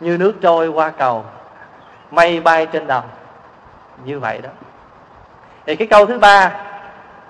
như 0.00 0.18
nước 0.18 0.34
trôi 0.42 0.68
qua 0.68 0.90
cầu, 0.90 1.24
mây 2.10 2.40
bay 2.40 2.66
trên 2.66 2.86
đồng, 2.86 3.04
như 4.04 4.20
vậy 4.20 4.40
đó. 4.42 4.50
Thì 5.66 5.76
cái 5.76 5.86
câu 5.86 6.06
thứ 6.06 6.18
ba 6.18 6.50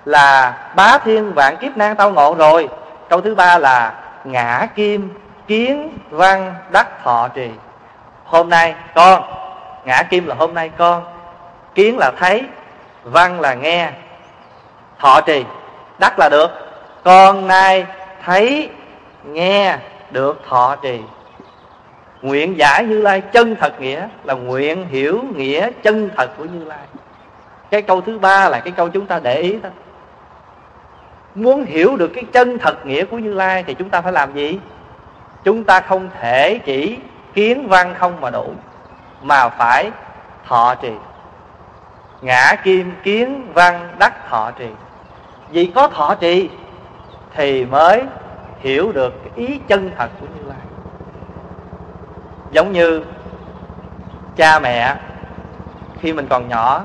là 0.05 0.57
bá 0.75 0.97
thiên 0.97 1.33
vạn 1.33 1.57
kiếp 1.57 1.77
nan 1.77 1.95
tao 1.95 2.11
ngộ 2.11 2.35
rồi. 2.35 2.69
Câu 3.09 3.21
thứ 3.21 3.35
ba 3.35 3.57
là 3.57 3.93
ngã 4.23 4.67
kim 4.75 5.09
kiến 5.47 5.97
văn 6.09 6.55
đắc 6.71 7.03
thọ 7.03 7.27
trì. 7.27 7.49
Hôm 8.25 8.49
nay 8.49 8.75
con, 8.95 9.23
ngã 9.85 10.03
kim 10.03 10.27
là 10.27 10.35
hôm 10.35 10.53
nay 10.53 10.71
con, 10.77 11.03
kiến 11.75 11.97
là 11.97 12.11
thấy, 12.19 12.43
văn 13.03 13.39
là 13.39 13.53
nghe, 13.53 13.91
thọ 14.99 15.21
trì 15.21 15.45
đắc 15.99 16.19
là 16.19 16.29
được. 16.29 16.51
Con 17.03 17.47
nay 17.47 17.85
thấy 18.23 18.69
nghe 19.23 19.77
được 20.11 20.41
thọ 20.49 20.75
trì. 20.75 20.99
Nguyện 22.21 22.57
giải 22.57 22.85
như 22.85 23.01
lai 23.01 23.21
chân 23.21 23.55
thật 23.55 23.81
nghĩa 23.81 24.07
là 24.23 24.33
nguyện 24.33 24.87
hiểu 24.87 25.23
nghĩa 25.35 25.69
chân 25.83 26.09
thật 26.17 26.29
của 26.37 26.45
như 26.45 26.65
lai. 26.65 26.85
Cái 27.71 27.81
câu 27.81 28.01
thứ 28.01 28.19
ba 28.19 28.49
là 28.49 28.59
cái 28.59 28.73
câu 28.77 28.89
chúng 28.89 29.05
ta 29.05 29.19
để 29.19 29.41
ý 29.41 29.57
thôi. 29.63 29.71
Muốn 31.35 31.65
hiểu 31.65 31.97
được 31.97 32.11
cái 32.15 32.23
chân 32.31 32.57
thật 32.57 32.85
nghĩa 32.85 33.05
của 33.05 33.17
như 33.17 33.33
lai 33.33 33.63
thì 33.67 33.73
chúng 33.73 33.89
ta 33.89 34.01
phải 34.01 34.13
làm 34.13 34.33
gì? 34.33 34.59
Chúng 35.43 35.63
ta 35.63 35.79
không 35.79 36.09
thể 36.19 36.59
chỉ 36.65 36.97
kiến 37.33 37.67
văn 37.67 37.95
không 37.97 38.21
mà 38.21 38.29
đủ, 38.29 38.53
mà 39.21 39.49
phải 39.49 39.91
thọ 40.47 40.75
trì. 40.75 40.91
Ngã 42.21 42.55
kim 42.63 42.91
kiến 43.03 43.47
văn 43.53 43.89
đắc 43.99 44.29
thọ 44.29 44.51
trì 44.51 44.67
vì 45.51 45.65
có 45.65 45.87
thọ 45.87 46.15
trì, 46.15 46.49
thì 47.35 47.65
mới 47.65 48.03
hiểu 48.59 48.91
được 48.91 49.35
ý 49.35 49.59
chân 49.67 49.91
thật 49.97 50.07
của 50.19 50.25
như 50.35 50.49
lai. 50.49 50.57
Giống 52.51 52.71
như 52.71 53.01
cha 54.35 54.59
mẹ, 54.59 54.95
khi 55.99 56.13
mình 56.13 56.27
còn 56.29 56.47
nhỏ, 56.47 56.81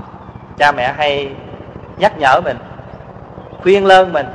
cha 0.59 0.73
mẹ 0.73 0.93
hay 0.93 1.35
nhắc 1.99 2.19
nhở 2.19 2.41
mình, 2.45 2.59
khuyên 3.63 3.87
lơn 3.87 4.13
mình. 4.13 4.27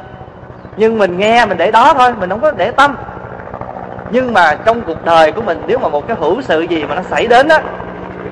Nhưng 0.78 0.98
mình 0.98 1.18
nghe 1.18 1.46
mình 1.46 1.58
để 1.58 1.72
đó 1.72 1.94
thôi, 1.94 2.14
mình 2.20 2.30
không 2.30 2.42
có 2.42 2.52
để 2.52 2.72
tâm. 2.72 2.96
Nhưng 4.12 4.34
mà 4.34 4.56
trong 4.66 4.82
cuộc 4.82 5.06
đời 5.06 5.32
của 5.32 5.42
mình, 5.42 5.62
nếu 5.68 5.80
mà 5.80 5.90
một 5.90 6.08
cái 6.08 6.18
hữu 6.20 6.42
sự 6.42 6.62
gì 6.62 6.86
mà 6.86 6.96
nó 6.96 7.02
xảy 7.02 7.28
đến 7.28 7.48
á, 7.48 7.62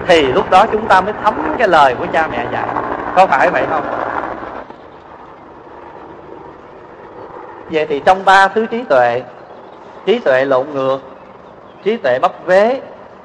thì 0.08 0.22
lúc 0.22 0.50
đó 0.50 0.66
chúng 0.72 0.88
ta 0.88 1.02
mới 1.02 1.14
thấm 1.24 1.56
cái 1.58 1.68
lời 1.68 1.96
của 1.96 2.06
cha 2.14 2.28
mẹ 2.28 2.46
dạy. 2.52 2.68
Có 3.16 3.28
phải 3.28 3.50
vậy 3.50 3.64
không? 3.70 3.84
Vậy 7.74 7.86
thì 7.90 8.02
trong 8.06 8.26
ba 8.26 8.48
thứ 8.48 8.66
trí 8.66 8.84
tuệ 8.84 9.22
trí 10.06 10.20
tuệ 10.20 10.46
lộn 10.46 10.68
ngược, 10.74 11.00
trí 11.84 11.98
tuệ 11.98 12.20
bắp 12.20 12.46
vế 12.46 12.82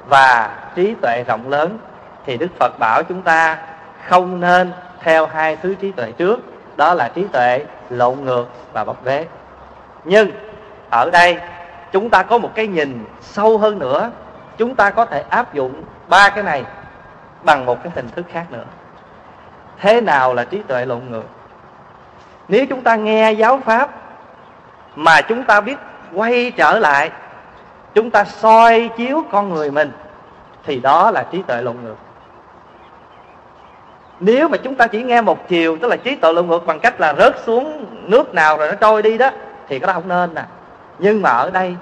và 0.07 0.57
trí 0.75 0.95
tuệ 1.01 1.23
rộng 1.27 1.49
lớn, 1.49 1.77
thì 2.25 2.37
đức 2.37 2.47
phật 2.59 2.79
bảo 2.79 3.03
chúng 3.03 3.21
ta 3.21 3.57
không 4.07 4.39
nên 4.39 4.71
theo 4.99 5.25
hai 5.25 5.55
thứ 5.55 5.75
trí 5.75 5.91
tuệ 5.91 6.11
trước, 6.11 6.39
đó 6.77 6.93
là 6.93 7.09
trí 7.15 7.25
tuệ 7.33 7.65
lộn 7.89 8.15
ngược 8.23 8.45
và 8.73 8.83
bắp 8.83 9.03
vế. 9.03 9.25
Nhưng 10.03 10.31
ở 10.89 11.09
đây 11.09 11.37
chúng 11.91 12.09
ta 12.09 12.23
có 12.23 12.37
một 12.37 12.55
cái 12.55 12.67
nhìn 12.67 13.05
sâu 13.21 13.57
hơn 13.57 13.79
nữa, 13.79 14.11
chúng 14.57 14.75
ta 14.75 14.89
có 14.89 15.05
thể 15.05 15.23
áp 15.29 15.53
dụng 15.53 15.83
ba 16.07 16.29
cái 16.29 16.43
này 16.43 16.63
bằng 17.43 17.65
một 17.65 17.83
cái 17.83 17.91
hình 17.95 18.09
thức 18.09 18.25
khác 18.31 18.45
nữa. 18.49 18.65
Thế 19.79 20.01
nào 20.01 20.33
là 20.33 20.43
trí 20.43 20.61
tuệ 20.61 20.85
lộn 20.85 21.01
ngược? 21.09 21.25
Nếu 22.47 22.65
chúng 22.65 22.81
ta 22.81 22.95
nghe 22.95 23.31
giáo 23.31 23.59
pháp 23.65 24.08
mà 24.99 25.21
chúng 25.21 25.43
ta 25.43 25.61
biết 25.61 25.77
quay 26.13 26.51
trở 26.57 26.79
lại, 26.79 27.11
chúng 27.93 28.11
ta 28.11 28.23
soi 28.25 28.89
chiếu 28.97 29.23
con 29.31 29.53
người 29.53 29.71
mình, 29.71 29.91
thì 30.65 30.79
đó 30.79 31.11
là 31.11 31.23
trí 31.31 31.41
tuệ 31.41 31.61
lộn 31.61 31.75
ngược 31.83 31.95
nếu 34.19 34.47
mà 34.47 34.57
chúng 34.57 34.75
ta 34.75 34.87
chỉ 34.87 35.03
nghe 35.03 35.21
một 35.21 35.47
chiều, 35.47 35.77
tức 35.81 35.87
là 35.87 35.97
trí 35.97 36.15
tuệ 36.15 36.33
lộn 36.33 36.47
ngược 36.47 36.65
bằng 36.65 36.79
cách 36.79 37.01
là 37.01 37.13
rớt 37.17 37.35
xuống 37.45 37.85
nước 37.91 38.33
nào 38.33 38.57
rồi 38.57 38.67
nó 38.67 38.75
trôi 38.75 39.01
đi 39.01 39.17
đó, 39.17 39.29
thì 39.67 39.79
cái 39.79 39.87
đó 39.87 39.93
không 39.93 40.07
nên 40.07 40.33
nè. 40.35 40.43
Nhưng 40.99 41.21
mà 41.21 41.29
ở 41.29 41.49
đây, 41.49 41.75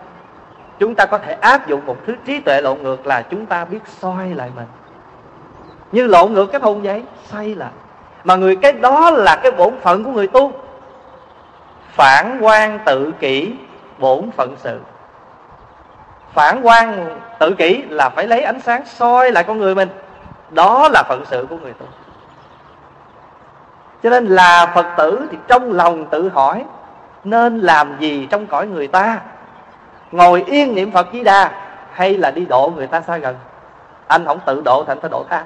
chúng 0.80 0.96
ta 0.96 1.06
có 1.06 1.18
thể 1.18 1.34
áp 1.34 1.68
dụng 1.68 1.86
một 1.86 1.98
thứ 2.08 2.16
trí 2.26 2.40
tuệ 2.40 2.62
lộn 2.62 2.84
ngược 2.84 3.08
là 3.08 3.22
chúng 3.22 3.46
ta 3.46 3.66
biết 3.66 3.80
soi 4.00 4.30
lại 4.30 4.50
mình. 4.56 4.66
Như 5.92 6.08
lộn 6.08 6.34
ngược 6.34 6.46
cái 6.46 6.62
thùng 6.62 6.82
vậy, 6.82 7.04
xoay 7.26 7.56
lại. 7.56 7.72
Mà 8.24 8.36
người 8.36 8.56
cái 8.56 8.72
đó 8.72 9.12
là 9.12 9.36
cái 9.44 9.52
bổn 9.52 9.74
phận 9.82 10.04
của 10.04 10.12
người 10.12 10.28
tu 10.28 10.52
phản 11.98 12.40
quan 12.42 12.80
tự 12.86 13.12
kỷ 13.20 13.54
bổn 13.98 14.32
phận 14.32 14.56
sự. 14.58 14.80
Phản 16.34 16.62
quan 16.64 17.18
tự 17.40 17.56
kỷ 17.58 17.84
là 17.90 18.10
phải 18.10 18.28
lấy 18.28 18.42
ánh 18.42 18.60
sáng 18.60 18.86
soi 18.86 19.32
lại 19.32 19.44
con 19.44 19.58
người 19.58 19.76
mình. 19.76 19.90
Đó 20.50 20.90
là 20.94 21.04
phận 21.04 21.24
sự 21.26 21.48
của 21.50 21.58
người 21.58 21.74
tu. 21.74 21.86
Cho 24.04 24.10
nên 24.10 24.26
là 24.26 24.72
phật 24.76 24.86
tử 24.98 25.28
thì 25.32 25.38
trong 25.48 25.72
lòng 25.74 26.06
tự 26.06 26.30
hỏi, 26.30 26.66
nên 27.24 27.60
làm 27.60 27.96
gì 28.00 28.28
trong 28.32 28.48
cõi 28.48 28.68
người 28.68 28.88
ta? 28.88 29.20
Ngồi 30.12 30.44
yên 30.48 30.76
niệm 30.76 30.92
phật 30.92 31.08
di 31.14 31.24
đà 31.24 31.52
hay 31.94 32.18
là 32.18 32.32
đi 32.32 32.46
độ 32.46 32.72
người 32.76 32.88
ta 32.88 33.02
xa 33.02 33.18
gần? 33.18 33.36
Anh 34.08 34.26
không 34.26 34.40
tự 34.46 34.62
độ 34.66 34.84
thì 34.88 34.92
anh 34.92 35.00
phải 35.00 35.10
độ 35.10 35.26
tha 35.30 35.44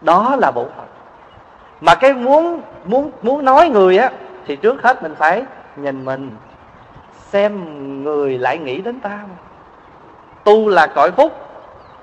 đó 0.00 0.36
là 0.38 0.50
bổn 0.50 0.66
phận. 0.76 0.86
Mà 1.80 1.94
cái 1.94 2.14
muốn 2.14 2.60
muốn 2.84 3.10
muốn 3.22 3.44
nói 3.44 3.68
người 3.68 3.98
á 3.98 4.10
thì 4.46 4.56
trước 4.56 4.82
hết 4.82 5.02
mình 5.02 5.14
phải 5.14 5.44
nhìn 5.76 6.04
mình, 6.04 6.30
xem 7.12 7.64
người 8.04 8.38
lại 8.38 8.58
nghĩ 8.58 8.80
đến 8.80 9.00
ta 9.00 9.10
mà. 9.28 9.36
tu 10.44 10.68
là 10.68 10.86
cõi 10.86 11.10
phúc, 11.10 11.32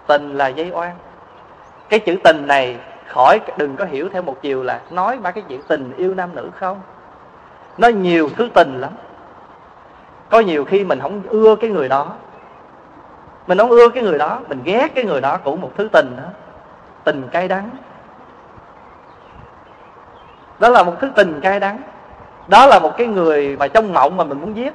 tình 0.08 0.38
là 0.38 0.48
dây 0.48 0.72
oan. 0.74 0.96
Cái 1.90 2.00
chữ 2.00 2.18
tình 2.24 2.48
này, 2.48 2.78
khỏi, 3.08 3.40
đừng 3.58 3.76
có 3.76 3.86
hiểu 3.86 4.10
theo 4.10 4.22
một 4.22 4.42
chiều 4.42 4.64
là 4.64 4.82
nói 4.92 5.18
ba 5.18 5.32
cái 5.32 5.44
chuyện 5.48 5.62
tình 5.68 5.94
yêu 5.98 6.14
nam 6.14 6.30
nữ 6.36 6.50
không? 6.56 6.82
Nó 7.78 7.88
nhiều 7.88 8.30
thứ 8.38 8.50
tình 8.54 8.82
lắm. 8.82 8.92
Có 10.30 10.40
nhiều 10.40 10.66
khi 10.66 10.84
mình 10.84 11.00
không 11.00 11.22
ưa 11.30 11.56
cái 11.56 11.70
người 11.70 11.90
đó. 11.90 12.16
Mình 13.48 13.58
không 13.58 13.70
ưa 13.70 13.90
cái 13.90 14.04
người 14.04 14.18
đó, 14.18 14.40
mình 14.48 14.62
ghét 14.64 14.92
cái 14.96 15.04
người 15.04 15.22
đó 15.22 15.38
cũng 15.44 15.62
một 15.62 15.72
thứ 15.78 15.90
tình 15.92 16.16
đó. 16.18 16.30
Tình 17.04 17.28
cay 17.32 17.48
đắng. 17.48 17.70
Đó 20.60 20.70
là 20.70 20.84
một 20.84 20.94
thứ 21.02 21.12
tình 21.16 21.40
cay 21.42 21.60
đắng 21.60 21.82
đó 22.48 22.68
là 22.68 22.80
một 22.80 22.98
cái 22.98 23.08
người 23.08 23.58
mà 23.60 23.68
trong 23.68 23.94
mộng 23.94 24.18
mà 24.18 24.24
mình 24.24 24.42
muốn 24.42 24.56
giết. 24.56 24.74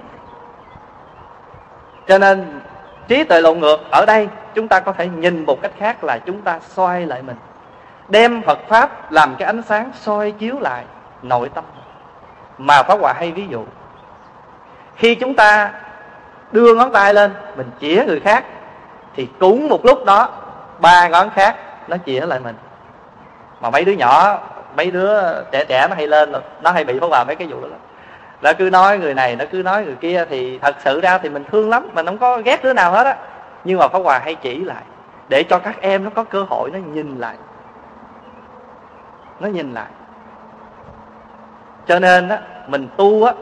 Cho 2.07 2.19
nên, 2.19 2.61
trí 3.09 3.25
tuệ 3.25 3.41
lộn 3.41 3.59
ngược 3.59 3.91
ở 3.91 4.05
đây, 4.07 4.29
chúng 4.55 4.69
ta 4.69 4.81
có 4.81 4.93
thể 4.93 5.09
nhìn 5.09 5.47
một 5.47 5.63
cách 5.63 5.73
khác 5.79 6.05
là 6.05 6.19
chúng 6.19 6.43
ta 6.43 6.59
xoay 6.61 7.07
lại 7.07 7.23
mình. 7.23 7.37
Đem 8.09 8.43
phật 8.43 8.59
pháp 8.69 9.13
làm 9.13 9.35
cái 9.39 9.47
ánh 9.47 9.63
sáng 9.63 9.91
soi 10.01 10.31
chiếu 10.31 10.61
lại 10.61 10.85
nội 11.23 11.49
tâm. 11.55 11.65
Mà 12.59 12.83
pháp 12.83 13.01
hòa 13.01 13.13
hay 13.13 13.33
ví 13.33 13.47
dụ, 13.49 13.65
khi 14.97 15.15
chúng 15.15 15.35
ta 15.35 15.73
đưa 16.53 16.75
ngón 16.75 16.93
tay 16.93 17.15
lên, 17.15 17.35
mình 17.57 17.71
chĩa 17.81 18.05
người 18.07 18.21
khác, 18.21 18.45
thì 19.17 19.29
cũng 19.39 19.69
một 19.69 19.85
lúc 19.85 20.05
đó, 20.05 20.29
ba 20.79 21.09
ngón 21.09 21.31
khác 21.31 21.57
nó 21.89 21.97
chĩa 22.07 22.27
lại 22.27 22.41
mình. 22.41 22.57
Mà 23.61 23.71
mấy 23.71 23.85
đứa 23.85 23.93
nhỏ 23.93 24.39
mấy 24.77 24.91
đứa 24.91 25.43
trẻ 25.53 25.65
trẻ 25.69 25.87
nó 25.89 25.95
hay 25.95 26.07
lên 26.07 26.33
nó 26.63 26.71
hay 26.71 26.85
bị 26.85 26.99
phóng 27.01 27.11
hòa 27.11 27.25
mấy 27.25 27.37
cái 27.37 27.49
vụ 27.49 27.61
đó 27.61 27.69
lắm. 27.69 27.79
Nó 28.43 28.53
cứ 28.59 28.71
nói 28.71 28.99
người 28.99 29.15
này, 29.15 29.37
nó 29.37 29.45
cứ 29.51 29.63
nói 29.63 29.85
người 29.85 29.95
kia, 29.95 30.25
thì 30.31 30.59
thật 30.59 30.77
sự 30.85 31.01
ra 31.01 31.19
thì 31.19 31.29
mình 31.29 31.45
thương 31.51 31.71
lắm, 31.71 31.89
mình 31.93 32.07
không 32.07 32.19
có 32.19 32.41
ghét 32.45 32.65
đứa 32.65 32.73
nào 32.73 32.93
hết 32.93 33.07
á. 33.07 33.17
Nhưng 33.65 33.79
mà 33.79 33.89
pháp 33.89 33.99
hòa 33.99 34.19
hay 34.19 34.35
chỉ 34.35 34.59
lại, 34.65 34.83
để 35.29 35.43
cho 35.43 35.59
các 35.59 35.81
em 35.81 36.05
nó 36.05 36.11
có 36.15 36.25
cơ 36.25 36.43
hội 36.49 36.71
nó 36.71 36.79
nhìn 36.79 37.19
lại. 37.19 37.37
Nó 39.41 39.49
nhìn 39.49 39.75
lại. 39.75 39.87
Cho 41.87 41.99
nên 41.99 42.29
á, 42.29 42.39
mình 42.67 42.89
tu 42.97 43.25
á, 43.25 43.33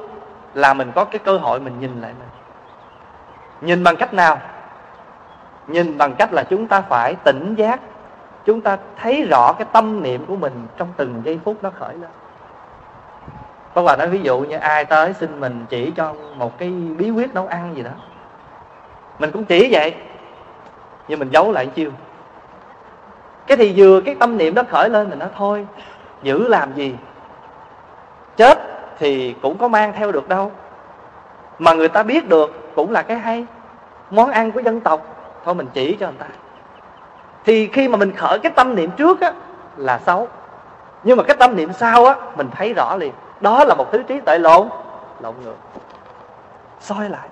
là 0.55 0.75
mình 0.75 0.93
có 0.95 1.05
cái 1.05 1.19
cơ 1.19 1.39
hội 1.39 1.61
mình 1.61 1.81
nhìn 1.81 2.01
lại 2.01 2.13
mình. 2.19 2.29
Nhìn 3.61 3.85
bằng 3.85 3.97
cách 3.97 4.15
nào? 4.15 4.41
Nhìn 5.67 5.99
bằng 5.99 6.15
cách 6.15 6.33
là 6.33 6.43
chúng 6.43 6.67
ta 6.67 6.81
phải 6.81 7.15
tỉnh 7.15 7.55
giác 7.55 7.81
chúng 8.47 8.61
ta 8.61 8.79
thấy 8.97 9.27
rõ 9.31 9.53
cái 9.53 9.67
tâm 9.73 10.03
niệm 10.03 10.27
của 10.27 10.37
mình 10.37 10.67
trong 10.77 10.89
từng 10.97 11.23
giây 11.25 11.41
phút 11.45 11.57
nó 11.63 11.71
khởi 11.79 11.95
lên. 11.95 12.11
Có 13.75 13.83
bà 13.83 13.97
nói 13.97 14.09
ví 14.09 14.21
dụ 14.23 14.39
như 14.39 14.57
ai 14.57 14.85
tới 14.85 15.13
xin 15.13 15.41
mình 15.41 15.67
chỉ 15.69 15.91
cho 15.91 16.15
một 16.37 16.59
cái 16.59 16.71
bí 16.71 17.11
quyết 17.11 17.35
nấu 17.35 17.47
ăn 17.47 17.77
gì 17.77 17.83
đó. 17.83 17.91
Mình 19.19 19.31
cũng 19.31 19.45
chỉ 19.45 19.69
vậy, 19.73 19.95
nhưng 21.09 21.19
mình 21.19 21.31
giấu 21.33 21.53
lại 21.53 21.67
chiêu. 21.67 21.91
Cái 23.47 23.57
thì 23.57 23.73
vừa 23.77 24.01
cái 24.01 24.15
tâm 24.15 24.39
niệm 24.39 24.55
đó 24.55 24.63
khởi 24.71 24.89
lên 24.89 25.11
mình 25.11 25.19
nói, 25.19 25.29
thôi, 25.37 25.67
giữ 26.23 26.49
làm 26.49 26.75
gì? 26.75 26.95
Chết 28.37 28.59
thì 28.99 29.35
cũng 29.43 29.59
có 29.59 29.69
mang 29.69 29.93
theo 29.93 30.13
được 30.13 30.29
đâu. 30.29 30.53
Mà 31.59 31.75
người 31.75 31.89
ta 31.89 32.03
biết 32.03 32.29
được 32.29 32.73
cũng 32.75 32.93
là 32.93 33.03
cái 33.03 33.19
hay. 33.19 33.47
Món 34.11 34.31
ăn 34.31 34.53
của 34.53 34.61
dân 34.61 34.81
tộc, 34.81 35.07
thôi 35.45 35.55
mình 35.55 35.67
chỉ 35.73 35.97
cho 36.01 36.07
người 36.07 36.17
ta 36.19 36.27
thì 37.47 37.69
khi 37.73 37.89
mà 37.89 37.97
mình 37.97 38.13
khởi 38.17 38.39
cái 38.39 38.53
tâm 38.57 38.75
niệm 38.75 38.91
trước 38.91 39.21
á, 39.21 39.33
là 39.77 39.99
xấu. 39.99 40.29
Nhưng 41.03 41.17
mà 41.17 41.23
cái 41.23 41.37
tâm 41.37 41.57
niệm 41.57 41.73
sau 41.73 42.07
á, 42.07 42.15
mình 42.37 42.51
thấy 42.55 42.75
rõ 42.75 42.97
liền. 42.97 43.13
Đó 43.41 43.65
là 43.65 43.75
một 43.75 43.93
thứ 43.93 44.03
trí 44.03 44.21
tuệ 44.21 44.39
lộn 44.39 44.69
lộn 45.21 45.35
ngược. 45.45 45.57
Soi 46.81 47.09
lại. 47.09 47.29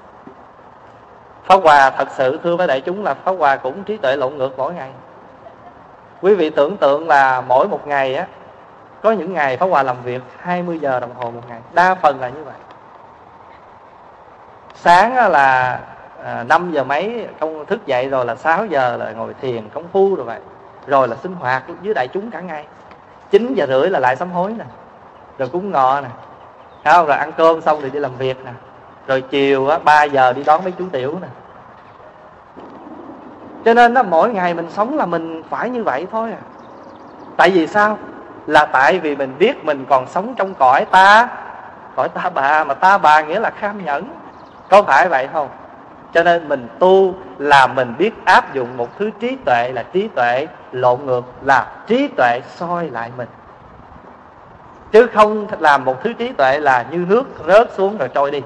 Pháp 1.45 1.61
Hòa 1.63 1.91
thật 1.91 2.09
sự, 2.11 2.41
thưa 2.43 2.57
với 2.57 2.67
đại 2.67 2.81
chúng, 2.81 3.05
là 3.05 3.15
Pháp 3.15 3.33
Hòa 3.33 3.57
cũng 3.57 3.85
trí 3.85 3.97
tuệ 3.97 4.17
lộn 4.17 4.37
ngược 4.37 4.59
mỗi 4.59 4.75
ngày. 4.75 4.91
Quý 6.23 6.35
vị 6.35 6.51
tưởng 6.51 6.77
tượng 6.77 7.09
là 7.09 7.41
mỗi 7.41 7.69
một 7.69 7.87
ngày 7.87 8.15
á, 8.15 8.27
Có 9.03 9.13
những 9.13 9.33
ngày 9.33 9.57
Pháp 9.57 9.67
Hòa 9.67 9.83
làm 9.83 9.97
việc 10.03 10.23
20 10.39 10.79
giờ 10.79 11.01
đồng 11.01 11.15
hồ 11.15 11.31
một 11.31 11.43
ngày. 11.49 11.61
Đa 11.73 11.95
phần 11.95 12.21
là 12.21 12.29
như 12.29 12.45
vậy. 12.45 12.55
Sáng 14.75 15.31
là 15.31 15.79
à, 16.25 16.45
5 16.45 16.73
giờ 16.73 16.85
mấy 16.85 17.27
không 17.41 17.67
thức 17.67 17.87
dậy 17.87 18.09
rồi 18.09 18.25
là 18.25 18.35
6 18.35 18.67
giờ 18.67 18.97
là 18.97 19.13
ngồi 19.13 19.35
thiền 19.41 19.69
công 19.69 19.89
phu 19.93 20.15
rồi 20.15 20.27
vậy. 20.27 20.41
Rồi 20.87 21.09
là 21.09 21.17
sinh 21.17 21.33
hoạt 21.35 21.63
với 21.83 21.95
đại 21.95 22.09
chúng 22.09 22.31
cả 22.31 22.41
ngày. 22.41 22.67
9 23.31 23.55
giờ 23.55 23.67
rưỡi 23.67 23.91
là 23.91 23.99
lại 23.99 24.17
sám 24.17 24.31
hối 24.31 24.53
nè. 24.59 24.65
Rồi 25.39 25.49
cúng 25.49 25.71
ngọ 25.71 26.01
nè. 26.01 26.09
Không? 26.85 27.07
Rồi 27.07 27.17
ăn 27.17 27.33
cơm 27.33 27.61
xong 27.61 27.79
thì 27.83 27.91
đi 27.91 27.99
làm 27.99 28.17
việc 28.17 28.45
nè. 28.45 28.51
Rồi 29.07 29.21
chiều 29.21 29.69
á, 29.69 29.79
3 29.79 30.05
giờ 30.05 30.33
đi 30.33 30.45
đón 30.45 30.65
mấy 30.65 30.73
chú 30.79 30.85
tiểu 30.93 31.19
nè. 31.23 31.29
Cho 33.65 33.75
nên 33.75 33.95
đó, 33.95 34.03
mỗi 34.03 34.31
ngày 34.31 34.55
mình 34.55 34.71
sống 34.71 34.97
là 34.97 35.07
mình 35.07 35.43
phải 35.51 35.71
như 35.71 35.85
vậy 35.85 36.07
thôi 36.13 36.33
à. 36.33 36.39
Tại 37.37 37.51
vì 37.51 37.67
sao? 37.67 37.99
Là 38.47 38.67
tại 38.67 38.99
vì 38.99 39.17
mình 39.17 39.35
biết 39.39 39.65
mình 39.65 39.85
còn 39.89 40.07
sống 40.07 40.35
trong 40.35 40.55
cõi 40.55 40.85
ta. 40.85 41.29
Cõi 41.97 42.09
ta 42.09 42.31
bà 42.35 42.65
mà 42.65 42.75
ta 42.75 42.99
bà 42.99 43.21
nghĩa 43.21 43.41
là 43.41 43.51
kham 43.51 43.85
nhẫn. 43.85 44.05
Có 44.71 44.83
phải 44.83 45.09
vậy 45.09 45.29
không? 45.33 45.49
Cho 46.15 46.23
nên 46.23 46.49
mình 46.49 46.69
tu 46.79 47.15
là 47.39 47.67
mình 47.67 47.95
biết 47.99 48.13
áp 48.25 48.55
dụng 48.55 48.77
một 48.77 48.99
thứ 48.99 49.11
trí 49.21 49.37
tuệ 49.45 49.73
là 49.73 49.83
trí 49.83 50.09
tuệ 50.09 50.47
lộn 50.73 51.07
ngược, 51.07 51.23
là 51.43 51.67
trí 51.87 52.09
tuệ 52.09 52.41
soi 52.57 52.91
lại 52.91 53.11
mình. 53.17 53.29
Chứ 54.93 55.07
không 55.15 55.47
làm 55.59 55.85
một 55.85 56.03
thứ 56.03 56.13
trí 56.13 56.33
tuệ 56.33 56.59
là 56.59 56.85
như 56.91 57.07
nước 57.09 57.25
rớt 57.47 57.71
xuống 57.77 57.99
rồi 57.99 58.09
trôi 58.15 58.31
đi. 58.31 58.43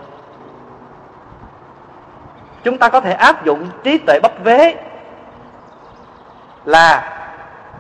Chúng 2.65 2.79
ta 2.79 2.89
có 2.89 3.01
thể 3.01 3.13
áp 3.13 3.45
dụng 3.45 3.67
trí 3.83 3.99
tuệ 3.99 4.19
bắp 4.23 4.33
vế 4.45 4.75
là 6.65 7.19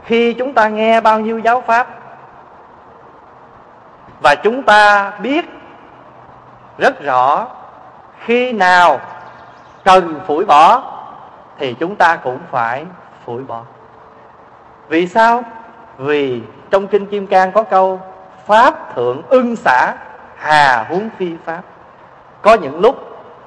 khi 0.04 0.32
chúng 0.32 0.52
ta 0.52 0.68
nghe 0.68 1.00
bao 1.00 1.20
nhiêu 1.20 1.38
giáo 1.38 1.60
pháp 1.60 1.88
và 4.22 4.34
chúng 4.34 4.62
ta 4.62 5.10
biết 5.10 5.44
rất 6.78 7.02
rõ 7.02 7.46
khi 8.24 8.52
nào 8.52 9.00
cần 9.88 10.20
phủi 10.26 10.44
bỏ, 10.44 10.82
thì 11.58 11.74
chúng 11.74 11.96
ta 11.96 12.16
cũng 12.16 12.38
phải 12.50 12.84
phủi 13.24 13.42
bỏ. 13.42 13.62
Vì 14.88 15.06
sao? 15.06 15.42
Vì 15.98 16.42
trong 16.70 16.86
kinh 16.86 17.06
kim 17.06 17.26
cang 17.26 17.52
có 17.52 17.62
câu, 17.62 18.00
pháp 18.46 18.94
thượng 18.94 19.22
ưng 19.28 19.56
xả, 19.56 19.94
hà 20.36 20.86
huống 20.88 21.08
phi 21.18 21.32
pháp. 21.44 21.62
Có 22.42 22.54
những 22.54 22.80
lúc, 22.80 22.96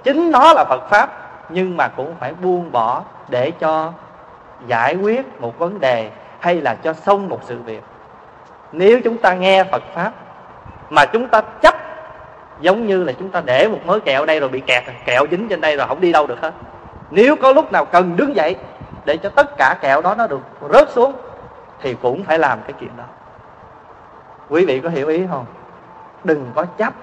chính 0.03 0.31
nó 0.31 0.53
là 0.53 0.65
phật 0.69 0.89
pháp, 0.89 1.09
nhưng 1.49 1.77
mà 1.77 1.87
cũng 1.87 2.15
phải 2.19 2.33
buông 2.33 2.71
bỏ 2.71 3.01
để 3.29 3.51
cho 3.51 3.91
giải 4.67 4.95
quyết 4.95 5.41
một 5.41 5.59
vấn 5.59 5.79
đề 5.79 6.11
hay 6.39 6.55
là 6.55 6.75
cho 6.75 6.93
xong 6.93 7.29
một 7.29 7.39
sự 7.43 7.57
việc. 7.65 7.83
Nếu 8.71 8.99
chúng 9.03 9.17
ta 9.17 9.33
nghe 9.33 9.63
phật 9.63 9.83
pháp, 9.95 10.11
mà 10.89 11.05
chúng 11.05 11.27
ta 11.27 11.41
chấp 11.41 11.75
giống 12.61 12.87
như 12.87 13.03
là 13.03 13.13
chúng 13.19 13.29
ta 13.29 13.41
để 13.45 13.67
một 13.67 13.79
mớ 13.85 13.99
kẹo 13.99 14.25
đây 14.25 14.39
rồi 14.39 14.49
bị 14.49 14.59
kẹt, 14.59 14.83
kẹo 15.05 15.25
dính 15.31 15.47
trên 15.49 15.61
đây 15.61 15.77
rồi 15.77 15.87
không 15.87 16.01
đi 16.01 16.11
đâu 16.11 16.27
được 16.27 16.41
hết. 16.41 16.51
Nếu 17.11 17.35
có 17.35 17.51
lúc 17.51 17.71
nào 17.71 17.85
cần 17.85 18.15
đứng 18.15 18.35
dậy 18.35 18.55
để 19.05 19.17
cho 19.17 19.29
tất 19.29 19.57
cả 19.57 19.75
kẹo 19.81 20.01
đó 20.01 20.15
nó 20.15 20.27
được 20.27 20.41
rớt 20.73 20.89
xuống, 20.91 21.13
thì 21.81 21.95
cũng 22.01 22.23
phải 22.23 22.39
làm 22.39 22.59
cái 22.61 22.73
chuyện 22.79 22.89
đó. 22.97 23.03
Quý 24.49 24.65
vị 24.65 24.79
có 24.79 24.89
hiểu 24.89 25.07
ý 25.07 25.23
không? 25.29 25.45
Đừng 26.23 26.51
có 26.55 26.65
chấp. 26.65 26.93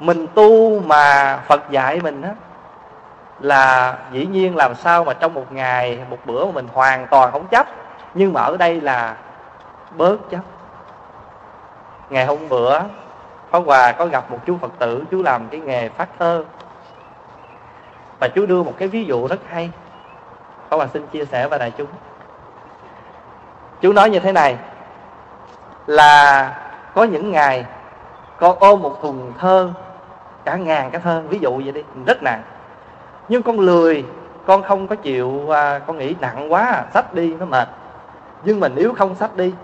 Mình 0.00 0.26
tu 0.34 0.80
mà 0.80 1.36
phật 1.46 1.70
dạy 1.70 2.00
mình 2.00 2.22
á, 2.22 2.30
là 3.40 3.94
dĩ 4.12 4.26
nhiên 4.26 4.56
làm 4.56 4.74
sao 4.74 5.04
mà 5.04 5.12
trong 5.12 5.34
một 5.34 5.52
ngày, 5.52 5.98
một 6.10 6.18
bữa 6.24 6.44
mà 6.44 6.50
mình 6.52 6.68
hoàn 6.72 7.06
toàn 7.06 7.32
không 7.32 7.46
chấp. 7.46 7.66
Nhưng 8.14 8.32
mà 8.32 8.40
ở 8.40 8.56
đây 8.56 8.80
là 8.80 9.16
bớt 9.96 10.30
chấp. 10.30 10.40
Ngày 12.10 12.26
hôm 12.26 12.48
bữa 12.48 12.80
Pháp 13.50 13.58
Hòa 13.66 13.92
có 13.92 14.06
gặp 14.06 14.30
một 14.30 14.38
chú 14.46 14.56
Phật 14.60 14.72
tử, 14.78 15.04
Chú 15.10 15.22
làm 15.22 15.48
cái 15.48 15.60
nghề 15.60 15.88
phát 15.88 16.08
thơ. 16.18 16.44
Và 18.20 18.28
chú 18.28 18.46
đưa 18.46 18.62
một 18.62 18.74
cái 18.78 18.88
ví 18.88 19.04
dụ 19.04 19.26
rất 19.26 19.40
hay. 19.48 19.70
Pháp 20.68 20.76
Hòa 20.76 20.86
xin 20.86 21.06
chia 21.06 21.24
sẻ 21.24 21.48
với 21.48 21.58
đại 21.58 21.72
chúng. 21.78 21.88
Chú 23.80 23.92
nói 23.92 24.10
như 24.10 24.18
thế 24.18 24.32
này, 24.32 24.56
Là 25.86 26.54
có 26.94 27.04
những 27.04 27.32
ngày 27.32 27.64
Con 28.38 28.58
ôm 28.58 28.82
một 28.82 29.02
thùng 29.02 29.32
thơ, 29.38 29.70
Cả 30.44 30.56
ngàn 30.56 30.90
cái 30.90 31.00
thơ, 31.00 31.22
Ví 31.28 31.38
dụ 31.38 31.60
vậy 31.64 31.72
đi, 31.72 31.82
Rất 32.06 32.22
nặng. 32.22 32.42
Nhưng 33.28 33.42
con 33.42 33.60
lười, 33.60 34.04
con 34.46 34.62
không 34.62 34.88
có 34.88 34.96
chịu 34.96 35.54
à, 35.54 35.78
con 35.78 35.98
nghĩ 35.98 36.14
nặng 36.20 36.52
quá, 36.52 36.84
sách 36.94 37.14
đi 37.14 37.34
nó 37.34 37.46
mệt. 37.46 37.68
Nhưng 38.44 38.60
mà 38.60 38.68
nếu 38.68 38.94
không 38.94 39.14
sách 39.14 39.36
đi, 39.36 39.54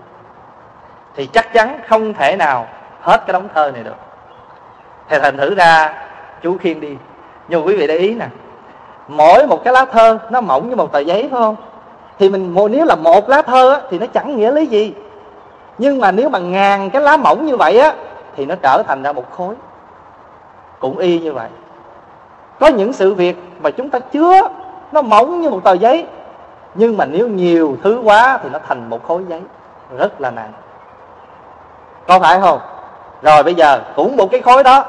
thì 1.15 1.25
chắc 1.25 1.53
chắn 1.53 1.79
không 1.87 2.13
thể 2.13 2.35
nào 2.37 2.67
hết 3.05 3.25
cái 3.25 3.33
đống 3.33 3.47
thơ 3.53 3.71
này 3.71 3.83
được. 3.83 3.95
Thì 5.09 5.17
thành 5.19 5.37
thử 5.37 5.55
ra 5.55 5.93
chú 6.43 6.57
khiên 6.57 6.79
đi. 6.79 6.97
Nhưng 7.47 7.61
mà 7.61 7.67
quý 7.67 7.77
vị 7.77 7.87
để 7.87 7.97
ý 7.97 8.15
nè 8.15 8.27
mỗi 9.07 9.47
một 9.47 9.63
cái 9.63 9.73
lá 9.73 9.85
thơ 9.85 10.17
nó 10.29 10.41
mỏng 10.41 10.69
như 10.69 10.75
một 10.75 10.91
tờ 10.91 10.99
giấy 10.99 11.27
phải 11.31 11.39
không? 11.39 11.55
Thì 12.19 12.29
mình 12.29 12.55
nếu 12.71 12.85
là 12.85 12.95
một 12.95 13.29
lá 13.29 13.41
thơ 13.41 13.73
á, 13.73 13.81
thì 13.89 13.99
nó 13.99 14.05
chẳng 14.05 14.35
nghĩa 14.35 14.51
lý 14.51 14.65
gì. 14.65 14.93
Nhưng 15.77 16.01
mà 16.01 16.11
nếu 16.11 16.29
mà 16.29 16.39
ngàn 16.39 16.89
cái 16.89 17.01
lá 17.01 17.17
mỏng 17.17 17.45
như 17.45 17.57
vậy 17.57 17.79
á 17.79 17.93
thì 18.35 18.45
nó 18.45 18.55
trở 18.55 18.83
thành 18.87 19.03
ra 19.03 19.13
một 19.13 19.31
khối. 19.31 19.55
Cũng 20.79 20.97
y 20.97 21.19
như 21.19 21.33
vậy. 21.33 21.49
Có 22.59 22.67
những 22.67 22.93
sự 22.93 23.13
việc 23.13 23.37
mà 23.59 23.71
chúng 23.71 23.89
ta 23.89 23.99
chứa 23.99 24.41
nó 24.91 25.01
mỏng 25.01 25.41
như 25.41 25.49
một 25.49 25.63
tờ 25.63 25.73
giấy 25.73 26.07
nhưng 26.75 26.97
mà 26.97 27.05
nếu 27.05 27.27
nhiều 27.27 27.77
thứ 27.83 28.01
quá 28.03 28.39
thì 28.43 28.49
nó 28.49 28.59
thành 28.67 28.89
một 28.89 29.07
khối 29.07 29.23
giấy. 29.27 29.41
Rất 29.97 30.21
là 30.21 30.31
nặng. 30.31 30.51
Có 32.07 32.19
phải 32.19 32.39
không? 32.41 32.59
Rồi 33.21 33.43
bây 33.43 33.55
giờ 33.55 33.79
cũng 33.95 34.17
một 34.17 34.27
cái 34.31 34.41
khối 34.41 34.63
đó. 34.63 34.85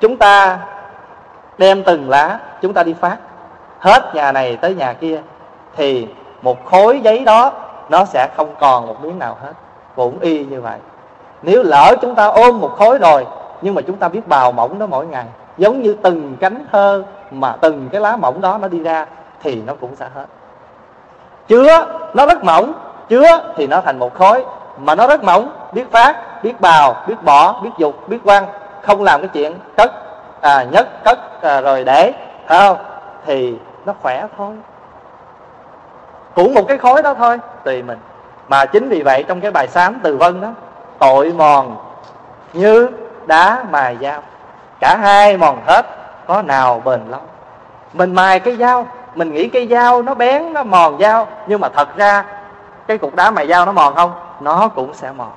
Chúng 0.00 0.16
ta 0.16 0.58
đem 1.58 1.82
từng 1.82 2.10
lá, 2.10 2.38
chúng 2.62 2.74
ta 2.74 2.82
đi 2.82 2.92
phát. 2.92 3.16
Hết 3.78 4.14
nhà 4.14 4.32
này 4.32 4.56
tới 4.56 4.74
nhà 4.74 4.92
kia, 4.92 5.20
thì 5.76 6.08
một 6.42 6.64
khối 6.64 7.00
giấy 7.00 7.24
đó 7.24 7.52
nó 7.88 8.04
sẽ 8.04 8.28
không 8.36 8.54
còn 8.60 8.86
một 8.86 9.04
miếng 9.04 9.18
nào 9.18 9.36
hết. 9.42 9.52
Cũng 9.96 10.18
y 10.20 10.44
như 10.44 10.60
vậy. 10.60 10.78
Nếu 11.42 11.62
lỡ 11.62 11.94
chúng 12.02 12.14
ta 12.14 12.26
ôm 12.26 12.60
một 12.60 12.70
khối 12.78 12.98
rồi, 12.98 13.26
nhưng 13.62 13.74
mà 13.74 13.82
chúng 13.82 13.96
ta 13.96 14.08
biết 14.08 14.28
bào 14.28 14.52
mỏng 14.52 14.78
nó 14.78 14.86
mỗi 14.86 15.06
ngày, 15.06 15.24
giống 15.58 15.82
như 15.82 15.96
từng 16.02 16.36
cánh 16.40 16.64
thơ 16.72 17.02
mà 17.30 17.56
từng 17.60 17.88
cái 17.92 18.00
lá 18.00 18.16
mỏng 18.16 18.40
đó 18.40 18.58
nó 18.58 18.68
đi 18.68 18.82
ra, 18.82 19.06
thì 19.42 19.62
nó 19.66 19.74
cũng 19.80 19.96
sẽ 19.96 20.06
hết. 20.14 20.26
Chứa, 21.48 21.86
nó 22.14 22.26
rất 22.26 22.44
mỏng. 22.44 22.72
Chứa 23.08 23.52
thì 23.56 23.66
nó 23.66 23.80
thành 23.80 23.98
một 23.98 24.14
khối 24.14 24.44
mà 24.80 24.94
nó 24.94 25.06
rất 25.06 25.24
mỏng 25.24 25.52
biết 25.72 25.92
phát 25.92 26.42
biết 26.42 26.60
bào 26.60 26.96
biết 27.06 27.22
bỏ 27.22 27.60
biết 27.62 27.70
dục 27.78 28.08
biết 28.08 28.18
quăng. 28.24 28.46
Không 28.82 29.02
làm 29.02 29.20
cái 29.20 29.28
chuyện 29.28 29.58
cất 29.76 29.92
à, 30.40 30.62
nhất 30.62 31.04
cất 31.04 31.42
à, 31.42 31.60
rồi 31.60 31.84
để 31.84 32.12
phải 32.46 32.58
không? 32.58 32.76
Thì 33.26 33.54
nó 33.86 33.92
khỏe 34.02 34.26
thôi. 34.38 34.54
Cũng 36.34 36.54
một 36.54 36.62
cái 36.68 36.78
khối 36.78 37.02
đó 37.02 37.14
thôi 37.14 37.38
tùy 37.64 37.82
mình. 37.82 37.98
Mà 38.48 38.64
chính 38.64 38.88
vì 38.88 39.02
vậy 39.02 39.24
trong 39.28 39.40
cái 39.40 39.50
bài 39.50 39.68
sám 39.68 40.00
từ 40.02 40.16
vân 40.16 40.40
đó 40.40 40.48
tội 40.98 41.32
mòn 41.32 41.76
như 42.52 42.88
đá 43.26 43.64
mài 43.70 43.96
dao. 44.00 44.22
Cả 44.80 44.96
hai 45.00 45.36
mòn 45.36 45.58
hết 45.66 45.82
có 46.26 46.42
nào 46.42 46.82
bền 46.84 47.00
lâu? 47.08 47.20
Mình 47.92 48.14
mài 48.14 48.40
cái 48.40 48.56
dao 48.56 48.86
mình 49.14 49.32
nghĩ 49.32 49.48
cái 49.48 49.66
dao 49.66 50.02
nó 50.02 50.14
bén 50.14 50.52
nó 50.52 50.62
mòn 50.62 50.98
dao 51.00 51.26
nhưng 51.46 51.60
mà 51.60 51.68
thật 51.68 51.96
ra 51.96 52.24
cái 52.90 52.98
cục 52.98 53.14
đá 53.14 53.30
mài 53.30 53.46
dao 53.46 53.66
nó 53.66 53.72
mòn 53.72 53.94
không? 53.94 54.12
Nó 54.40 54.68
cũng 54.68 54.94
sẽ 54.94 55.12
mòn. 55.12 55.32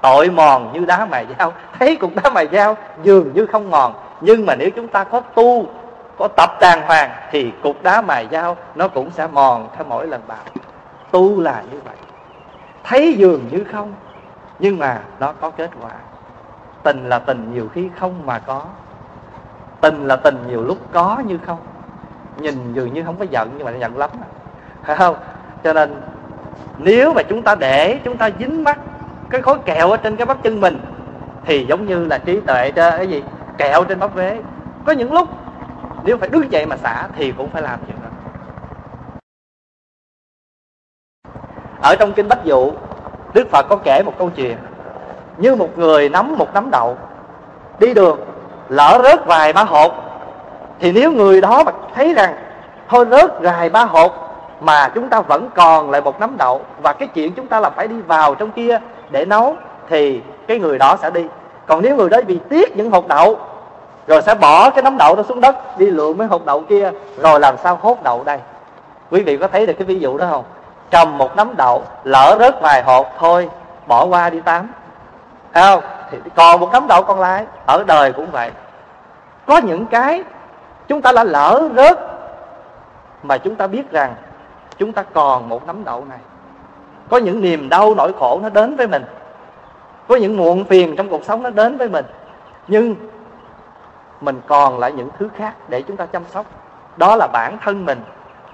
Tội 0.00 0.30
mòn 0.30 0.72
như 0.72 0.84
đá 0.84 1.06
mài 1.06 1.26
dao. 1.38 1.52
Thấy 1.78 1.96
cục 1.96 2.10
đá 2.22 2.30
mài 2.30 2.48
dao 2.52 2.76
dường 3.02 3.32
như 3.34 3.46
không 3.46 3.70
mòn. 3.70 3.94
Nhưng 4.20 4.46
mà 4.46 4.54
nếu 4.54 4.70
chúng 4.70 4.88
ta 4.88 5.04
có 5.04 5.20
tu, 5.20 5.66
có 6.18 6.28
tập 6.36 6.50
đàng 6.60 6.82
hoàng, 6.86 7.10
thì 7.30 7.52
cục 7.62 7.82
đá 7.82 8.00
mài 8.00 8.28
dao 8.30 8.56
nó 8.74 8.88
cũng 8.88 9.10
sẽ 9.10 9.26
mòn 9.26 9.68
theo 9.76 9.84
mỗi 9.88 10.06
lần 10.06 10.20
bào 10.26 10.38
tu 11.10 11.40
là 11.40 11.62
như 11.72 11.80
vậy. 11.84 11.96
Thấy 12.84 13.14
dường 13.14 13.48
như 13.50 13.64
không, 13.72 13.92
nhưng 14.58 14.78
mà 14.78 15.00
nó 15.20 15.32
có 15.40 15.50
kết 15.50 15.70
quả. 15.82 15.90
Tình 16.82 17.08
là 17.08 17.18
tình 17.18 17.54
nhiều 17.54 17.68
khi 17.74 17.88
không 18.00 18.26
mà 18.26 18.38
có. 18.38 18.62
Tình 19.80 20.06
là 20.06 20.16
tình 20.16 20.36
nhiều 20.48 20.64
lúc 20.64 20.78
có 20.92 21.22
như 21.26 21.38
không. 21.46 21.58
Nhìn 22.36 22.72
dường 22.72 22.94
như 22.94 23.04
không 23.04 23.16
có 23.16 23.24
giận, 23.30 23.50
nhưng 23.56 23.64
mà 23.64 23.70
nó 23.70 23.78
giận 23.78 23.98
lắm. 23.98 24.10
Phải 24.84 24.96
không? 24.96 25.16
Cho 25.64 25.72
nên 25.72 26.09
nếu 26.78 27.12
mà 27.12 27.22
chúng 27.22 27.42
ta 27.42 27.54
để, 27.54 27.98
chúng 28.04 28.16
ta 28.16 28.30
dính 28.38 28.64
mắt 28.64 28.78
cái 29.30 29.42
khối 29.42 29.58
kẹo 29.58 29.90
ở 29.90 29.96
trên 29.96 30.16
cái 30.16 30.26
bắp 30.26 30.42
chân 30.42 30.60
mình, 30.60 30.80
thì 31.44 31.66
giống 31.66 31.86
như 31.86 32.04
là 32.04 32.18
trí 32.18 32.40
tuệ 32.40 32.70
trên 32.70 32.96
cái 32.96 33.08
gì? 33.08 33.22
Kẹo 33.58 33.84
trên 33.84 33.98
bắp 33.98 34.14
vế. 34.14 34.40
Có 34.86 34.92
những 34.92 35.12
lúc, 35.12 35.28
nếu 36.04 36.16
phải 36.16 36.28
đứng 36.28 36.52
dậy 36.52 36.66
mà 36.66 36.76
xả, 36.76 37.08
thì 37.16 37.32
cũng 37.32 37.48
phải 37.50 37.62
làm 37.62 37.78
chuyện 37.86 37.96
đó. 38.02 38.08
Ở 41.82 41.96
trong 41.96 42.12
kinh 42.12 42.28
bách 42.28 42.44
dụ, 42.44 42.72
đức 43.34 43.48
phật 43.50 43.66
có 43.68 43.76
kể 43.76 44.02
một 44.02 44.12
câu 44.18 44.30
chuyện. 44.30 44.56
Như 45.36 45.54
một 45.54 45.78
người 45.78 46.08
nắm 46.08 46.38
một 46.38 46.54
nắm 46.54 46.70
đậu, 46.70 46.98
đi 47.78 47.94
đường, 47.94 48.20
lỡ 48.68 49.00
rớt 49.04 49.26
vài 49.26 49.52
ba 49.52 49.64
hột, 49.64 49.92
thì 50.80 50.92
nếu 50.92 51.12
người 51.12 51.40
đó 51.40 51.62
mà 51.64 51.72
thấy 51.94 52.14
rằng 52.14 52.36
thôi 52.88 53.06
rớt 53.10 53.40
vài 53.40 53.70
ba 53.70 53.84
hột 53.84 54.29
mà 54.60 54.88
chúng 54.94 55.08
ta 55.08 55.20
vẫn 55.20 55.48
còn 55.54 55.90
lại 55.90 56.00
một 56.00 56.20
nắm 56.20 56.36
đậu, 56.38 56.60
và 56.82 56.92
cái 56.92 57.08
chuyện 57.08 57.32
chúng 57.32 57.46
ta 57.46 57.60
là 57.60 57.70
phải 57.70 57.88
đi 57.88 58.00
vào 58.00 58.34
trong 58.34 58.50
kia 58.50 58.78
để 59.10 59.24
nấu, 59.24 59.56
thì 59.88 60.22
cái 60.48 60.58
người 60.58 60.78
đó 60.78 60.96
sẽ 61.02 61.10
đi. 61.10 61.26
Còn 61.66 61.82
nếu 61.82 61.96
người 61.96 62.08
đó 62.08 62.18
bị 62.26 62.40
tiếc 62.48 62.76
những 62.76 62.90
hột 62.90 63.08
đậu, 63.08 63.38
rồi 64.06 64.22
sẽ 64.22 64.34
bỏ 64.34 64.70
cái 64.70 64.82
nắm 64.82 64.96
đậu 64.98 65.16
đó 65.16 65.22
xuống 65.28 65.40
đất, 65.40 65.78
đi 65.78 65.86
lượm 65.86 66.18
mấy 66.18 66.26
hột 66.26 66.46
đậu 66.46 66.60
kia, 66.60 66.90
rồi 67.16 67.40
làm 67.40 67.56
sao 67.56 67.78
hốt 67.82 67.98
đậu 68.02 68.24
đây? 68.24 68.38
Quý 69.10 69.22
vị 69.22 69.36
có 69.36 69.48
thấy 69.48 69.66
được 69.66 69.72
cái 69.72 69.86
ví 69.86 69.98
dụ 69.98 70.18
đó 70.18 70.26
không? 70.30 70.44
Cầm 70.90 71.18
một 71.18 71.36
nắm 71.36 71.56
đậu, 71.56 71.82
lỡ 72.04 72.36
rớt 72.40 72.62
vài 72.62 72.82
hột 72.82 73.06
thôi, 73.18 73.50
bỏ 73.86 74.04
qua 74.04 74.30
đi 74.30 74.40
tám. 74.40 74.68
Thấy 75.54 75.62
không? 75.62 75.82
Thì 76.10 76.18
còn 76.36 76.60
một 76.60 76.72
nắm 76.72 76.86
đậu 76.88 77.02
còn 77.02 77.20
lại, 77.20 77.44
ở 77.66 77.84
đời 77.86 78.12
cũng 78.12 78.30
vậy. 78.30 78.50
Có 79.46 79.56
những 79.56 79.86
cái 79.86 80.24
chúng 80.88 81.02
ta 81.02 81.12
đã 81.12 81.24
lỡ 81.24 81.68
rớt, 81.76 81.98
mà 83.22 83.38
chúng 83.38 83.54
ta 83.54 83.66
biết 83.66 83.90
rằng 83.90 84.14
chúng 84.80 84.92
ta 84.92 85.02
còn 85.02 85.48
một 85.48 85.66
nắm 85.66 85.84
đậu 85.84 86.04
này. 86.04 86.18
Có 87.10 87.16
những 87.16 87.40
niềm 87.40 87.68
đau 87.68 87.94
nỗi 87.94 88.12
khổ 88.18 88.40
nó 88.42 88.48
đến 88.48 88.76
với 88.76 88.86
mình. 88.86 89.04
Có 90.08 90.16
những 90.16 90.36
muộn 90.36 90.64
phiền 90.64 90.96
trong 90.96 91.08
cuộc 91.08 91.24
sống 91.24 91.42
nó 91.42 91.50
đến 91.50 91.76
với 91.76 91.88
mình. 91.88 92.04
Nhưng 92.68 92.94
mình 94.20 94.40
còn 94.46 94.78
lại 94.78 94.92
những 94.92 95.08
thứ 95.18 95.28
khác 95.36 95.54
để 95.68 95.82
chúng 95.82 95.96
ta 95.96 96.06
chăm 96.06 96.22
sóc. 96.28 96.46
Đó 96.96 97.16
là 97.16 97.26
bản 97.32 97.58
thân 97.62 97.84
mình, 97.84 98.00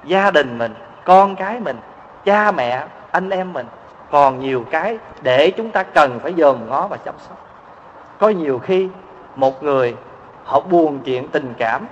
gia 0.05 0.31
đình 0.31 0.59
mình, 0.59 0.75
con 1.05 1.37
cái 1.37 1.61
mình, 1.61 1.77
cha 2.25 2.51
mẹ, 2.51 2.87
anh 3.11 3.31
em 3.31 3.53
mình. 3.53 3.67
Còn 4.11 4.41
nhiều 4.41 4.65
cái 4.71 4.99
để 5.23 5.51
chúng 5.51 5.71
ta 5.71 5.83
cần 5.83 6.19
phải 6.23 6.35
dòm 6.37 6.69
ngó 6.69 6.87
và 6.87 6.97
chăm 6.97 7.15
sóc. 7.29 7.39
Có 8.19 8.29
nhiều 8.29 8.59
khi 8.59 8.89
một 9.37 9.63
người, 9.63 9.97
họ 10.45 10.61
buồn 10.61 10.99
chuyện 11.05 11.29
tình 11.29 11.55
cảm, 11.59 11.87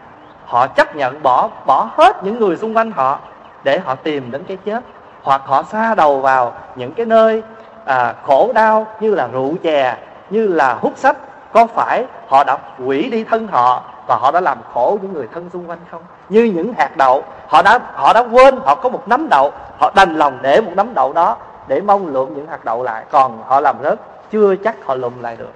họ 0.46 0.66
chấp 0.66 0.96
nhận 0.96 1.22
bỏ 1.22 1.50
bỏ 1.66 1.90
hết 1.96 2.24
những 2.24 2.38
người 2.38 2.56
xung 2.56 2.76
quanh 2.76 2.90
họ 2.90 3.18
để 3.64 3.78
họ 3.78 3.94
tìm 3.94 4.30
đến 4.30 4.44
cái 4.48 4.56
chết 4.56 4.84
hoặc 5.22 5.42
họ 5.44 5.62
xa 5.62 5.94
đầu 5.94 6.20
vào 6.20 6.52
những 6.76 6.92
cái 6.92 7.06
nơi 7.06 7.42
à, 7.84 8.14
khổ 8.26 8.52
đau 8.54 8.86
như 9.00 9.14
là 9.14 9.28
rượu 9.32 9.54
chè 9.62 9.96
như 10.30 10.46
là 10.46 10.74
hút 10.74 10.92
sách. 10.96 11.16
Có 11.52 11.66
phải 11.66 12.06
họ 12.28 12.44
đã 12.44 12.58
quỷ 12.86 13.10
đi 13.10 13.24
thân 13.24 13.48
họ 13.48 13.82
và 14.06 14.16
họ 14.16 14.30
đã 14.30 14.40
làm 14.40 14.58
khổ 14.72 14.98
những 15.02 15.12
người 15.12 15.28
thân 15.34 15.50
xung 15.52 15.70
quanh 15.70 15.78
không? 15.90 16.02
Như 16.28 16.44
những 16.44 16.74
hạt 16.78 16.96
đậu 16.96 17.24
họ 17.48 17.62
đã 17.62 17.78
họ 17.94 18.12
đã 18.12 18.20
quên 18.20 18.58
họ 18.64 18.74
có 18.74 18.88
một 18.88 19.08
nắm 19.08 19.26
đậu 19.30 19.52
họ 19.80 19.92
đành 19.96 20.14
lòng 20.14 20.38
để 20.42 20.60
một 20.60 20.72
nắm 20.76 20.94
đậu 20.94 21.12
đó 21.12 21.36
để 21.66 21.80
mong 21.80 22.06
lượm 22.06 22.34
những 22.34 22.46
hạt 22.46 22.64
đậu 22.64 22.82
lại. 22.82 23.04
Còn 23.10 23.42
họ 23.46 23.60
làm 23.60 23.76
rớt 23.82 23.98
chưa 24.30 24.56
chắc 24.56 24.76
họ 24.84 24.94
lụm 24.94 25.22
lại 25.22 25.36
được. 25.36 25.52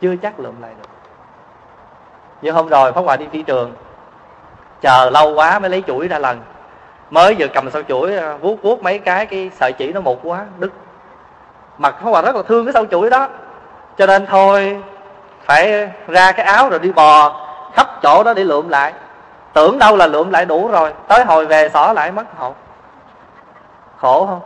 Chưa 0.00 0.16
chắc 0.22 0.40
lượm 0.40 0.62
lại 0.62 0.70
được. 0.78 0.88
Như 2.42 2.52
hôm 2.52 2.68
rồi 2.68 2.92
phóng 2.92 3.06
hòa 3.06 3.16
đi 3.16 3.26
thị 3.32 3.42
trường 3.42 3.72
chờ 4.80 5.10
lâu 5.10 5.34
quá 5.34 5.58
mới 5.58 5.70
lấy 5.70 5.82
chuỗi 5.86 6.08
ra 6.08 6.18
lần 6.18 6.40
mới 7.10 7.34
vừa 7.38 7.46
cầm 7.54 7.70
sau 7.70 7.82
chuỗi 7.88 8.16
à, 8.16 8.36
vuốt 8.36 8.62
vuốt 8.62 8.82
mấy 8.82 8.98
cái 8.98 9.26
cái 9.26 9.50
sợi 9.60 9.72
chỉ 9.72 9.92
nó 9.92 10.00
mục 10.00 10.20
quá, 10.22 10.44
đứt. 10.58 10.72
Mặt 11.78 11.94
pháp 12.02 12.10
hòa 12.10 12.22
rất 12.22 12.36
là 12.36 12.42
thương 12.42 12.66
cái 12.66 12.72
sau 12.72 12.84
chuỗi 12.86 13.10
đó. 13.10 13.28
Cho 13.98 14.06
nên 14.06 14.26
thôi, 14.26 14.82
phải 15.44 15.90
ra 16.08 16.32
cái 16.32 16.46
áo 16.46 16.68
rồi 16.68 16.78
đi 16.78 16.92
bò 16.92 17.40
khắp 17.74 17.86
chỗ 18.02 18.22
đó 18.24 18.34
để 18.34 18.44
lượm 18.44 18.68
lại. 18.68 18.92
Tưởng 19.52 19.78
đâu 19.78 19.96
là 19.96 20.06
lượm 20.06 20.30
lại 20.30 20.44
đủ 20.44 20.68
rồi, 20.68 20.92
tới 21.08 21.24
hồi 21.24 21.46
về 21.46 21.68
xỏ 21.68 21.92
lại 21.92 22.12
mất 22.12 22.24
hồn. 22.36 22.54
Khổ 23.96 24.26
không? 24.26 24.40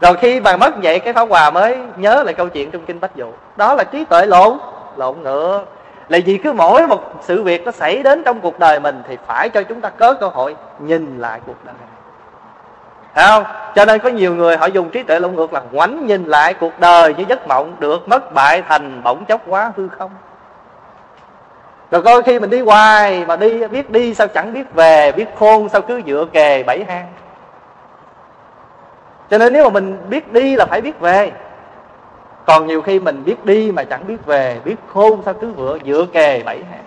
Rồi 0.00 0.14
khi 0.14 0.40
bà 0.40 0.56
mất 0.56 0.74
vậy, 0.82 0.98
cái 0.98 1.12
pháp 1.12 1.28
hòa 1.28 1.50
mới 1.50 1.78
nhớ 1.96 2.22
lại 2.22 2.34
câu 2.34 2.48
chuyện 2.48 2.70
trong 2.70 2.84
kinh 2.84 3.00
bách 3.00 3.16
dụ. 3.16 3.32
Đó 3.56 3.74
là 3.74 3.84
trí 3.84 4.04
tuệ 4.04 4.26
lộn 4.26 4.58
lộn 4.96 5.22
ngựa 5.22 5.64
là 6.10 6.18
vì 6.26 6.38
cứ 6.38 6.52
mỗi 6.52 6.86
một 6.86 7.00
sự 7.20 7.42
việc 7.42 7.64
nó 7.64 7.72
xảy 7.72 8.02
đến 8.02 8.22
trong 8.24 8.40
cuộc 8.40 8.58
đời 8.58 8.80
mình 8.80 9.02
thì 9.08 9.16
phải 9.26 9.48
cho 9.48 9.62
chúng 9.62 9.80
ta 9.80 9.88
có 9.88 10.14
cơ 10.14 10.28
hội 10.28 10.56
nhìn 10.78 11.18
lại 11.18 11.40
cuộc 11.46 11.64
đời 11.64 11.74
Thấy 13.14 13.24
không? 13.26 13.44
Cho 13.74 13.84
nên 13.84 14.00
có 14.00 14.08
nhiều 14.08 14.34
người 14.34 14.56
họ 14.56 14.66
dùng 14.66 14.90
trí 14.90 15.02
tuệ 15.02 15.20
lộn 15.20 15.34
ngược 15.34 15.52
là 15.52 15.62
ngoảnh 15.72 16.06
nhìn 16.06 16.24
lại 16.24 16.54
cuộc 16.54 16.80
đời 16.80 17.14
như 17.14 17.24
giấc 17.28 17.48
mộng 17.48 17.76
được 17.78 18.08
mất 18.08 18.34
bại 18.34 18.62
thành 18.68 19.02
bỗng 19.04 19.24
chốc 19.24 19.40
quá 19.46 19.72
hư 19.76 19.88
không. 19.88 20.10
Rồi 21.90 22.02
coi 22.02 22.22
khi 22.22 22.40
mình 22.40 22.50
đi 22.50 22.60
hoài 22.60 23.24
mà 23.24 23.36
đi 23.36 23.68
biết 23.68 23.90
đi 23.90 24.14
sao 24.14 24.26
chẳng 24.26 24.52
biết 24.52 24.74
về, 24.74 25.12
biết 25.12 25.26
khôn 25.38 25.68
sao 25.68 25.80
cứ 25.80 26.02
dựa 26.06 26.24
kề 26.32 26.62
bảy 26.62 26.84
hang. 26.88 27.06
Cho 29.30 29.38
nên 29.38 29.52
nếu 29.52 29.64
mà 29.64 29.70
mình 29.70 29.98
biết 30.08 30.32
đi 30.32 30.56
là 30.56 30.66
phải 30.66 30.80
biết 30.80 31.00
về 31.00 31.32
còn 32.46 32.66
nhiều 32.66 32.82
khi 32.82 33.00
mình 33.00 33.24
biết 33.24 33.44
đi 33.44 33.72
mà 33.72 33.84
chẳng 33.84 34.06
biết 34.06 34.26
về, 34.26 34.60
biết 34.64 34.76
khôn 34.92 35.22
sao 35.24 35.34
cứ 35.34 35.52
vựa 35.52 35.78
dựa 35.84 36.06
kề 36.12 36.42
bảy 36.42 36.64
hạn 36.70 36.84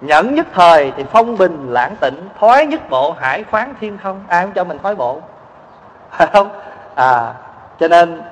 nhẫn 0.00 0.34
nhất 0.34 0.46
thời 0.54 0.92
thì 0.96 1.04
phong 1.04 1.38
bình 1.38 1.66
lãng 1.70 1.96
tịnh, 2.00 2.28
thoái 2.38 2.66
nhất 2.66 2.90
bộ 2.90 3.12
hải 3.12 3.44
khoáng 3.44 3.74
thiên 3.80 3.98
không. 4.02 4.24
Ai 4.28 4.44
cũng 4.44 4.52
cho 4.54 4.64
mình 4.64 4.78
thoái 4.82 4.94
bộ? 4.94 5.20
Phải 6.10 6.26
không? 6.32 6.48
À 6.94 7.34
cho 7.80 7.88
nên 7.88 8.22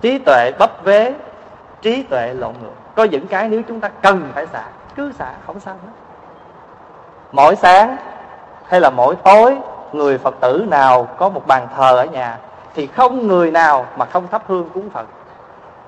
trí 0.00 0.18
tuệ 0.18 0.52
bấp 0.58 0.84
vế, 0.84 1.14
trí 1.82 2.02
tuệ 2.02 2.34
lộn 2.34 2.52
ngược. 2.62 2.74
Có 2.94 3.04
những 3.04 3.26
cái 3.26 3.48
nếu 3.48 3.62
chúng 3.68 3.80
ta 3.80 3.88
cần 3.88 4.30
phải 4.34 4.46
xả, 4.46 4.62
cứ 4.96 5.12
xả, 5.12 5.32
không 5.46 5.60
sao 5.60 5.74
hết. 5.74 5.92
Mỗi 7.32 7.56
sáng 7.56 7.96
hay 8.68 8.80
là 8.80 8.90
mỗi 8.90 9.16
tối, 9.16 9.56
người 9.92 10.18
phật 10.18 10.34
tử 10.40 10.66
nào 10.70 11.08
có 11.18 11.28
một 11.28 11.46
bàn 11.46 11.68
thờ 11.76 11.96
ở 11.96 12.04
nhà 12.04 12.38
thì 12.74 12.86
không 12.86 13.26
người 13.26 13.50
nào 13.50 13.86
mà 13.96 14.04
không 14.04 14.28
thắp 14.28 14.42
hương 14.46 14.68
cúng 14.74 14.90
phật. 14.90 15.06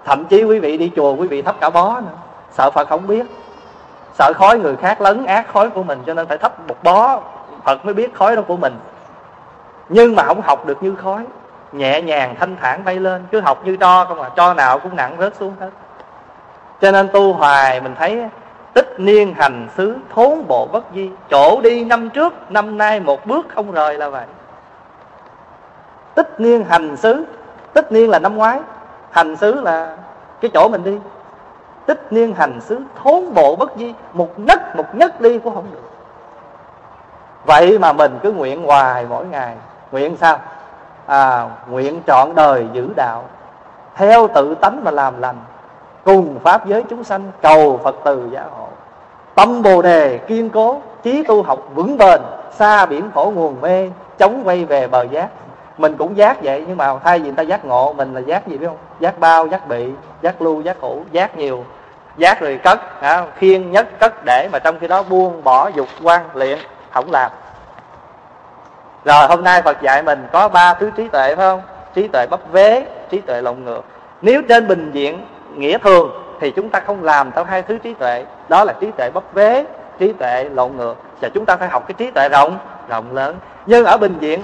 Thậm 0.05 0.25
chí 0.25 0.45
quý 0.45 0.59
vị 0.59 0.79
đi 0.79 0.91
chùa, 0.97 1.15
quý 1.15 1.29
vị 1.29 1.43
thắp 1.43 1.57
cả 1.61 1.71
bó 1.71 2.01
nữa. 2.01 2.17
Sợ 2.51 2.71
phật 2.71 2.89
không 2.89 3.07
biết. 3.07 3.27
Sợ 4.19 4.33
khói 4.37 4.59
người 4.59 4.77
khác 4.77 5.01
lấn 5.01 5.27
át 5.27 5.49
khói 5.53 5.71
của 5.71 5.83
mình, 5.83 6.03
cho 6.07 6.15
nên 6.15 6.27
phải 6.27 6.39
thắp 6.39 6.69
một 6.69 6.77
bó. 6.83 7.21
Phật 7.65 7.85
mới 7.85 7.95
biết 7.95 8.15
khói 8.15 8.37
đó 8.37 8.43
của 8.43 8.57
mình. 8.57 8.75
Nhưng 9.89 10.17
mà 10.17 10.23
không 10.23 10.41
học 10.41 10.67
được 10.67 10.83
như 10.83 10.95
khói. 10.95 11.25
Nhẹ 11.73 12.03
nhàng, 12.03 12.35
thanh 12.41 12.57
thản 12.61 12.85
bay 12.85 12.97
lên. 12.97 13.25
Cứ 13.31 13.41
học 13.41 13.63
như 13.65 13.77
cho 13.77 14.05
không 14.05 14.21
à. 14.21 14.31
Cho 14.37 14.55
nào 14.55 14.79
cũng 14.79 14.97
nặng 14.97 15.17
rớt 15.19 15.37
xuống 15.37 15.55
hết. 15.61 15.71
Cho 16.81 16.91
nên 16.91 17.09
tu 17.13 17.33
hoài, 17.33 17.81
mình 17.81 17.95
thấy 17.99 18.25
tích 18.75 18.95
niên 18.99 19.35
hành 19.35 19.69
xứ 19.77 19.97
thốn 20.15 20.45
bộ 20.49 20.69
bất 20.73 20.85
di. 20.95 21.11
Chỗ 21.31 21.61
đi 21.61 21.85
năm 21.85 22.11
trước, 22.11 22.35
năm 22.51 22.79
nay 22.79 23.01
một 23.01 23.27
bước 23.27 23.47
không 23.55 23.73
rời 23.73 23.99
là 23.99 24.09
vậy 24.09 24.25
tích 26.15 26.41
niên 26.41 26.65
hành 26.65 26.97
xứ 26.97 27.25
tích 27.73 27.93
niên 27.93 28.11
là 28.11 28.19
năm 28.19 28.37
ngoái. 28.37 28.61
Hành 29.11 29.37
xứ 29.37 29.61
là 29.61 29.97
cái 30.41 30.51
chỗ 30.55 30.69
mình 30.69 30.85
đi. 30.85 30.99
Tích 31.87 32.13
niên 32.13 32.35
hành 32.35 32.61
xứ, 32.61 32.81
thốn 33.03 33.35
bộ 33.35 33.57
bất 33.57 33.73
di, 33.77 33.95
một 34.13 34.39
nấc, 34.39 34.77
một 34.77 34.95
nhất 34.95 35.21
đi 35.21 35.39
cũng 35.39 35.55
không 35.55 35.67
được. 35.73 35.91
Vậy 37.45 37.79
mà 37.79 37.93
mình 37.93 38.19
cứ 38.23 38.33
nguyện 38.33 38.63
hoài 38.63 39.07
mỗi 39.09 39.25
ngày. 39.27 39.57
Nguyện 39.93 40.17
sao? 40.21 40.39
À 41.07 41.49
nguyện 41.69 42.01
trọn 42.07 42.35
đời 42.35 42.67
giữ 42.73 42.89
đạo, 42.97 43.25
theo 43.95 44.29
tự 44.29 44.55
tánh 44.55 44.85
mà 44.85 44.91
làm 44.91 45.21
lành, 45.21 45.37
cùng 46.05 46.39
pháp 46.43 46.67
giới 46.67 46.83
chúng 46.91 47.05
sanh 47.05 47.31
cầu 47.43 47.81
phật 47.85 47.97
từ 48.05 48.29
gia 48.33 48.43
hộ 48.43 48.69
tâm 49.35 49.63
bồ 49.63 49.83
đề 49.83 50.19
kiên 50.19 50.51
cố, 50.51 50.81
trí 51.03 51.23
tu 51.23 51.43
học 51.43 51.59
vững 51.75 51.99
bền, 51.99 52.21
xa 52.51 52.87
biển 52.87 53.11
khổ 53.15 53.33
nguồn 53.35 53.61
mê, 53.61 53.91
chống 54.19 54.43
quay 54.45 54.65
về 54.65 54.89
bờ 54.89 55.03
giác 55.03 55.29
mình 55.83 55.97
cũng 55.97 56.17
giác 56.17 56.43
vậy 56.43 56.65
nhưng 56.69 56.77
mà 56.77 56.99
thay 57.05 57.19
vì 57.19 57.25
người 57.25 57.37
ta 57.37 57.43
giác 57.43 57.65
ngộ 57.65 57.93
mình 57.93 58.15
là 58.15 58.21
giác 58.21 58.49
gì 58.49 58.59
biết 58.59 58.67
không? 58.67 58.77
Giác 59.01 59.19
bao 59.19 59.47
giác 59.47 59.69
bị 59.69 59.89
giác 60.23 60.43
lưu 60.43 60.63
giác 60.63 60.77
hữu 60.81 61.05
giác 61.13 61.37
nhiều 61.37 61.65
giác 62.17 62.41
rồi 62.41 62.61
cất 62.65 63.01
à, 63.01 63.25
khiên 63.37 63.71
nhất 63.71 63.89
cất 64.01 64.25
để 64.25 64.49
mà 64.53 64.59
trong 64.59 64.79
khi 64.81 64.89
đó 64.89 65.03
buông 65.03 65.45
bỏ 65.45 65.71
dục 65.75 65.89
quan 66.03 66.23
luyện 66.35 66.59
không 66.91 67.11
làm. 67.11 67.31
Rồi 69.05 69.27
hôm 69.29 69.45
nay 69.45 69.63
phật 69.63 69.83
dạy 69.83 70.03
mình 70.03 70.27
có 70.33 70.49
ba 70.49 70.75
thứ 70.75 70.91
trí 70.97 71.09
tuệ 71.09 71.35
phải 71.37 71.47
không? 71.47 71.63
Trí 71.95 72.09
tuệ 72.09 72.27
bắp 72.31 72.41
vế 72.53 72.85
trí 73.11 73.21
tuệ 73.21 73.43
lộn 73.43 73.65
ngược. 73.65 73.85
Nếu 74.23 74.43
trên 74.49 74.69
bình 74.69 74.91
diện 74.93 75.27
nghĩa 75.55 75.79
thường 75.79 76.11
thì 76.41 76.51
chúng 76.51 76.69
ta 76.69 76.81
không 76.81 77.05
làm 77.05 77.31
theo 77.33 77.45
hai 77.45 77.63
thứ 77.63 77.79
trí 77.79 77.95
tuệ. 77.95 78.25
Đó 78.49 78.65
là 78.65 78.73
trí 78.81 78.91
tuệ 78.99 79.11
bắp 79.15 79.23
vế 79.35 79.65
trí 79.99 80.13
tuệ 80.13 80.45
lộn 80.45 80.77
ngược. 80.77 80.95
Và 81.21 81.29
chúng 81.35 81.47
ta 81.47 81.57
phải 81.57 81.69
học 81.69 81.89
cái 81.89 81.95
trí 81.99 82.11
tuệ 82.11 82.29
rộng 82.29 82.59
rộng 82.89 83.15
lớn. 83.15 83.37
Nhưng 83.67 83.85
ở 83.85 83.97
bình 83.97 84.15
diện 84.21 84.43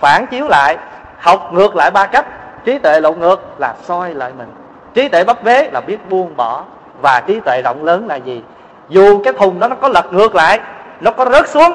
phản 0.00 0.26
chiếu 0.26 0.48
lại, 0.48 0.76
học 1.18 1.52
ngược 1.52 1.76
lại 1.76 1.90
ba 1.90 2.06
cách. 2.06 2.26
Trí 2.64 2.78
tuệ 2.78 3.00
lộn 3.00 3.18
ngược 3.18 3.60
là 3.60 3.74
soi 3.82 4.14
lại 4.14 4.32
mình. 4.38 4.48
Trí 4.94 5.08
tuệ 5.08 5.24
bắp 5.24 5.42
vế 5.42 5.70
là 5.72 5.80
biết 5.80 6.10
buông 6.10 6.36
bỏ. 6.36 6.64
Và 7.02 7.22
trí 7.26 7.40
tuệ 7.40 7.62
rộng 7.64 7.84
lớn 7.84 8.06
là 8.06 8.16
gì? 8.16 8.42
Dù 8.88 9.22
cái 9.24 9.32
thùng 9.32 9.60
đó 9.60 9.68
nó 9.68 9.76
có 9.76 9.88
lật 9.88 10.12
ngược 10.12 10.34
lại, 10.34 10.60
nó 11.00 11.10
có 11.10 11.24
rớt 11.24 11.48
xuống, 11.48 11.72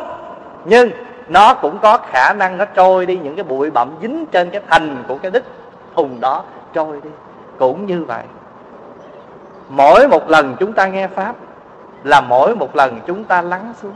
nhưng 0.65 0.89
nó 1.27 1.53
cũng 1.53 1.77
có 1.79 1.97
khả 1.97 2.33
năng 2.33 2.57
nó 2.57 2.65
trôi 2.65 3.05
đi 3.05 3.17
những 3.17 3.35
cái 3.35 3.43
bụi 3.43 3.71
bặm 3.71 3.89
dính 4.01 4.25
trên 4.25 4.49
cái 4.49 4.61
thành 4.69 5.03
của 5.07 5.17
cái 5.17 5.31
đích 5.31 5.43
thùng 5.95 6.21
đó 6.21 6.43
trôi 6.73 6.99
đi. 7.03 7.09
Cũng 7.59 7.85
như 7.85 8.03
vậy, 8.03 8.23
mỗi 9.69 10.07
một 10.07 10.29
lần 10.29 10.55
chúng 10.59 10.73
ta 10.73 10.85
nghe 10.85 11.07
pháp 11.07 11.35
là 12.03 12.21
mỗi 12.21 12.55
một 12.55 12.75
lần 12.75 12.99
chúng 13.07 13.23
ta 13.23 13.41
lắng 13.41 13.73
xuống. 13.81 13.95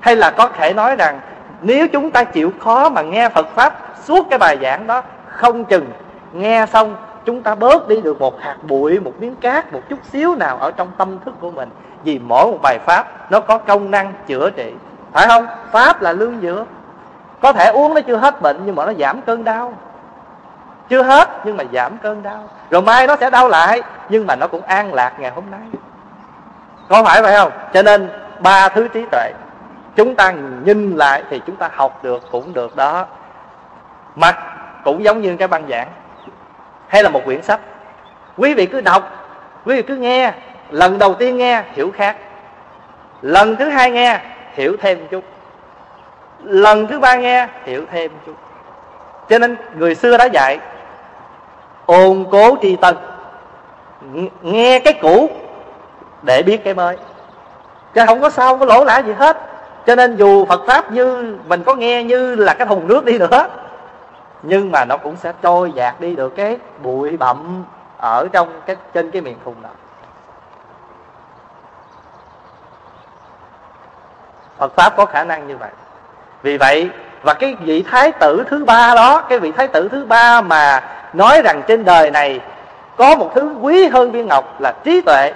Hay 0.00 0.16
là 0.16 0.30
có 0.30 0.48
thể 0.48 0.72
nói 0.72 0.96
rằng 0.96 1.20
nếu 1.60 1.88
chúng 1.88 2.10
ta 2.10 2.24
chịu 2.24 2.52
khó 2.60 2.88
mà 2.88 3.02
nghe 3.02 3.28
phật 3.28 3.46
pháp 3.54 3.78
suốt 4.04 4.26
cái 4.30 4.38
bài 4.38 4.58
giảng 4.62 4.86
đó, 4.86 5.02
không 5.28 5.64
chừng 5.64 5.86
nghe 6.32 6.66
xong 6.72 6.96
chúng 7.24 7.42
ta 7.42 7.54
bớt 7.54 7.88
đi 7.88 8.00
được 8.00 8.20
một 8.20 8.40
hạt 8.40 8.56
bụi, 8.62 9.00
một 9.00 9.12
miếng 9.18 9.36
cát, 9.36 9.72
một 9.72 9.80
chút 9.88 9.98
xíu 10.12 10.34
nào 10.34 10.56
ở 10.56 10.70
trong 10.70 10.88
tâm 10.98 11.18
thức 11.24 11.34
của 11.40 11.50
mình. 11.50 11.68
Vì 12.04 12.18
mỗi 12.18 12.46
một 12.46 12.58
bài 12.62 12.78
pháp 12.86 13.30
nó 13.30 13.40
có 13.40 13.58
công 13.58 13.90
năng 13.90 14.12
chữa 14.26 14.50
trị. 14.50 14.72
Phải 15.12 15.26
không? 15.26 15.46
Pháp 15.72 16.02
là 16.02 16.12
lương 16.12 16.40
dược 16.40 16.66
có 17.40 17.52
thể 17.52 17.70
uống 17.70 17.94
nó 17.94 18.00
chưa 18.00 18.16
hết 18.16 18.42
bệnh 18.42 18.60
nhưng 18.66 18.74
mà 18.74 18.86
nó 18.86 18.92
giảm 18.98 19.22
cơn 19.22 19.44
đau. 19.44 19.72
Chưa 20.88 21.02
hết 21.02 21.28
nhưng 21.44 21.56
mà 21.56 21.64
giảm 21.72 21.98
cơn 21.98 22.22
đau. 22.22 22.48
Rồi 22.70 22.82
mai 22.82 23.06
nó 23.06 23.16
sẽ 23.20 23.30
đau 23.30 23.48
lại 23.48 23.82
nhưng 24.08 24.26
mà 24.26 24.36
nó 24.36 24.46
cũng 24.46 24.62
an 24.62 24.94
lạc 24.94 25.12
ngày 25.20 25.30
hôm 25.30 25.44
nay. 25.50 25.80
Có 26.88 27.04
phải 27.04 27.22
vậy 27.22 27.36
không? 27.36 27.52
Cho 27.72 27.82
nên 27.82 28.10
ba 28.40 28.68
thứ 28.68 28.88
trí 28.88 29.04
tuệ 29.10 29.32
chúng 29.96 30.14
ta 30.14 30.32
nhìn 30.64 30.96
lại 30.96 31.22
thì 31.30 31.40
chúng 31.46 31.56
ta 31.56 31.70
học 31.74 32.04
được 32.04 32.22
cũng 32.30 32.52
được 32.52 32.76
đó. 32.76 33.06
Mặt 34.16 34.36
cũng 34.84 35.04
giống 35.04 35.22
như 35.22 35.36
cái 35.36 35.48
băng 35.48 35.68
giảng, 35.68 35.88
hay 36.88 37.02
là 37.02 37.08
một 37.08 37.20
quyển 37.24 37.42
sách. 37.42 37.60
Quý 38.36 38.54
vị 38.54 38.66
cứ 38.66 38.80
đọc, 38.80 39.02
quý 39.64 39.76
vị 39.76 39.82
cứ 39.82 39.96
nghe, 39.96 40.32
lần 40.70 40.98
đầu 40.98 41.14
tiên 41.14 41.36
nghe, 41.36 41.62
hiểu 41.72 41.90
khác. 41.94 42.16
Lần 43.22 43.56
thứ 43.56 43.68
hai 43.68 43.90
nghe, 43.90 44.20
hiểu 44.54 44.76
thêm 44.80 45.06
chút. 45.10 45.24
Lần 46.42 46.86
thứ 46.86 46.98
ba 46.98 47.16
nghe, 47.16 47.48
hiểu 47.64 47.84
thêm 47.90 48.12
chút. 48.26 48.34
Cho 49.28 49.38
nên 49.38 49.56
người 49.74 49.94
xưa 49.94 50.16
đã 50.16 50.24
dạy, 50.24 50.58
ôn 51.86 52.26
cố 52.30 52.56
tri 52.62 52.76
tân. 52.76 52.96
Nghe 54.42 54.78
cái 54.78 54.92
cũ 55.02 55.30
để 56.22 56.42
biết 56.42 56.64
cái 56.64 56.74
mới. 56.74 56.96
Chứ 57.94 58.02
không 58.06 58.20
có 58.20 58.30
sao, 58.30 58.48
không 58.48 58.58
có 58.58 58.66
lỗ 58.66 58.84
lã 58.84 58.98
gì 58.98 59.12
hết 59.12 59.36
cho 59.88 59.94
nên 59.94 60.16
dù 60.16 60.44
phật 60.44 60.60
pháp 60.66 60.92
như 60.92 61.36
mình 61.46 61.62
có 61.62 61.74
nghe 61.74 62.04
như 62.04 62.34
là 62.34 62.54
cái 62.54 62.66
thùng 62.66 62.88
nước 62.88 63.04
đi 63.04 63.18
nữa, 63.18 63.46
nhưng 64.42 64.72
mà 64.72 64.84
nó 64.84 64.96
cũng 64.96 65.16
sẽ 65.16 65.32
trôi 65.42 65.72
dạt 65.72 66.00
đi 66.00 66.16
được 66.16 66.36
cái 66.36 66.56
bụi 66.82 67.16
bặm 67.16 67.64
ở 67.98 68.28
trong 68.32 68.60
cái, 68.66 68.76
trên 68.94 69.10
cái 69.10 69.22
miệng 69.22 69.38
thùng 69.44 69.54
đó. 69.62 69.68
Phật 74.58 74.72
pháp 74.76 74.96
có 74.96 75.06
khả 75.06 75.24
năng 75.24 75.48
như 75.48 75.56
vậy. 75.56 75.70
Vì 76.42 76.58
vậy, 76.58 76.90
và 77.22 77.34
cái 77.34 77.56
vị 77.60 77.84
thái 77.90 78.12
tử 78.12 78.44
thứ 78.50 78.64
ba 78.64 78.94
đó, 78.94 79.22
cái 79.28 79.38
vị 79.38 79.52
thái 79.52 79.68
tử 79.68 79.88
thứ 79.88 80.04
ba 80.04 80.40
mà 80.40 80.82
nói 81.12 81.42
rằng 81.44 81.62
trên 81.68 81.84
đời 81.84 82.10
này 82.10 82.40
có 82.96 83.16
một 83.16 83.30
thứ 83.34 83.54
quý 83.60 83.88
hơn 83.88 84.12
viên 84.12 84.26
ngọc 84.26 84.60
là 84.60 84.72
trí 84.84 85.00
tuệ, 85.00 85.32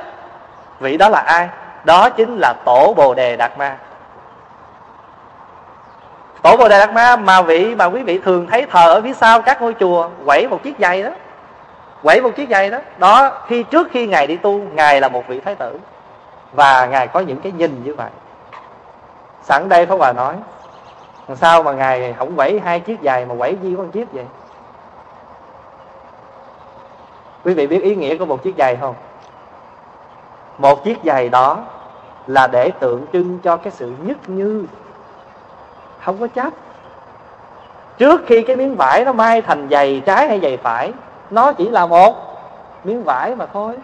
vị 0.81 0.97
đó 0.97 1.09
là 1.09 1.21
ai? 1.21 1.49
Đó 1.85 2.11
chính 2.11 2.37
là 2.37 2.55
tổ 2.65 2.95
bồ 2.97 3.15
đề 3.15 3.37
đạt 3.37 3.59
ma 3.59 3.77
tổ 6.43 6.57
bồ 6.57 6.69
đề 6.69 6.79
đạt 6.79 6.93
ma 6.93 7.17
mà 7.17 7.43
vị, 7.43 7.75
mà 7.75 7.85
quý 7.85 8.03
vị 8.03 8.19
thường 8.19 8.47
thấy 8.47 8.67
thờ 8.71 8.93
ở 8.93 9.03
phía 9.03 9.13
sau 9.13 9.43
các 9.43 9.63
ngôi 9.63 9.75
chùa, 9.81 10.09
quẩy 10.25 10.49
một 10.49 10.63
chiếc 10.63 10.75
giày 10.79 11.03
đó. 11.03 11.11
Quẩy 12.03 12.21
một 12.21 12.31
chiếc 12.37 12.49
giày 12.49 12.71
đó. 12.71 12.79
Đó, 12.99 13.43
khi 13.47 13.63
trước 13.63 13.89
khi 13.91 14.07
ngài 14.07 14.27
đi 14.27 14.37
tu, 14.37 14.59
ngài 14.59 15.01
là 15.01 15.09
một 15.09 15.29
vị 15.29 15.41
thái 15.41 15.55
tử. 15.55 15.79
Và 16.53 16.87
ngài 16.87 17.07
có 17.07 17.21
những 17.21 17.41
cái 17.41 17.53
nhìn 17.53 17.85
như 17.85 17.95
vậy. 17.95 18.11
Sẵn 19.43 19.69
đây 19.69 19.87
Pháp 19.87 19.97
Hòa 19.99 20.13
nói, 20.13 20.35
làm 21.29 21.37
sao 21.37 21.63
mà 21.63 21.73
ngài 21.73 22.13
không 22.19 22.37
quẩy 22.37 22.61
hai 22.65 22.81
chiếc 22.81 22.99
giày 23.03 23.27
mà 23.27 23.35
quẩy 23.39 23.57
gì 23.63 23.75
có 23.77 23.83
một 23.83 23.89
chiếc 23.93 24.13
vậy? 24.13 24.25
Quý 27.45 27.55
vị 27.55 27.67
biết 27.67 27.83
ý 27.83 27.95
nghĩa 27.95 28.17
của 28.17 28.27
một 28.27 28.43
chiếc 28.43 28.55
giày 28.59 28.77
không? 28.81 28.95
Một 30.59 30.85
chiếc 30.85 30.99
giày 31.05 31.29
đó 31.29 31.59
là 32.27 32.47
để 32.47 32.71
tượng 32.81 33.07
trưng 33.13 33.39
cho 33.39 33.57
cái 33.57 33.71
sự 33.71 33.93
nhất 34.03 34.17
như 34.27 34.67
không 36.05 36.19
có 36.21 36.27
chấp. 36.27 36.53
Trước 37.99 38.23
khi 38.27 38.43
cái 38.43 38.57
miếng 38.57 38.77
vải 38.77 39.05
nó 39.05 39.13
may 39.13 39.43
thành 39.43 39.69
giày 39.71 40.03
trái 40.07 40.29
hay 40.29 40.41
giày 40.43 40.57
phải, 40.57 40.93
nó 41.31 41.53
chỉ 41.53 41.69
là 41.69 41.87
một 41.87 42.15
miếng 42.85 43.05
vải 43.05 43.35
mà 43.35 43.47
thôi. 43.53 43.75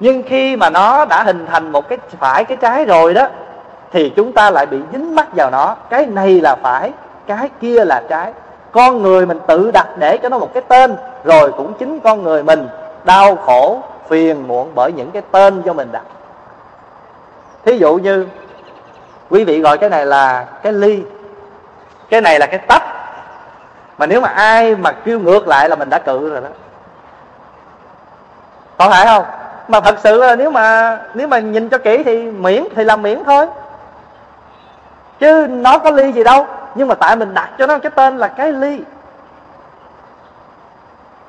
Nhưng 0.00 0.22
khi 0.22 0.56
mà 0.56 0.70
nó 0.70 1.04
đã 1.04 1.22
hình 1.22 1.46
thành 1.46 1.72
một 1.72 1.88
cái 1.88 1.98
phải, 2.18 2.44
cái 2.44 2.56
trái 2.56 2.84
rồi 2.84 3.14
đó, 3.14 3.26
thì 3.92 4.12
chúng 4.16 4.32
ta 4.32 4.50
lại 4.50 4.66
bị 4.66 4.78
dính 4.92 5.14
mắc 5.14 5.26
vào 5.36 5.50
nó. 5.50 5.76
Cái 5.90 6.06
này 6.06 6.40
là 6.40 6.56
phải, 6.62 6.92
cái 7.26 7.48
kia 7.60 7.84
là 7.84 8.02
trái. 8.08 8.32
Con 8.72 9.02
người 9.02 9.26
mình 9.26 9.38
tự 9.46 9.70
đặt 9.70 9.88
để 9.98 10.18
cho 10.22 10.28
nó 10.28 10.38
một 10.38 10.54
cái 10.54 10.62
tên, 10.68 10.96
rồi 11.24 11.52
cũng 11.56 11.72
chính 11.78 12.00
con 12.00 12.22
người 12.22 12.42
mình 12.42 12.68
đau 13.04 13.36
khổ, 13.36 13.80
phiền 14.08 14.48
muộn 14.48 14.70
bởi 14.74 14.92
những 14.92 15.10
cái 15.10 15.22
tên 15.30 15.62
cho 15.62 15.72
mình 15.72 15.88
đặt. 15.92 16.04
Thí 17.64 17.78
dụ 17.78 17.96
như, 17.96 18.26
quý 19.30 19.44
vị 19.44 19.60
gọi 19.60 19.78
cái 19.78 19.90
này 19.90 20.06
là 20.06 20.44
cái 20.62 20.72
ly 20.72 21.02
cái 22.12 22.20
này 22.20 22.38
là 22.38 22.46
cái 22.46 22.58
tách 22.58 22.82
mà 23.98 24.06
nếu 24.06 24.20
mà 24.20 24.28
ai 24.28 24.74
mà 24.74 24.92
kêu 24.92 25.18
ngược 25.18 25.48
lại 25.48 25.68
là 25.68 25.76
mình 25.76 25.90
đã 25.90 25.98
cự 25.98 26.30
rồi 26.30 26.40
đó. 26.40 26.48
Có 28.78 28.90
phải 28.90 29.06
không? 29.06 29.24
Mà 29.68 29.80
thật 29.80 29.98
sự 30.02 30.20
là 30.20 30.36
nếu 30.36 30.50
mà 30.50 30.98
nếu 31.14 31.28
mà 31.28 31.38
nhìn 31.38 31.68
cho 31.68 31.78
kỹ 31.78 32.02
thì 32.02 32.30
miễn, 32.30 32.64
thì 32.76 32.84
làm 32.84 33.02
miễn 33.02 33.24
thôi. 33.24 33.46
Chứ 35.20 35.46
nó 35.50 35.78
có 35.78 35.90
ly 35.90 36.12
gì 36.12 36.24
đâu. 36.24 36.46
Nhưng 36.74 36.88
mà 36.88 36.94
tại 36.94 37.16
mình 37.16 37.34
đặt 37.34 37.50
cho 37.58 37.66
nó 37.66 37.78
cái 37.78 37.90
tên 37.90 38.18
là 38.18 38.28
cái 38.28 38.52
ly. 38.52 38.80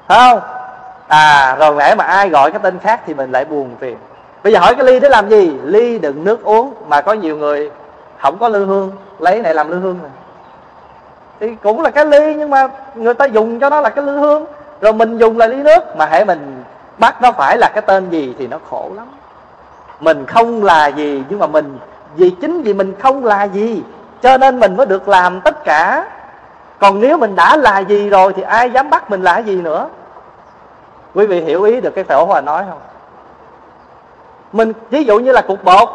Phải 0.07 0.19
không? 0.19 0.39
À 1.07 1.55
rồi 1.59 1.75
nãy 1.75 1.95
mà 1.95 2.03
ai 2.03 2.29
gọi 2.29 2.51
cái 2.51 2.59
tên 2.63 2.79
khác 2.79 3.01
thì 3.05 3.13
mình 3.13 3.31
lại 3.31 3.45
buồn 3.45 3.75
phiền. 3.79 3.97
Bây 4.43 4.53
giờ 4.53 4.59
hỏi 4.59 4.75
cái 4.75 4.86
ly 4.86 4.99
để 4.99 5.09
làm 5.09 5.29
gì? 5.29 5.57
Ly 5.63 5.99
đựng 5.99 6.23
nước 6.23 6.43
uống 6.43 6.73
mà 6.88 7.01
có 7.01 7.13
nhiều 7.13 7.38
người 7.38 7.71
không 8.21 8.38
có 8.39 8.47
lư 8.47 8.65
hương. 8.65 8.91
Lấy 9.19 9.41
này 9.41 9.53
làm 9.53 9.71
lư 9.71 9.79
hương 9.79 9.99
này 10.01 10.11
thì 11.44 11.56
cũng 11.64 11.82
là 11.82 11.89
cái 11.91 12.06
ly, 12.06 12.36
nhưng 12.36 12.50
mà 12.50 12.68
người 12.96 13.14
ta 13.14 13.26
dùng 13.26 13.60
cho 13.60 13.70
nó 13.70 13.82
là 13.82 13.89
cái 13.89 14.06
ly 14.06 14.12
hương. 14.12 14.46
Rồi 14.82 14.94
mình 14.94 15.18
dùng 15.18 15.38
là 15.38 15.48
ly 15.48 15.56
nước, 15.56 15.98
mà 15.98 16.06
hãy 16.06 16.26
mình 16.26 16.64
bắt 16.98 17.22
nó 17.22 17.32
phải 17.32 17.58
là 17.58 17.70
cái 17.74 17.82
tên 17.82 18.10
gì 18.10 18.36
thì 18.39 18.48
nó 18.48 18.58
khổ 18.70 18.89
lắm. 18.96 19.08
Mình 20.00 20.26
không 20.26 20.64
là 20.64 20.88
gì, 20.88 21.24
nhưng 21.30 21.39
mà 21.39 21.48
mình, 21.48 21.78
vì 22.16 22.30
chính 22.30 22.62
vì 22.62 22.74
mình 22.74 22.96
không 23.00 23.26
là 23.26 23.44
gì, 23.44 23.84
cho 24.22 24.38
nên 24.38 24.60
mình 24.60 24.78
mới 24.78 24.86
được 24.86 25.08
làm 25.08 25.41
tất 25.41 25.64
cả. 25.64 26.06
Còn 26.80 27.00
nếu 27.00 27.18
mình 27.18 27.36
đã 27.36 27.58
là 27.58 27.80
gì 27.80 28.10
rồi 28.10 28.34
thì 28.34 28.44
ai 28.44 28.72
dám 28.72 28.89
bắt 28.89 29.10
mình 29.10 29.22
là 29.22 29.38
gì 29.38 29.56
nữa? 29.56 29.88
Quý 31.16 31.26
vị 31.26 31.41
hiểu 31.41 31.64
ý 31.64 31.82
được 31.82 31.96
cái 31.96 32.04
tổ 32.04 32.24
hòa 32.24 32.41
nói 32.41 32.64
không? 32.70 32.80
Mình, 34.54 34.74
ví 34.89 35.04
dụ 35.04 35.20
như 35.20 35.32
là 35.32 35.41
cục 35.41 35.64
bột. 35.64 35.89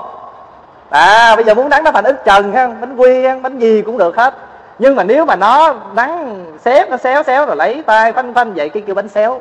À 0.90 1.36
bây 1.36 1.44
giờ 1.44 1.54
muốn 1.54 1.68
nắng 1.68 1.84
nó 1.84 1.90
thành 1.90 2.04
ít 2.04 2.24
trần 2.24 2.52
ha, 2.52 2.66
bánh 2.66 2.96
quy 2.96 3.26
ha, 3.26 3.38
bánh 3.42 3.58
gì 3.58 3.82
cũng 3.82 3.98
được 3.98 4.16
hết 4.16 4.34
nhưng 4.78 4.96
mà 4.96 5.04
nếu 5.04 5.24
mà 5.24 5.36
nó 5.36 5.74
nắng 5.94 6.44
xếp 6.60 6.90
nó 6.90 6.96
xéo 6.96 7.22
xéo 7.22 7.46
rồi 7.46 7.56
lấy 7.56 7.82
tay 7.86 8.12
phanh 8.12 8.34
phanh 8.34 8.54
vậy 8.54 8.68
cái 8.68 8.82
kêu 8.86 8.94
bánh 8.94 9.08
xéo. 9.08 9.40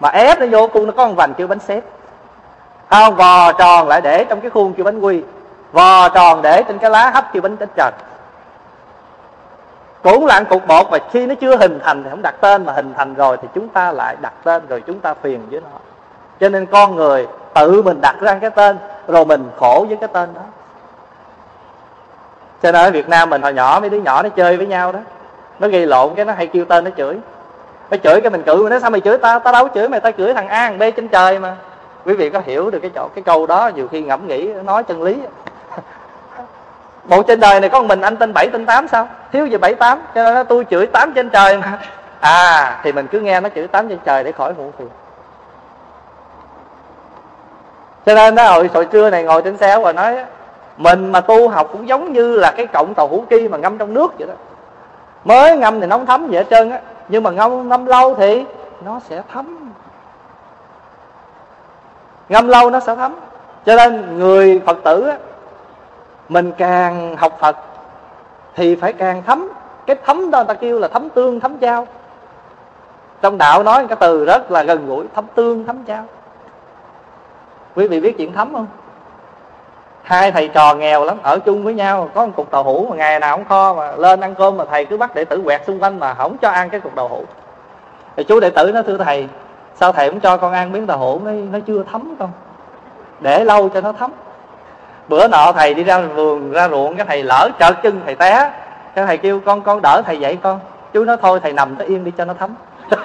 Mà 0.00 0.08
ép 0.08 0.40
nó 0.40 0.46
vô 0.50 0.68
khuôn 0.68 0.86
nó 0.86 0.92
có 0.96 1.06
một 1.06 1.14
vành 1.16 1.34
kêu 1.34 1.46
bánh 1.46 1.58
xếp. 1.58 1.80
Không, 2.90 3.16
vò 3.16 3.52
tròn 3.52 3.88
lại 3.88 4.00
để 4.00 4.24
trong 4.24 4.40
cái 4.40 4.50
khuôn 4.50 4.72
kêu 4.72 4.84
bánh 4.84 5.00
quy. 5.00 5.22
Vò 5.72 6.08
tròn 6.08 6.42
để 6.42 6.62
trên 6.62 6.78
cái 6.78 6.90
lá 6.90 7.10
hấp 7.10 7.32
kêu 7.32 7.42
bánh 7.42 7.56
ít 7.60 7.68
trần 7.76 7.94
cũng 10.02 10.26
là 10.26 10.40
cục 10.40 10.66
bột 10.66 10.86
và 10.90 10.98
khi 11.10 11.26
nó 11.26 11.34
chưa 11.34 11.56
hình 11.56 11.78
thành 11.84 12.04
thì 12.04 12.10
không 12.10 12.22
đặt 12.22 12.34
tên, 12.40 12.66
mà 12.66 12.72
hình 12.72 12.94
thành 12.96 13.14
rồi 13.14 13.36
thì 13.42 13.48
chúng 13.54 13.68
ta 13.68 13.92
lại 13.92 14.16
đặt 14.20 14.32
tên 14.44 14.66
rồi 14.66 14.82
chúng 14.86 15.00
ta 15.00 15.14
phiền 15.14 15.40
với 15.50 15.60
nó. 15.60 15.78
Cho 16.40 16.48
nên 16.48 16.66
con 16.66 16.96
người 16.96 17.26
tự 17.54 17.82
mình 17.82 18.00
đặt 18.00 18.16
ra 18.20 18.34
cái 18.40 18.50
tên, 18.50 18.78
rồi 19.08 19.24
mình 19.24 19.50
khổ 19.56 19.86
với 19.88 19.96
cái 19.96 20.08
tên 20.12 20.34
đó 20.34 20.40
cho 22.62 22.72
nên 22.72 22.82
ở 22.82 22.90
Việt 22.90 23.08
Nam 23.08 23.30
mình 23.30 23.42
hồi 23.42 23.54
nhỏ 23.54 23.78
mấy 23.80 23.90
đứa 23.90 23.98
nhỏ 23.98 24.22
nó 24.22 24.28
chơi 24.28 24.56
với 24.56 24.66
nhau 24.66 24.92
đó. 24.92 24.98
Nó 25.58 25.68
gây 25.68 25.86
lộn 25.86 26.14
cái 26.14 26.24
nó 26.24 26.32
hay 26.32 26.46
kêu 26.46 26.64
tên 26.64 26.84
nó 26.84 26.90
chửi. 26.96 27.16
Nó 27.90 27.96
chửi 28.04 28.20
cái 28.20 28.30
mình 28.30 28.42
cự 28.42 28.62
mà 28.62 28.70
nói 28.70 28.80
sao 28.80 28.90
mày 28.90 29.00
chửi 29.00 29.18
ta 29.18 29.38
ta 29.38 29.52
đâu 29.52 29.68
chửi 29.74 29.88
mày 29.88 30.00
ta 30.00 30.10
chửi 30.10 30.34
thằng 30.34 30.48
A, 30.48 30.68
thằng 30.68 30.78
B 30.78 30.82
trên 30.96 31.08
trời 31.08 31.38
mà. 31.38 31.56
Quý 32.04 32.14
vị 32.14 32.30
có 32.30 32.40
hiểu 32.44 32.70
được 32.70 32.78
cái 32.78 32.90
chỗ, 32.94 33.08
cái 33.14 33.24
câu 33.24 33.46
đó 33.46 33.70
nhiều 33.74 33.88
khi 33.88 34.00
ngẫm 34.00 34.26
nghĩ, 34.26 34.48
nói 34.64 34.84
chân 34.84 35.02
lý. 35.02 35.16
Bộ 37.04 37.22
trên 37.22 37.40
đời 37.40 37.60
này 37.60 37.70
có 37.70 37.80
một 37.80 37.86
mình 37.86 38.00
anh 38.00 38.16
tên 38.16 38.32
bảy, 38.34 38.48
tên 38.52 38.66
tám 38.66 38.88
sao? 38.88 39.08
Thiếu 39.32 39.46
gì 39.46 39.56
bảy, 39.56 39.74
tám? 39.74 40.02
Cho 40.14 40.34
nên 40.34 40.46
tôi 40.46 40.66
chửi 40.70 40.86
tám 40.86 41.12
trên 41.14 41.30
trời 41.30 41.58
mà. 41.58 41.78
À 42.20 42.80
thì 42.82 42.92
mình 42.92 43.06
cứ 43.06 43.20
nghe 43.20 43.40
nó 43.40 43.48
chửi 43.54 43.66
tám 43.68 43.88
trên 43.88 43.98
trời 44.04 44.24
để 44.24 44.32
khỏi 44.32 44.54
muộn 44.58 44.72
phiền 44.78 44.88
cho 48.06 48.14
nên 48.14 48.34
nó 48.34 48.50
hồi 48.50 48.70
hồi 48.74 48.84
trưa 48.84 49.10
này 49.10 49.22
ngồi 49.22 49.42
trên 49.42 49.56
xe 49.56 49.78
và 49.78 49.92
nói 49.92 50.24
mình 50.76 51.12
mà 51.12 51.20
tu 51.20 51.48
học 51.48 51.68
cũng 51.72 51.88
giống 51.88 52.12
như 52.12 52.36
là 52.36 52.52
cái 52.56 52.66
cọng 52.66 52.94
tàu 52.94 53.08
hũ 53.08 53.24
ki 53.30 53.48
mà 53.48 53.58
ngâm 53.58 53.78
trong 53.78 53.94
nước 53.94 54.18
vậy 54.18 54.28
đó. 54.28 54.34
Mới 55.24 55.56
ngâm 55.56 55.80
thì 55.80 55.86
nó 55.86 55.96
không 55.96 56.06
thấm 56.06 56.26
vậy 56.26 56.36
hết 56.36 56.46
trơn 56.50 56.70
á, 56.70 56.80
nhưng 57.08 57.22
mà 57.22 57.30
ngâm 57.30 57.68
ngâm 57.68 57.86
lâu 57.86 58.14
thì 58.14 58.44
nó 58.84 59.00
sẽ 59.08 59.22
thấm. 59.32 59.72
Ngâm 62.28 62.48
lâu 62.48 62.70
nó 62.70 62.80
sẽ 62.80 62.96
thấm. 62.96 63.14
Cho 63.66 63.76
nên 63.76 64.18
người 64.18 64.60
phật 64.66 64.78
tử 64.84 65.02
á, 65.02 65.16
mình 66.28 66.52
càng 66.58 67.16
học 67.16 67.36
phật 67.40 67.56
thì 68.54 68.76
phải 68.76 68.92
càng 68.92 69.22
thấm. 69.26 69.48
Cái 69.86 69.96
thấm 70.04 70.30
đó 70.30 70.38
người 70.38 70.46
ta 70.48 70.54
kêu 70.54 70.78
là 70.78 70.88
thấm 70.88 71.08
tương, 71.08 71.40
thấm 71.40 71.58
trao 71.58 71.86
trong 73.22 73.38
đạo 73.38 73.62
nói 73.62 73.86
cái 73.88 73.96
từ 74.00 74.24
rất 74.24 74.50
là 74.50 74.62
gần 74.62 74.86
gũi, 74.86 75.04
thấm 75.14 75.24
tương, 75.34 75.66
thấm 75.66 75.84
trao 75.86 76.04
quý 77.74 77.88
vị 77.88 78.00
biết 78.00 78.18
chuyện 78.18 78.32
thấm 78.32 78.52
không? 78.52 78.66
Hai 80.06 80.32
thầy 80.32 80.48
trò 80.48 80.74
nghèo 80.74 81.04
lắm 81.04 81.16
ở 81.22 81.38
chung 81.38 81.64
với 81.64 81.74
nhau 81.74 82.10
có 82.14 82.26
một 82.26 82.32
cục 82.36 82.50
tàu 82.50 82.62
hũ 82.62 82.86
mà 82.90 82.96
ngày 82.96 83.20
nào 83.20 83.36
cũng 83.36 83.46
kho 83.48 83.74
mà 83.74 83.92
lên 83.96 84.20
ăn 84.20 84.34
cơm 84.34 84.56
mà 84.56 84.64
thầy 84.64 84.84
cứ 84.84 84.96
bắt 84.96 85.14
đệ 85.14 85.24
tử 85.24 85.42
quẹt 85.44 85.62
xung 85.66 85.82
quanh 85.82 86.00
mà 86.00 86.14
không 86.14 86.36
cho 86.38 86.50
ăn 86.50 86.70
cái 86.70 86.80
cục 86.80 86.96
tàu 86.96 87.08
hũ 87.08 87.24
thì 88.16 88.24
chú 88.24 88.40
đệ 88.40 88.50
tử 88.50 88.70
nó 88.74 88.82
thưa 88.82 88.98
thầy 88.98 89.28
sao 89.74 89.92
thầy 89.92 90.10
cũng 90.10 90.20
cho 90.20 90.36
con 90.36 90.52
ăn 90.52 90.72
miếng 90.72 90.86
tàu 90.86 90.98
hũ 90.98 91.20
nó, 91.24 91.30
nó 91.30 91.58
chưa 91.66 91.82
thấm 91.92 92.14
con? 92.18 92.30
Để 93.20 93.44
lâu 93.44 93.68
cho 93.68 93.80
nó 93.80 93.92
thấm. 93.92 94.10
Bữa 95.08 95.28
nọ 95.28 95.52
thầy 95.52 95.74
đi 95.74 95.84
ra 95.84 96.00
vườn 96.00 96.52
ra 96.52 96.68
ruộng 96.68 96.96
cái 96.96 97.06
thầy 97.06 97.22
lỡ 97.22 97.48
trợt 97.60 97.74
chân 97.82 98.00
thầy 98.04 98.14
té. 98.14 98.50
Cái 98.94 99.06
thầy 99.06 99.18
kêu 99.18 99.40
con 99.46 99.62
con 99.62 99.82
đỡ 99.82 100.02
thầy 100.06 100.20
dậy 100.20 100.38
con. 100.42 100.60
Chú 100.92 101.04
nói 101.04 101.16
thôi 101.22 101.40
thầy 101.42 101.52
nằm 101.52 101.76
tới 101.76 101.86
yên 101.86 102.04
đi 102.04 102.12
cho 102.18 102.24
nó 102.24 102.34
thấm. 102.34 102.54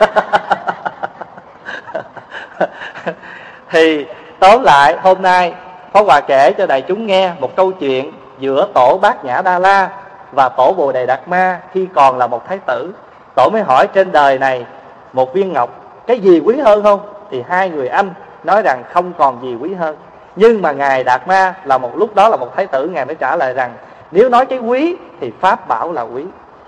Thì 3.69 4.05
tóm 4.39 4.63
lại 4.63 4.97
hôm 5.01 5.21
nay 5.21 5.53
Pháp 5.93 6.05
Hòa 6.05 6.21
kể 6.21 6.53
cho 6.57 6.65
đại 6.65 6.81
chúng 6.81 7.05
nghe 7.07 7.31
một 7.39 7.55
câu 7.55 7.71
chuyện 7.71 8.11
giữa 8.39 8.67
tổ 8.73 8.97
Bát 9.01 9.25
Nhã 9.25 9.41
Đa 9.41 9.59
La 9.59 9.89
và 10.31 10.49
tổ 10.49 10.73
Bồ 10.73 10.91
Đề 10.91 11.05
Đạt 11.05 11.27
Ma 11.27 11.59
khi 11.73 11.87
còn 11.93 12.17
là 12.17 12.27
một 12.27 12.47
thái 12.47 12.59
tử. 12.67 12.93
Tổ 13.35 13.49
mới 13.49 13.61
hỏi 13.61 13.87
trên 13.93 14.11
đời 14.11 14.39
này 14.39 14.65
một 15.13 15.33
viên 15.33 15.53
ngọc 15.53 15.69
cái 16.07 16.19
gì 16.19 16.39
quý 16.39 16.59
hơn 16.59 16.83
không? 16.83 16.99
Thì 17.31 17.43
hai 17.47 17.69
người 17.69 17.87
anh 17.87 18.13
nói 18.43 18.61
rằng 18.61 18.83
không 18.91 19.13
còn 19.17 19.41
gì 19.41 19.55
quý 19.55 19.73
hơn. 19.73 19.95
Nhưng 20.35 20.61
mà 20.61 20.71
Ngài 20.71 21.03
Đạt 21.03 21.27
Ma 21.27 21.53
là 21.63 21.77
một 21.77 21.97
lúc 21.97 22.15
đó 22.15 22.29
là 22.29 22.37
một 22.37 22.55
thái 22.55 22.67
tử, 22.67 22.87
Ngài 22.87 23.05
mới 23.05 23.15
trả 23.15 23.35
lời 23.35 23.53
rằng 23.53 23.73
nếu 24.11 24.29
nói 24.29 24.45
cái 24.45 24.59
quý 24.59 24.95
thì 25.21 25.31
Pháp 25.39 25.67
bảo 25.67 25.91
là 25.91 26.01
quý. 26.01 26.23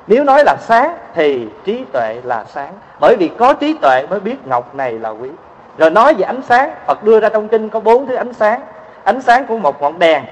Nếu 0.07 0.23
nói 0.23 0.43
là 0.45 0.55
sáng 0.59 0.97
thì 1.15 1.47
trí 1.65 1.85
tuệ 1.93 2.15
là 2.23 2.45
sáng. 2.47 2.73
Bởi 2.99 3.15
vì 3.19 3.27
có 3.27 3.53
trí 3.53 3.73
tuệ 3.81 4.07
mới 4.09 4.19
biết 4.19 4.47
ngọc 4.47 4.75
này 4.75 4.91
là 4.91 5.09
quý. 5.09 5.29
Rồi 5.77 5.89
nói 5.89 6.13
về 6.13 6.23
ánh 6.23 6.41
sáng, 6.41 6.71
Phật 6.87 7.03
đưa 7.03 7.19
ra 7.19 7.29
trong 7.29 7.47
kinh 7.47 7.69
có 7.69 7.79
bốn 7.79 8.07
thứ 8.07 8.15
ánh 8.15 8.33
sáng 8.33 8.61
ánh 9.03 9.21
sáng 9.21 9.45
của 9.45 9.57
một 9.57 9.81
ngọn 9.81 9.99
đèn. 9.99 10.23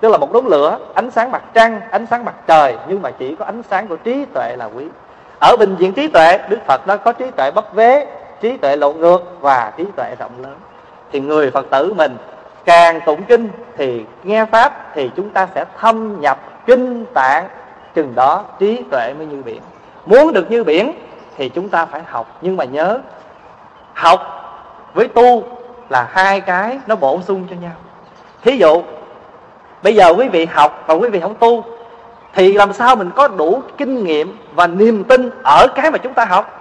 Tức 0.00 0.08
là 0.08 0.18
một 0.18 0.32
đống 0.32 0.46
lửa, 0.46 0.78
ánh 0.94 1.10
sáng 1.10 1.30
mặt 1.30 1.42
trăng, 1.54 1.80
ánh 1.90 2.06
sáng 2.06 2.24
mặt 2.24 2.34
trời. 2.46 2.76
Nhưng 2.88 3.02
mà 3.02 3.10
chỉ 3.10 3.34
có 3.34 3.44
ánh 3.44 3.62
sáng 3.70 3.88
của 3.88 3.96
trí 3.96 4.24
tuệ 4.34 4.56
là 4.56 4.64
quý. 4.64 4.84
Ở 5.40 5.56
bình 5.58 5.76
diện 5.78 5.92
trí 5.92 6.08
tuệ, 6.08 6.38
đức 6.48 6.58
phật 6.66 6.88
nó 6.88 6.96
có 6.96 7.12
trí 7.12 7.30
tuệ 7.30 7.50
bất 7.50 7.74
vế, 7.74 8.06
trí 8.40 8.56
tuệ 8.56 8.76
lộn 8.76 8.96
ngược 8.96 9.22
và 9.40 9.72
trí 9.76 9.84
tuệ 9.96 10.14
rộng 10.18 10.32
lớn. 10.42 10.54
Thì 11.12 11.20
người 11.20 11.50
phật 11.50 11.66
tử 11.70 11.92
mình 11.92 12.16
càng 12.64 13.00
tụng 13.06 13.22
kinh 13.22 13.48
thì 13.76 14.04
nghe 14.22 14.44
pháp 14.44 14.90
thì 14.94 15.10
chúng 15.16 15.30
ta 15.30 15.48
sẽ 15.54 15.64
thâm 15.78 16.20
nhập, 16.20 16.38
kinh 16.66 17.04
tạng. 17.14 17.48
Chừng 17.94 18.14
đó 18.14 18.44
trí 18.58 18.82
tuệ 18.90 19.14
mới 19.18 19.26
như 19.26 19.42
biển. 19.42 19.60
Muốn 20.06 20.32
được 20.32 20.50
như 20.50 20.64
biển 20.64 20.92
thì 21.36 21.48
chúng 21.48 21.68
ta 21.68 21.86
phải 21.86 22.02
học. 22.06 22.26
Nhưng 22.40 22.56
mà 22.56 22.64
nhớ, 22.64 22.98
học 23.94 24.20
với 24.94 25.08
tu 25.08 25.42
là 25.90 26.08
hai 26.12 26.40
cái 26.40 26.78
nó 26.86 26.96
bổ 26.96 27.20
sung 27.22 27.46
cho 27.50 27.56
nhau. 27.56 27.72
Thí 28.42 28.56
dụ, 28.56 28.82
bây 29.82 29.94
giờ 29.94 30.14
quý 30.18 30.28
vị 30.28 30.46
học 30.46 30.84
và 30.86 30.94
quý 30.94 31.08
vị 31.08 31.20
không 31.20 31.34
tu, 31.34 31.64
thì 32.34 32.52
làm 32.52 32.72
sao 32.72 32.96
mình 32.96 33.10
có 33.16 33.28
đủ 33.28 33.62
kinh 33.78 34.04
nghiệm 34.04 34.38
và 34.54 34.66
niềm 34.66 35.04
tin 35.04 35.30
ở 35.44 35.66
cái 35.74 35.90
mà 35.90 35.98
chúng 35.98 36.14
ta 36.14 36.24
học? 36.24 36.56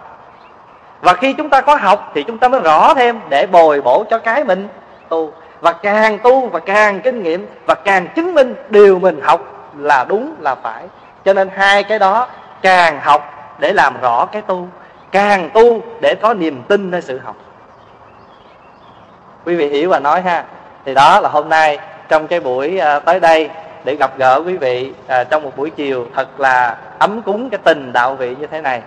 Và 1.02 1.14
khi 1.14 1.34
chúng 1.34 1.50
ta 1.50 1.62
có 1.62 1.76
học 1.76 2.12
thì 2.16 2.24
chúng 2.24 2.38
ta 2.38 2.48
mới 2.48 2.60
rõ 2.60 2.94
thêm 2.94 3.20
để 3.30 3.48
bồi 3.48 3.82
bổ 3.82 4.04
cho 4.10 4.18
cái 4.18 4.44
mình 4.44 4.68
tu. 5.10 5.34
Và 5.62 5.74
càng 5.74 6.20
tu 6.24 6.48
và 6.48 6.60
càng 6.60 7.02
kinh 7.02 7.24
nghiệm 7.24 7.48
và 7.66 7.76
càng 7.76 8.08
chứng 8.16 8.34
minh 8.34 8.56
điều 8.70 9.00
mình 9.00 9.22
học 9.24 9.72
là 9.78 10.06
đúng 10.10 10.36
là 10.40 10.56
phải. 10.56 10.84
Cho 11.26 11.34
nên 11.34 11.50
hai 11.56 11.84
cái 11.84 12.00
đó 12.00 12.28
càng 12.62 13.00
học 13.02 13.34
để 13.60 13.74
làm 13.74 14.02
rõ 14.02 14.26
cái 14.26 14.42
tu, 14.42 14.68
càng 15.12 15.50
tu 15.54 15.82
để 16.02 16.16
có 16.16 16.34
niềm 16.34 16.62
tin 16.68 16.92
nơi 16.92 17.02
sự 17.02 17.20
học 17.26 17.36
quý 19.46 19.56
vị 19.56 19.70
hiểu 19.70 19.90
và 19.90 20.00
nói 20.00 20.22
ha. 20.22 20.44
Thì 20.86 20.94
đó 20.94 21.20
là 21.20 21.30
hôm 21.30 21.50
nay 21.50 21.80
trong 22.10 22.28
cái 22.28 22.40
buổi 22.40 22.78
ờ, 22.78 23.00
tới 23.00 23.20
đây 23.20 23.50
để 23.84 23.96
gặp 23.96 24.18
gỡ 24.18 24.42
quý 24.46 24.58
vị 24.58 24.94
à, 25.08 25.24
trong 25.24 25.44
một 25.44 25.58
buổi 25.58 25.70
chiều 25.70 26.06
thật 26.16 26.40
là 26.40 26.78
ấm 27.00 27.22
cúng 27.22 27.50
cái 27.50 27.60
tình 27.64 27.94
đạo 27.94 28.16
vị 28.16 28.36
như 28.40 28.48
thế 28.48 28.62
này. 28.62 28.82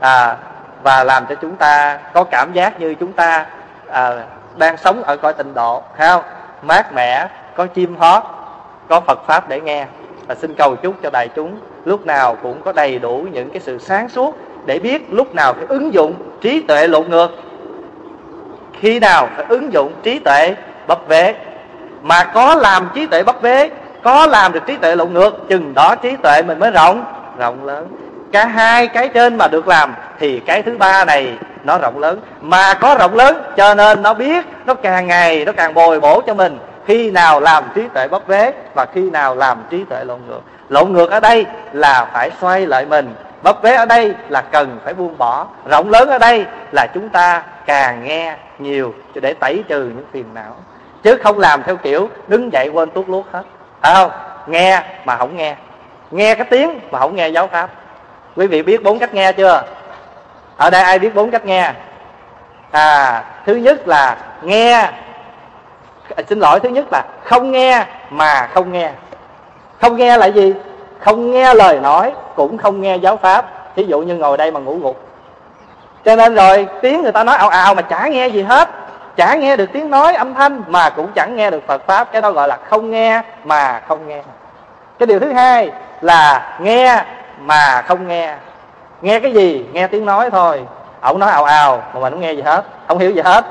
À, 0.00 0.36
và 0.82 1.04
làm 1.04 1.26
cho 1.26 1.34
chúng 1.34 1.56
ta 1.56 1.98
có 2.12 2.24
cảm 2.24 2.52
giác 2.52 2.80
như 2.80 2.94
chúng 2.94 3.12
ta 3.12 3.46
à, 3.88 4.10
đang 4.56 4.76
sống 4.76 5.02
ở 5.02 5.16
cõi 5.16 5.32
tịnh 5.32 5.54
độ 5.54 5.82
thấy 5.96 6.08
không? 6.08 6.22
Mát 6.62 6.92
mẻ 6.92 7.28
có 7.56 7.66
chim 7.66 7.96
hót 7.96 8.22
có 8.88 9.00
phật 9.00 9.26
pháp 9.26 9.48
để 9.48 9.60
nghe. 9.60 9.86
Và 10.26 10.34
xin 10.34 10.54
cầu 10.54 10.76
chúc 10.76 10.94
cho 11.02 11.10
đại 11.12 11.28
chúng 11.36 11.58
lúc 11.84 12.06
nào 12.06 12.36
cũng 12.42 12.62
có 12.62 12.72
đầy 12.72 12.98
đủ 12.98 13.26
những 13.32 13.50
cái 13.50 13.60
sự 13.60 13.78
sáng 13.78 14.08
suốt 14.08 14.36
để 14.66 14.78
biết 14.78 15.02
lúc 15.10 15.34
nào 15.34 15.52
phải 15.52 15.64
ứng 15.68 15.94
dụng 15.94 16.14
trí 16.40 16.62
tuệ 16.62 16.86
lộn 16.86 17.10
ngược 17.10 17.30
khi 18.80 18.98
nào 18.98 19.28
phải 19.36 19.44
ứng 19.48 19.72
dụng 19.72 19.92
trí 20.02 20.18
tuệ 20.18 20.54
bấp 20.86 20.98
vế? 21.08 21.34
Mà 22.02 22.24
có 22.24 22.54
làm 22.54 22.88
trí 22.94 23.06
tuệ 23.06 23.22
bấp 23.22 23.42
vế, 23.42 23.70
có 24.02 24.26
làm 24.26 24.52
được 24.52 24.66
trí 24.66 24.76
tuệ 24.76 24.96
lộn 24.96 25.12
ngược, 25.12 25.48
chừng 25.48 25.74
đó 25.74 25.94
trí 26.02 26.16
tuệ 26.16 26.42
mình 26.42 26.58
mới 26.58 26.70
rộng 26.70 27.04
rộng 27.38 27.64
lớn. 27.64 27.86
Cả 28.32 28.46
hai 28.46 28.86
cái 28.86 29.08
trên 29.08 29.36
mà 29.38 29.48
được 29.48 29.68
làm, 29.68 29.94
thì 30.18 30.40
cái 30.40 30.62
thứ 30.62 30.76
ba 30.78 31.04
này 31.04 31.32
nó 31.64 31.78
rộng 31.78 31.98
lớn. 31.98 32.20
Mà 32.40 32.74
có 32.74 32.96
rộng 32.98 33.14
lớn, 33.14 33.42
cho 33.56 33.74
nên 33.74 34.02
nó 34.02 34.14
biết, 34.14 34.46
nó 34.66 34.74
càng 34.74 35.06
ngày 35.06 35.44
nó 35.44 35.52
càng 35.52 35.74
bồi 35.74 36.00
bổ 36.00 36.20
cho 36.20 36.34
mình 36.34 36.58
khi 36.86 37.10
nào 37.10 37.40
làm 37.40 37.64
trí 37.74 37.82
tuệ 37.94 38.08
bấp 38.08 38.26
vế 38.26 38.52
và 38.74 38.86
khi 38.94 39.10
nào 39.10 39.34
làm 39.34 39.58
trí 39.70 39.84
tuệ 39.84 40.04
lộn 40.04 40.20
ngược. 40.28 40.40
Lộn 40.68 40.92
ngược 40.92 41.10
ở 41.10 41.20
đây 41.20 41.46
là 41.72 42.06
phải 42.12 42.30
xoay 42.40 42.66
lại 42.66 42.86
mình 42.86 43.14
bấp 43.46 43.62
vế 43.62 43.74
ở 43.74 43.86
đây 43.86 44.14
là 44.28 44.40
cần 44.40 44.78
phải 44.84 44.94
buông 44.94 45.18
bỏ. 45.18 45.46
Rộng 45.70 45.90
lớn 45.90 46.08
ở 46.08 46.18
đây 46.18 46.46
là 46.72 46.86
chúng 46.94 47.08
ta 47.08 47.42
càng 47.66 48.04
nghe 48.04 48.36
nhiều 48.58 48.94
để 49.14 49.34
tẩy 49.34 49.64
trừ 49.68 49.82
những 49.82 50.04
phiền 50.12 50.24
não. 50.34 50.56
Chứ 51.02 51.18
không 51.24 51.38
làm 51.38 51.62
theo 51.62 51.76
kiểu 51.76 52.08
đứng 52.28 52.52
dậy 52.52 52.68
quên 52.68 52.90
tuốt 52.90 53.08
luốt 53.08 53.24
hết. 53.32 53.42
Phải 53.80 53.94
không? 53.94 54.10
Nghe 54.46 54.82
mà 55.04 55.16
không 55.16 55.36
nghe. 55.36 55.56
Nghe 56.10 56.34
cái 56.34 56.44
tiếng 56.50 56.80
mà 56.90 56.98
không 56.98 57.16
nghe 57.16 57.28
giáo 57.28 57.46
pháp. 57.46 57.70
Quý 58.36 58.46
vị 58.46 58.62
biết 58.62 58.82
bốn 58.82 58.98
cách 58.98 59.14
nghe 59.14 59.32
chưa? 59.32 59.62
Ở 60.56 60.70
đây 60.70 60.82
ai 60.82 60.98
biết 60.98 61.14
bốn 61.14 61.30
cách 61.30 61.44
nghe? 61.44 61.72
À 62.70 63.24
thứ 63.46 63.54
nhất 63.54 63.88
là 63.88 64.16
nghe. 64.42 64.74
À, 66.16 66.22
xin 66.28 66.38
lỗi 66.38 66.60
thứ 66.60 66.68
nhất 66.68 66.84
là 66.92 67.04
không 67.24 67.52
nghe 67.52 67.84
mà 68.10 68.48
không 68.54 68.72
nghe. 68.72 68.90
Không 69.80 69.96
nghe 69.96 70.16
là 70.16 70.26
gì? 70.26 70.54
Không 71.00 71.30
nghe 71.30 71.54
lời 71.54 71.80
nói, 71.80 72.12
cũng 72.36 72.58
không 72.58 72.80
nghe 72.80 72.96
giáo 72.96 73.16
pháp. 73.16 73.46
Thí 73.76 73.84
dụ 73.84 74.00
như 74.00 74.14
ngồi 74.14 74.36
đây 74.36 74.50
mà 74.50 74.60
ngủ 74.60 74.78
gục 74.82 75.06
cho 76.06 76.16
nên 76.16 76.34
rồi, 76.34 76.66
tiếng 76.82 77.02
người 77.02 77.12
ta 77.12 77.24
nói 77.24 77.36
ào 77.36 77.48
ào 77.48 77.74
mà 77.74 77.82
chả 77.82 78.08
nghe 78.08 78.26
gì 78.28 78.42
hết. 78.42 78.68
Chả 79.16 79.34
nghe 79.34 79.56
được 79.56 79.72
tiếng 79.72 79.90
nói 79.90 80.14
âm 80.14 80.34
thanh, 80.34 80.62
mà 80.68 80.90
cũng 80.90 81.12
chẳng 81.14 81.36
nghe 81.36 81.50
được 81.50 81.66
phật 81.66 81.86
pháp. 81.86 82.12
Cái 82.12 82.22
đó 82.22 82.30
gọi 82.30 82.48
là 82.48 82.58
không 82.70 82.90
nghe 82.90 83.22
mà 83.44 83.80
không 83.88 84.08
nghe. 84.08 84.22
Cái 84.98 85.06
điều 85.06 85.20
thứ 85.20 85.32
hai 85.32 85.70
là 86.00 86.56
nghe 86.60 87.04
mà 87.38 87.82
không 87.82 88.08
nghe. 88.08 88.34
Nghe 89.02 89.20
cái 89.20 89.32
gì? 89.32 89.66
Nghe 89.72 89.86
tiếng 89.86 90.04
nói 90.04 90.30
thôi. 90.30 90.62
Ổng 91.00 91.18
nói 91.18 91.30
ào 91.30 91.44
ào, 91.44 91.82
mà 91.94 92.00
mình 92.00 92.12
không 92.12 92.20
nghe 92.20 92.32
gì 92.32 92.42
hết. 92.42 92.62
Không 92.88 92.98
hiểu 92.98 93.10
gì 93.10 93.20
hết. 93.24 93.44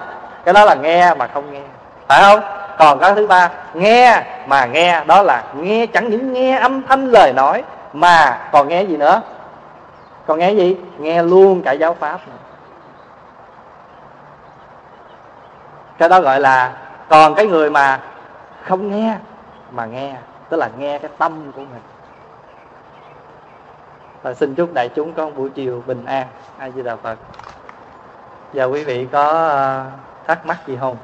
Cái 0.45 0.53
đó 0.53 0.65
là 0.65 0.75
nghe 0.75 1.13
mà 1.13 1.27
không 1.27 1.53
nghe. 1.53 1.61
Phải 2.07 2.21
không? 2.21 2.39
Còn 2.77 2.99
cái 2.99 3.15
thứ 3.15 3.27
ba, 3.27 3.49
nghe, 3.73 4.23
mà 4.47 4.65
nghe, 4.65 5.03
đó 5.05 5.23
là 5.23 5.43
nghe, 5.55 5.85
chẳng 5.85 6.09
những 6.09 6.33
nghe 6.33 6.57
âm 6.57 6.83
thanh 6.83 7.05
lời 7.05 7.33
nói, 7.33 7.63
mà 7.93 8.49
còn 8.51 8.67
nghe 8.67 8.83
gì 8.83 8.97
nữa? 8.97 9.21
Còn 10.25 10.39
nghe 10.39 10.51
gì? 10.51 10.77
Nghe 10.97 11.23
luôn 11.23 11.61
cả 11.61 11.71
giáo 11.71 11.93
pháp. 11.93 12.27
Nữa 12.27 12.33
cái 15.97 16.09
đó 16.09 16.21
gọi 16.21 16.39
là, 16.39 16.73
còn 17.09 17.35
cái 17.35 17.45
người 17.45 17.69
mà 17.69 17.99
không 18.63 18.91
nghe, 18.91 19.15
mà 19.71 19.85
nghe, 19.85 20.15
tức 20.49 20.57
là 20.57 20.69
nghe 20.77 20.99
cái 20.99 21.11
tâm 21.17 21.51
của 21.51 21.61
mình. 21.61 21.81
Và 24.21 24.33
xin 24.33 24.55
chúc 24.55 24.73
đại 24.73 24.89
chúng 24.95 25.13
có 25.13 25.25
một 25.25 25.31
buổi 25.35 25.49
chiều 25.49 25.83
bình 25.85 26.05
an. 26.05 26.27
A 26.57 26.69
di 26.69 26.83
đà 26.83 26.95
phật. 26.95 27.17
Giờ 28.53 28.65
quý 28.65 28.83
vị 28.83 29.07
có 29.11 29.23
ờ, 29.49 29.85
thắc 30.27 30.45
mắc 30.45 30.57
gì 30.67 30.77
không? 30.81 30.97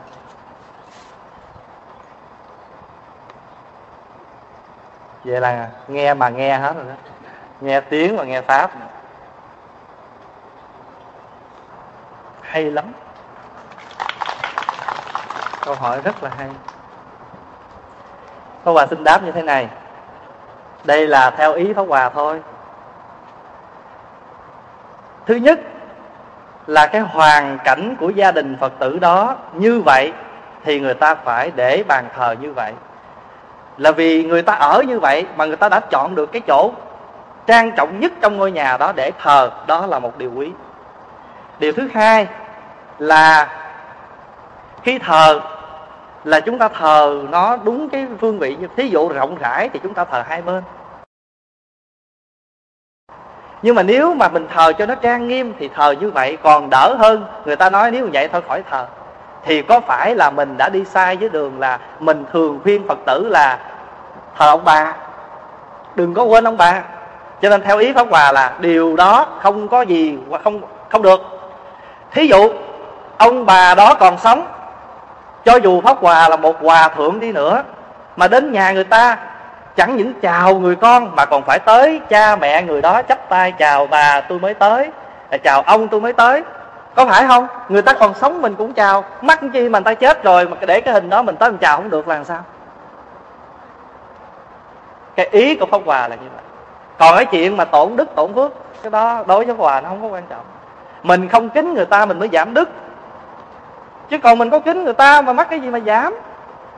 Vậy 5.24 5.42
là 5.42 5.70
nghe 5.88 6.14
mà 6.14 6.30
nghe 6.30 6.58
hết 6.58 6.74
rồi 6.76 6.86
đó. 6.88 6.96
Nghe 7.62 7.82
tiếng 7.82 8.18
và 8.18 8.24
nghe 8.24 8.42
pháp. 8.42 8.72
Hay 12.42 12.72
lắm. 12.72 12.86
Câu 15.66 15.76
hỏi 15.76 16.02
rất 16.04 16.24
là 16.24 16.30
hay. 16.38 16.50
Pháp 18.64 18.72
Hòa 18.72 18.88
xin 18.90 19.04
đáp 19.04 19.24
như 19.24 19.32
thế 19.32 19.42
này. 19.42 19.68
Đây 20.84 21.08
là 21.08 21.30
theo 21.30 21.54
ý 21.54 21.74
Pháp 21.74 21.84
Hòa 21.88 22.10
thôi. 22.10 22.42
Thứ 25.26 25.36
nhất 25.36 25.60
là 26.68 26.88
cái 26.88 27.02
hoàn 27.02 27.58
cảnh 27.64 27.96
của 28.00 28.10
gia 28.10 28.32
đình 28.32 28.58
Phật 28.60 28.74
tử 28.80 29.00
đó 29.00 29.36
như 29.54 29.82
vậy 29.86 30.14
thì 30.64 30.80
người 30.80 30.94
ta 30.94 31.16
phải 31.16 31.52
để 31.56 31.84
bàn 31.88 32.06
thờ 32.16 32.36
như 32.40 32.54
vậy 32.54 32.74
là 33.82 33.92
vì 33.92 34.24
người 34.24 34.42
ta 34.42 34.54
ở 34.54 34.84
như 34.88 35.00
vậy 35.00 35.26
mà 35.36 35.46
người 35.46 35.56
ta 35.56 35.70
đã 35.70 35.80
chọn 35.80 36.16
được 36.16 36.32
cái 36.32 36.42
chỗ 36.48 36.72
trang 37.48 37.72
trọng 37.72 38.00
nhất 38.00 38.12
trong 38.22 38.38
ngôi 38.38 38.52
nhà 38.52 38.78
đó 38.78 38.92
để 38.96 39.12
thờ. 39.20 39.52
Đó 39.68 39.86
là 39.86 40.00
một 40.00 40.18
điều 40.18 40.32
quý. 40.36 40.52
Điều 41.60 41.74
thứ 41.74 41.90
hai 41.94 42.28
là 43.00 43.50
khi 44.84 45.00
thờ 45.00 45.42
là 46.24 46.40
chúng 46.40 46.58
ta 46.58 46.68
thờ 46.68 47.24
nó 47.30 47.58
đúng 47.58 47.90
cái 47.90 48.08
phương 48.20 48.40
vị 48.40 48.56
như 48.56 48.68
thí 48.76 48.88
dụ 48.88 49.10
rộng 49.10 49.36
rãi 49.36 49.70
thì 49.74 49.80
chúng 49.84 49.94
ta 49.94 50.06
thờ 50.06 50.24
hai 50.28 50.42
bên. 50.42 50.64
Nhưng 53.62 53.76
mà 53.76 53.84
nếu 53.84 54.14
mà 54.14 54.30
mình 54.30 54.48
thờ 54.54 54.74
cho 54.74 54.86
nó 54.86 54.96
trang 54.96 55.28
nghiêm 55.28 55.54
thì 55.60 55.70
thờ 55.76 55.96
như 56.00 56.12
vậy, 56.12 56.38
còn 56.44 56.70
đỡ 56.72 56.96
hơn, 57.00 57.26
người 57.46 57.56
ta 57.56 57.70
nói 57.70 57.92
nếu 57.92 58.10
vậy 58.14 58.28
thôi 58.28 58.42
khỏi 58.48 58.64
thờ. 58.70 58.88
Thì 59.44 59.62
có 59.62 59.80
phải 59.80 60.16
là 60.16 60.32
mình 60.32 60.58
đã 60.58 60.70
đi 60.70 60.86
sai 60.86 61.16
với 61.16 61.30
đường 61.30 61.60
là 61.60 61.80
mình 62.00 62.26
thường 62.32 62.60
khuyên 62.64 62.88
phật 62.88 62.98
tử 63.06 63.28
là 63.30 63.60
thờ 64.38 64.48
ông 64.48 64.66
bà. 64.66 64.94
Đừng 65.96 66.14
có 66.14 66.24
quên 66.24 66.48
ông 66.48 66.58
bà. 66.58 66.82
Cho 67.42 67.50
nên 67.50 67.62
theo 67.62 67.78
ý 67.78 67.94
pháp 67.94 68.08
hòa 68.10 68.32
là 68.32 68.54
điều 68.60 68.96
đó 68.96 69.26
không 69.42 69.68
có 69.68 69.82
gì 69.82 70.18
không 70.44 70.62
không 70.90 71.02
được. 71.02 71.22
Thí 72.12 72.28
dụ, 72.28 72.50
ông 73.18 73.46
bà 73.46 73.76
đó 73.76 73.94
còn 73.94 74.18
sống, 74.18 74.48
cho 75.46 75.56
dù 75.56 75.82
pháp 75.82 75.98
hòa 76.02 76.30
là 76.30 76.36
một 76.36 76.56
hòa 76.62 76.88
thượng 76.88 77.20
đi 77.20 77.32
nữa, 77.32 77.64
mà 78.16 78.28
đến 78.28 78.52
nhà 78.52 78.72
người 78.72 78.84
ta, 78.84 79.18
chẳng 79.76 79.96
những 79.96 80.14
chào 80.22 80.56
người 80.56 80.76
con 80.76 81.16
mà 81.16 81.26
còn 81.26 81.44
phải 81.44 81.60
tới 81.60 82.02
cha 82.10 82.36
mẹ 82.36 82.64
người 82.64 82.82
đó 82.82 83.02
chắp 83.02 83.30
tay 83.30 83.52
chào 83.52 83.88
bà 83.88 84.22
tôi 84.22 84.40
mới 84.40 84.54
tới 84.54 84.90
à, 85.30 85.38
chào 85.38 85.62
ông 85.62 85.88
tôi 85.88 86.02
mới 86.02 86.14
tới. 86.14 86.44
Có 86.96 87.06
phải 87.06 87.28
không? 87.28 87.48
Người 87.70 87.82
ta 87.82 87.94
còn 87.94 88.14
sống 88.14 88.42
mình 88.42 88.56
cũng 88.56 88.74
chào, 88.74 89.04
mắc 89.22 89.40
chi 89.54 89.70
mà 89.70 89.80
người 89.80 89.84
ta 89.84 89.94
chết 89.94 90.24
rồi 90.24 90.48
mà 90.48 90.58
để 90.62 90.82
cái 90.82 90.94
hình 90.94 91.10
đó 91.10 91.22
mình 91.22 91.36
tới 91.36 91.52
mình 91.52 91.60
chào 91.60 91.78
không 91.78 91.90
được 91.90 92.08
là 92.08 92.16
làm 92.16 92.26
sao? 92.26 92.44
Cái 95.16 95.28
ý 95.32 95.56
của 95.56 95.66
pháp 95.66 95.82
hòa 95.86 96.08
là 96.08 96.16
như 96.16 96.28
vậy. 96.36 96.44
Còn 97.00 97.16
cái 97.16 97.26
chuyện 97.26 97.58
mà 97.58 97.66
tổn 97.66 97.96
đức, 97.96 98.16
tổn 98.16 98.34
phước, 98.34 98.52
cái 98.84 98.92
đó 98.92 99.24
đối 99.28 99.46
với 99.46 99.56
pháp 99.56 99.62
hòa 99.62 99.82
nó 99.82 99.90
không 99.90 100.02
có 100.02 100.08
quan 100.08 100.24
trọng. 100.30 100.44
Mình 101.04 101.28
không 101.28 101.50
kính 101.50 101.74
người 101.74 101.86
ta 101.86 102.06
mình 102.06 102.20
mới 102.20 102.30
giảm 102.34 102.54
đức. 102.54 102.70
Chứ 104.10 104.18
còn 104.18 104.38
mình 104.38 104.50
có 104.50 104.60
kính 104.60 104.84
người 104.84 104.94
ta 104.94 105.22
mà 105.22 105.34
mắc 105.34 105.48
cái 105.50 105.60
gì 105.60 105.70
mà 105.70 105.80
giảm? 105.80 106.16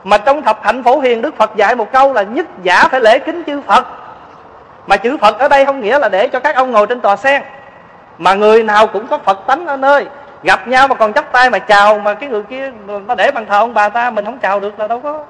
Mà 0.04 0.18
trong 0.18 0.42
thập 0.42 0.58
hạnh 0.62 0.82
phổ 0.82 1.00
hiền 1.00 1.22
đức 1.22 1.36
phật 1.36 1.56
dạy 1.56 1.74
một 1.74 1.92
câu 1.92 2.12
là 2.12 2.22
nhất 2.22 2.46
giả 2.62 2.88
phải 2.90 3.00
lễ 3.00 3.18
kính 3.18 3.42
chư 3.46 3.60
phật. 3.60 3.86
Mà 4.86 4.96
chữ 4.96 5.16
phật 5.20 5.38
ở 5.38 5.48
đây 5.48 5.64
không 5.64 5.80
nghĩa 5.80 5.98
là 5.98 6.08
để 6.08 6.28
cho 6.28 6.40
các 6.40 6.56
ông 6.56 6.70
ngồi 6.70 6.86
trên 6.86 7.00
tòa 7.00 7.16
sen. 7.16 7.42
Mà 8.18 8.34
người 8.34 8.62
nào 8.62 8.86
cũng 8.86 9.06
có 9.06 9.18
phật 9.18 9.38
tánh 9.46 9.66
ở 9.66 9.76
nơi. 9.76 10.06
Gặp 10.42 10.68
nhau 10.68 10.88
mà 10.88 10.94
còn 10.94 11.12
chắp 11.12 11.32
tay 11.32 11.50
mà 11.50 11.58
chào 11.58 11.98
mà 11.98 12.14
cái 12.14 12.28
người 12.28 12.42
kia 12.42 12.72
nó 13.06 13.14
để 13.14 13.30
bằng 13.30 13.46
thờ 13.46 13.58
ông 13.58 13.74
bà 13.74 13.88
ta, 13.88 14.10
mình 14.10 14.24
không 14.24 14.38
chào 14.38 14.60
được 14.60 14.80
là 14.80 14.88
đâu 14.88 15.00
có. 15.00 15.24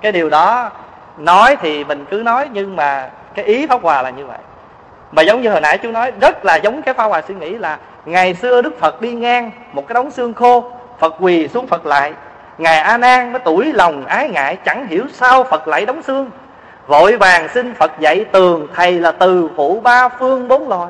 Cái 0.00 0.12
điều 0.12 0.30
đó 0.30 0.70
nói 1.16 1.56
thì 1.60 1.84
mình 1.84 2.04
cứ 2.10 2.16
nói, 2.16 2.48
nhưng 2.52 2.76
mà 2.76 3.10
cái 3.34 3.44
ý 3.44 3.66
pháp 3.66 3.82
hòa 3.82 4.02
là 4.02 4.10
như 4.10 4.26
vậy. 4.26 4.38
Mà 5.12 5.22
giống 5.22 5.42
như 5.42 5.50
hồi 5.50 5.60
nãy 5.60 5.78
chú 5.78 5.90
nói, 5.90 6.12
rất 6.20 6.44
là 6.44 6.56
giống 6.56 6.82
cái 6.82 6.94
pháp 6.94 7.04
hòa 7.04 7.22
suy 7.28 7.34
nghĩ 7.34 7.50
là 7.58 7.78
ngày 8.04 8.34
xưa 8.34 8.62
đức 8.62 8.80
phật 8.80 9.00
đi 9.00 9.12
ngang 9.12 9.50
một 9.72 9.88
cái 9.88 9.94
đống 9.94 10.10
xương 10.10 10.34
khô, 10.34 10.64
phật 10.98 11.14
quỳ 11.20 11.48
xuống 11.48 11.66
phật 11.66 11.86
lại. 11.86 12.12
Ngài 12.58 12.78
a 12.78 12.98
nan 12.98 13.32
mới 13.32 13.40
tuổi 13.44 13.72
lòng 13.72 14.06
ái 14.06 14.28
ngại, 14.28 14.56
chẳng 14.64 14.86
hiểu 14.86 15.04
sao 15.12 15.44
phật 15.44 15.68
lại 15.68 15.86
đóng 15.86 16.02
xương. 16.02 16.30
Vội 16.86 17.16
vàng 17.16 17.48
xin 17.48 17.74
phật 17.74 17.92
dạy 18.00 18.24
tường, 18.24 18.66
thầy 18.74 18.92
là 18.92 19.12
từ 19.12 19.48
phụ 19.56 19.80
ba 19.80 20.08
phương 20.08 20.48
bốn 20.48 20.68
loài. 20.68 20.88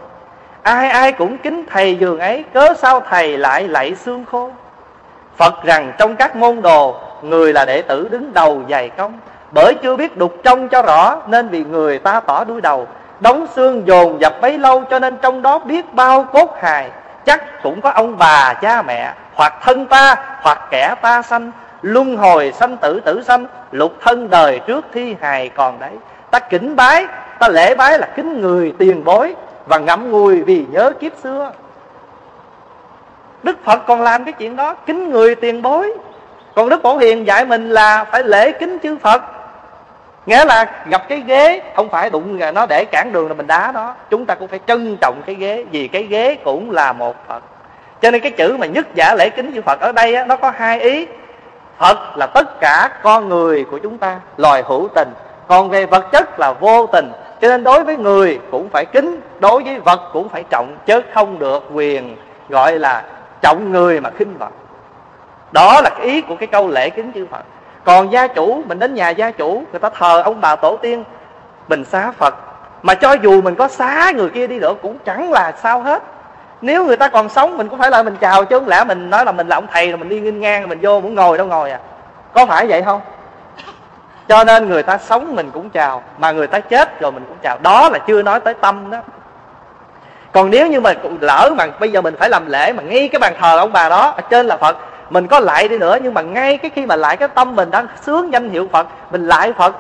Ai 0.63 0.89
ai 0.89 1.13
cũng 1.13 1.39
kính 1.39 1.65
thầy 1.71 1.95
giường 1.95 2.19
ấy, 2.19 2.45
cớ 2.55 2.75
sao 2.79 3.01
thầy 3.11 3.39
lại 3.39 3.69
lạy 3.69 3.95
xương 3.95 4.25
khô? 4.25 4.51
Phật 5.37 5.65
rằng 5.65 5.93
trong 5.99 6.17
các 6.17 6.37
môn 6.37 6.63
đồ, 6.63 6.97
người 7.23 7.53
là 7.53 7.65
đệ 7.65 7.83
tử 7.83 8.09
đứng 8.11 8.35
đầu 8.35 8.63
dày 8.71 8.89
công 8.89 9.19
bởi 9.55 9.75
chưa 9.83 9.97
biết 9.97 10.17
đục 10.17 10.35
trong 10.43 10.69
cho 10.69 10.83
rõ, 10.83 11.17
nên 11.27 11.49
vì 11.49 11.65
người 11.65 11.99
ta 11.99 12.21
tỏ 12.21 12.45
đuôi 12.45 12.61
đầu. 12.61 12.87
Đóng 13.21 13.47
xương 13.55 13.87
dồn 13.87 14.21
dập 14.21 14.35
bấy 14.41 14.59
lâu 14.59 14.85
cho 14.91 14.99
nên 14.99 15.17
trong 15.17 15.43
đó 15.43 15.59
biết 15.59 15.95
bao 15.95 16.25
cốt 16.33 16.57
hài. 16.61 16.91
Chắc 17.27 17.63
cũng 17.63 17.81
có 17.81 17.91
ông 17.91 18.19
bà, 18.19 18.55
cha 18.63 18.83
mẹ, 18.83 19.15
hoặc 19.35 19.53
thân 19.63 19.87
ta, 19.87 20.17
hoặc 20.43 20.59
kẻ 20.71 20.95
ta 21.03 21.23
sanh. 21.23 21.53
Luân 21.83 22.17
hồi 22.17 22.53
sanh 22.53 22.77
tử 22.77 23.01
tử 23.01 23.23
sanh, 23.23 23.47
lục 23.71 23.93
thân 24.01 24.31
đời 24.31 24.61
trước 24.67 24.85
thi 24.93 25.17
hài 25.21 25.49
còn 25.49 25.79
đấy. 25.79 25.93
Ta 26.31 26.39
kính 26.39 26.77
bái, 26.77 27.07
ta 27.39 27.49
lễ 27.49 27.75
bái 27.75 27.99
là 27.99 28.07
kính 28.17 28.41
người 28.41 28.75
tiền 28.79 29.05
bối 29.05 29.35
và 29.67 29.79
ngậm 29.79 30.11
ngùi 30.11 30.43
vì 30.43 30.67
nhớ 30.71 30.93
kiếp 31.01 31.13
xưa. 31.23 31.53
Đức 33.43 33.57
phật 33.65 33.87
còn 33.87 34.03
làm 34.03 34.25
cái 34.25 34.33
chuyện 34.33 34.57
đó, 34.57 34.75
kính 34.75 35.11
người 35.11 35.35
tiền 35.35 35.63
bối. 35.63 35.93
Còn 36.55 36.69
đức 36.69 36.83
phổ 36.83 36.97
hiền 36.97 37.27
dạy 37.27 37.45
mình 37.45 37.71
là 37.71 38.05
phải 38.05 38.25
lễ 38.25 38.53
kính 38.53 38.79
chư 38.83 38.97
phật 38.97 39.23
nghĩa 40.27 40.45
là 40.45 40.67
gặp 40.87 41.09
cái 41.09 41.23
ghế 41.27 41.63
không 41.77 41.89
phải 41.89 42.11
đụng 42.11 42.41
nó 42.55 42.67
để 42.67 42.85
cản 42.85 43.11
đường 43.13 43.29
là 43.29 43.35
mình 43.35 43.47
đá 43.47 43.73
nó. 43.75 43.95
Chúng 44.11 44.27
ta 44.27 44.35
cũng 44.35 44.49
phải 44.49 44.61
trân 44.67 44.97
trọng 45.01 45.23
cái 45.27 45.35
ghế 45.35 45.65
vì 45.71 45.89
cái 45.89 46.03
ghế 46.03 46.35
cũng 46.45 46.71
là 46.71 46.93
một 46.93 47.17
phật. 47.29 47.43
Cho 48.03 48.11
nên 48.11 48.21
cái 48.21 48.31
chữ 48.31 48.57
mà 48.61 48.67
nhất 48.67 48.87
giả 48.95 49.15
lễ 49.15 49.29
kính 49.29 49.55
chư 49.55 49.63
phật 49.63 49.81
ở 49.81 49.93
đây 49.93 50.15
á, 50.15 50.25
nó 50.25 50.37
có 50.37 50.53
hai 50.57 50.81
ý. 50.81 51.07
Phật 51.79 52.17
là 52.17 52.27
tất 52.27 52.61
cả 52.61 52.91
con 53.03 53.29
người 53.29 53.65
của 53.71 53.79
chúng 53.79 53.99
ta 53.99 54.21
loài 54.37 54.63
hữu 54.67 54.89
tình. 54.95 55.09
Còn 55.49 55.71
về 55.71 55.87
vật 55.87 56.05
chất 56.13 56.41
là 56.41 56.53
vô 56.53 56.87
tình. 56.87 57.13
Cho 57.41 57.49
nên 57.49 57.65
đối 57.65 57.85
với 57.85 57.97
người 57.97 58.39
cũng 58.51 58.69
phải 58.69 58.85
kính 58.85 59.21
đối 59.41 59.63
với 59.63 59.79
vật 59.79 60.01
cũng 60.13 60.29
phải 60.29 60.45
trọng 60.51 60.77
chứ 60.87 61.03
không 61.15 61.39
được 61.39 61.65
quyền 61.73 62.17
gọi 62.49 62.79
là 62.79 63.03
trọng 63.43 63.73
người 63.73 64.01
mà 64.01 64.11
khinh 64.11 64.39
vật 64.39 64.51
đó 65.53 65.81
là 65.81 65.91
cái 65.91 66.07
ý 66.07 66.21
của 66.21 66.37
cái 66.37 66.47
câu 66.47 66.69
lễ 66.69 66.91
kính 66.91 67.13
chư 67.13 67.27
phật 67.31 67.45
còn 67.85 68.13
gia 68.13 68.27
chủ, 68.27 68.63
mình 68.67 68.79
đến 68.79 68.95
nhà 68.95 69.11
gia 69.11 69.31
chủ, 69.31 69.63
người 69.73 69.81
ta 69.81 69.91
thờ 69.91 70.23
ông 70.23 70.41
bà 70.41 70.57
tổ 70.57 70.77
tiên, 70.77 71.05
mình 71.69 71.85
xá 71.85 72.13
phật. 72.19 72.35
Mà 72.83 72.95
cho 72.95 73.13
dù 73.13 73.43
mình 73.43 73.55
có 73.55 73.69
xá 73.69 74.13
người 74.15 74.29
kia 74.29 74.47
đi 74.47 74.59
nữa 74.59 74.75
cũng 74.83 74.99
chẳng 75.05 75.31
là 75.31 75.53
sao 75.63 75.81
hết. 75.81 76.03
Nếu 76.63 76.85
người 76.85 76.97
ta 76.97 77.09
còn 77.09 77.29
sống, 77.29 77.57
mình 77.57 77.69
cũng 77.69 77.79
phải 77.79 77.91
lại 77.91 78.05
mình 78.05 78.17
chào 78.21 78.45
chứ 78.45 78.59
không 78.59 78.69
lẽ 78.69 78.85
mình 78.85 79.11
nói 79.11 79.25
là 79.25 79.33
mình 79.33 79.49
là 79.49 79.57
ông 79.57 79.67
thầy 79.73 79.89
rồi 79.89 79.99
mình 79.99 80.09
đi 80.09 80.21
nghênh 80.21 80.41
ngang, 80.41 80.69
mình 80.69 80.79
vô 80.83 81.01
muốn 81.01 81.15
ngồi 81.15 81.39
đâu 81.39 81.47
ngồi 81.47 81.71
à? 81.71 81.79
Có 82.35 82.47
phải 82.47 82.67
vậy 82.67 82.83
không? 82.83 83.01
Cho 84.29 84.45
nên 84.45 84.69
người 84.69 84.83
ta 84.83 84.99
sống 84.99 85.37
mình 85.37 85.51
cũng 85.51 85.71
chào, 85.71 86.03
mà 86.19 86.33
người 86.33 86.47
ta 86.47 86.61
chết 86.61 87.01
rồi 87.01 87.13
mình 87.13 87.25
cũng 87.29 87.37
chào. 87.43 87.59
Đó 87.59 87.89
là 87.89 87.99
chưa 87.99 88.23
nói 88.23 88.41
tới 88.41 88.55
tâm 88.55 88.91
đó. 88.91 88.99
Còn 90.33 90.51
nếu 90.51 90.67
như 90.67 90.81
mà 90.81 90.95
lỡ 91.21 91.51
mà 91.57 91.67
bây 91.81 91.93
giờ 91.93 92.01
mình 92.01 92.17
phải 92.19 92.29
làm 92.29 92.47
lễ 92.47 92.73
mà 92.73 92.83
ngay 92.83 93.09
cái 93.09 93.19
bàn 93.19 93.35
thờ 93.41 93.59
ông 93.59 93.73
bà 93.73 93.89
đó, 93.89 94.13
ở 94.17 94.21
trên 94.31 94.47
là 94.47 94.57
phật 94.57 94.77
mình 95.15 95.27
có 95.27 95.41
lại 95.41 95.69
đi 95.69 95.79
nữa, 95.79 95.99
nhưng 96.03 96.15
mà 96.15 96.23
ngay 96.23 96.57
cái 96.57 96.71
khi 96.75 96.87
mà 96.87 96.97
lại 96.97 97.17
cái 97.17 97.29
tâm 97.29 97.57
mình 97.57 97.71
đang 97.71 97.87
sướng 98.03 98.33
danh 98.33 98.51
hiệu 98.51 98.69
phật, 98.73 98.87
mình 99.11 99.27
lại 99.27 99.53
phật, 99.53 99.77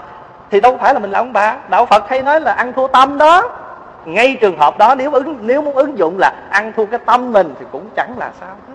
thì 0.51 0.61
đâu 0.61 0.79
phải 0.81 0.95
là 0.95 1.01
mình 1.01 1.11
là 1.11 1.19
ông 1.19 1.33
bà. 1.33 1.57
Đạo 1.69 1.87
phật 1.87 2.09
hay 2.09 2.23
nói 2.23 2.41
là 2.41 2.53
ăn 2.53 2.73
thua 2.73 2.87
tâm 2.87 3.19
đó. 3.19 3.51
Ngay 4.05 4.37
trường 4.41 4.59
hợp 4.59 4.79
đó, 4.79 4.95
nếu 4.95 5.13
ứng, 5.13 5.37
nếu 5.41 5.63
muốn 5.63 5.75
ứng 5.75 5.99
dụng 5.99 6.19
là 6.19 6.33
ăn 6.51 6.73
thua 6.77 6.85
cái 6.87 7.01
tâm 7.07 7.33
mình 7.33 7.55
thì 7.61 7.67
cũng 7.73 7.89
chẳng 7.97 8.19
là 8.19 8.31
sao 8.41 8.49
hết. 8.49 8.75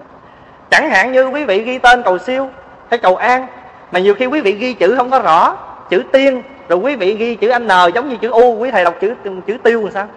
Chẳng 0.70 0.90
hạn 0.90 1.12
như 1.12 1.28
quý 1.28 1.46
vị 1.46 1.60
ghi 1.60 1.78
tên 1.78 2.04
cầu 2.04 2.18
siêu 2.18 2.50
hay 2.90 3.00
cầu 3.00 3.16
an, 3.16 3.48
mà 3.92 4.00
nhiều 4.00 4.16
khi 4.16 4.26
quý 4.26 4.42
vị 4.42 4.52
ghi 4.52 4.74
chữ 4.74 4.96
không 4.98 5.10
có 5.10 5.20
rõ, 5.20 5.58
chữ 5.90 6.04
tiên, 6.12 6.42
rồi 6.70 6.80
quý 6.80 6.96
vị 6.96 7.14
ghi 7.14 7.36
chữ 7.36 7.60
n 7.60 7.68
giống 7.96 8.10
như 8.10 8.18
chữ 8.18 8.30
u, 8.30 8.58
quý 8.58 8.72
thầy 8.72 8.84
đọc 8.84 8.94
chữ 9.02 9.14
chữ 9.48 9.58
tiêu 9.64 9.82
làm 9.82 9.92
sao? 9.92 10.08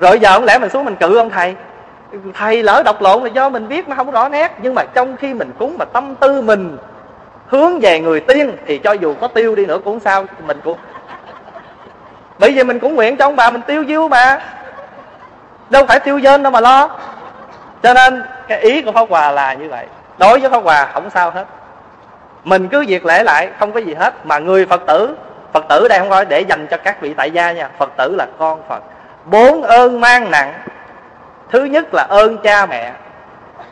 Rồi 0.00 0.18
giờ 0.18 0.32
không 0.32 0.44
lẽ 0.44 0.58
mình 0.58 0.70
xuống 0.70 0.84
mình 0.84 0.96
cự 0.96 1.16
ông 1.16 1.30
thầy? 1.30 1.54
Thầy 2.34 2.62
lỡ 2.62 2.82
đọc 2.84 3.02
lộn 3.02 3.22
là 3.22 3.28
do 3.28 3.48
mình 3.48 3.66
viết 3.66 3.88
nó 3.88 3.96
không 3.96 4.10
rõ 4.10 4.28
nét. 4.28 4.52
Nhưng 4.62 4.74
mà 4.74 4.82
trong 4.94 5.16
khi 5.16 5.34
mình 5.34 5.52
cúng 5.58 5.76
mà 5.78 5.84
tâm 5.84 6.14
tư 6.14 6.42
mình 6.42 6.78
hướng 7.46 7.80
về 7.80 8.00
người 8.00 8.20
tiên 8.20 8.56
thì 8.66 8.78
cho 8.78 8.92
dù 8.92 9.14
có 9.20 9.28
tiêu 9.28 9.54
đi 9.54 9.66
nữa 9.66 9.78
cũng 9.84 10.00
sao, 10.00 10.24
mình 10.46 10.60
cũng 10.64 10.78
bởi 12.38 12.52
vì 12.52 12.64
mình 12.64 12.78
cũng 12.78 12.94
nguyện 12.94 13.16
cho 13.16 13.26
ông 13.26 13.36
bà 13.36 13.50
mình 13.50 13.62
tiêu 13.62 13.84
diêu 13.88 14.08
mà. 14.08 14.40
Đâu 15.70 15.86
phải 15.86 16.00
tiêu 16.00 16.18
dên 16.18 16.42
đâu 16.42 16.52
mà 16.52 16.60
lo. 16.60 16.88
Cho 17.82 17.94
nên 17.94 18.22
cái 18.48 18.60
ý 18.60 18.82
của 18.82 18.92
pháp 18.92 19.10
hòa 19.10 19.32
là 19.32 19.54
như 19.54 19.68
vậy. 19.68 19.86
Đối 20.18 20.38
với 20.38 20.50
pháp 20.50 20.64
hòa 20.64 20.88
không 20.92 21.10
sao 21.10 21.30
hết. 21.30 21.44
Mình 22.44 22.68
cứ 22.68 22.84
việc 22.88 23.06
lễ 23.06 23.22
lại, 23.22 23.50
không 23.58 23.72
có 23.72 23.80
gì 23.80 23.94
hết. 23.94 24.26
Mà 24.26 24.38
người 24.38 24.66
phật 24.66 24.82
tử 24.86 25.16
phật 25.52 25.64
tử 25.68 25.88
đây 25.88 25.98
không 25.98 26.10
phải 26.10 26.24
để 26.24 26.40
dành 26.40 26.66
cho 26.70 26.76
các 26.76 27.00
vị 27.00 27.14
tại 27.14 27.30
gia 27.30 27.52
nha. 27.52 27.70
Phật 27.78 27.90
tử 27.96 28.14
là 28.18 28.26
con 28.38 28.60
phật. 28.68 28.82
Bốn 29.24 29.62
ơn 29.62 30.00
mang 30.00 30.30
nặng 30.30 30.54
thứ 31.50 31.64
nhất 31.64 31.94
là 31.94 32.02
ơn 32.02 32.38
cha 32.38 32.66
mẹ. 32.66 32.92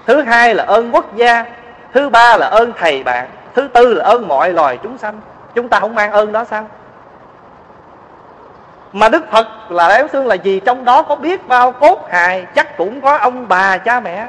Thứ 0.06 0.22
hai 0.22 0.54
là 0.54 0.64
ơn 0.64 0.90
quốc 0.92 1.16
gia. 1.16 1.44
Thứ 1.92 2.08
ba 2.08 2.36
là 2.36 2.46
ơn 2.46 2.72
thầy 2.78 3.02
bạn. 3.02 3.28
Thứ 3.54 3.68
tư 3.68 3.94
là 3.94 4.04
ơn 4.04 4.28
mọi 4.28 4.52
loài 4.52 4.78
chúng 4.82 4.98
sanh. 4.98 5.20
Chúng 5.54 5.68
ta 5.68 5.80
không 5.80 5.94
mang 5.94 6.12
ơn 6.12 6.32
đó 6.32 6.44
sao? 6.44 6.68
Mà 8.92 9.08
đức 9.08 9.30
phật 9.30 9.46
là 9.68 9.88
đáng 9.88 10.08
xương 10.08 10.26
là 10.26 10.34
gì? 10.34 10.60
Trong 10.60 10.84
đó 10.84 11.02
có 11.02 11.16
biết 11.16 11.48
bao 11.48 11.72
cốt 11.72 12.08
hài, 12.10 12.46
chắc 12.54 12.76
cũng 12.76 13.00
có 13.00 13.16
ông 13.16 13.48
bà 13.48 13.78
cha 13.78 14.00
mẹ. 14.00 14.26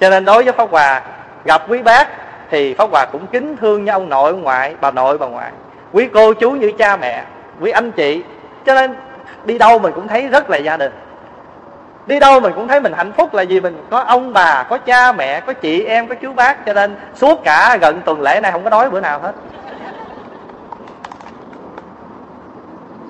Cho 0.00 0.10
nên 0.10 0.24
đối 0.24 0.44
với 0.44 0.52
pháp 0.52 0.70
hòa, 0.70 1.02
gặp 1.44 1.62
quý 1.68 1.82
bác 1.82 2.08
thì 2.50 2.74
pháp 2.74 2.90
hòa 2.90 3.06
cũng 3.12 3.26
kính 3.26 3.56
thương 3.56 3.84
như 3.84 3.92
ông 3.92 4.08
nội 4.08 4.30
ông 4.30 4.42
ngoại, 4.42 4.74
bà 4.80 4.90
nội 4.90 5.18
bà 5.18 5.26
ngoại. 5.26 5.50
Quý 5.92 6.08
cô 6.14 6.32
chú 6.32 6.50
như 6.50 6.72
cha 6.78 6.96
mẹ, 6.96 7.24
quý 7.60 7.70
anh 7.70 7.92
chị. 7.92 8.22
Cho 8.66 8.74
nên 8.74 8.96
đi 9.44 9.58
đâu 9.58 9.78
mình 9.78 9.92
cũng 9.92 10.08
thấy 10.08 10.28
rất 10.28 10.50
là 10.50 10.56
gia 10.56 10.76
đình 10.76 10.92
đi 12.08 12.18
đâu 12.18 12.40
mình 12.40 12.52
cũng 12.54 12.68
thấy 12.68 12.80
mình 12.80 12.92
hạnh 12.92 13.12
phúc 13.12 13.34
là 13.34 13.42
gì 13.42 13.60
mình 13.60 13.84
có 13.90 14.00
ông 14.00 14.32
bà, 14.32 14.62
có 14.70 14.78
cha 14.78 15.12
mẹ, 15.12 15.40
có 15.40 15.52
chị 15.52 15.84
em, 15.84 16.08
có 16.08 16.14
chú 16.14 16.32
bác. 16.32 16.66
Cho 16.66 16.72
nên 16.72 16.96
suốt 17.14 17.44
cả 17.44 17.78
gần 17.80 18.00
tuần 18.04 18.20
lễ 18.20 18.40
này 18.42 18.52
không 18.52 18.64
có 18.64 18.70
đói 18.70 18.90
bữa 18.90 19.00
nào 19.00 19.20
hết. 19.20 19.32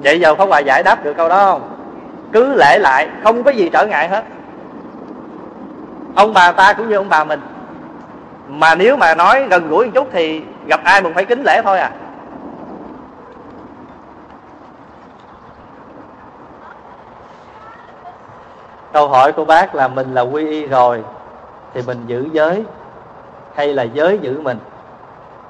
Vậy 0.03 0.21
giờ 0.21 0.35
Pháp 0.35 0.45
Hòa 0.45 0.59
giải 0.59 0.83
đáp 0.83 1.05
được 1.05 1.17
câu 1.17 1.29
đó 1.29 1.53
không? 1.53 1.69
Cứ 2.33 2.55
lễ 2.55 2.79
lại, 2.79 3.09
không 3.23 3.43
có 3.43 3.51
gì 3.51 3.71
trở 3.73 3.87
ngại 3.87 4.09
hết. 4.09 4.25
Ông 6.15 6.35
bà 6.35 6.53
ta 6.53 6.73
cũng 6.73 6.89
như 6.89 6.97
ông 6.97 7.09
bà 7.09 7.25
mình. 7.25 7.41
Mà 8.49 8.75
nếu 8.75 8.97
mà 8.97 9.15
nói 9.15 9.47
gần 9.51 9.69
gũi 9.69 9.87
một 9.87 9.91
chút 9.95 10.09
thì 10.13 10.43
gặp 10.67 10.81
ai 10.85 11.03
mình 11.03 11.15
phải 11.15 11.25
kính 11.25 11.43
lễ 11.43 11.63
thôi 11.63 11.79
à. 11.79 11.91
Câu 18.99 19.09
hỏi 19.09 19.33
của 19.33 19.45
bác 19.45 19.75
là 19.75 19.89
mình 19.89 20.15
là 20.15 20.21
quy 20.21 20.49
y 20.49 20.67
rồi 20.67 21.05
thì 21.75 21.83
mình 21.83 22.07
giữ 22.07 22.29
giới 22.33 22.65
hay 23.55 23.75
là 23.75 23.83
giới 23.83 24.19
giữ 24.19 24.41
mình? 24.41 24.59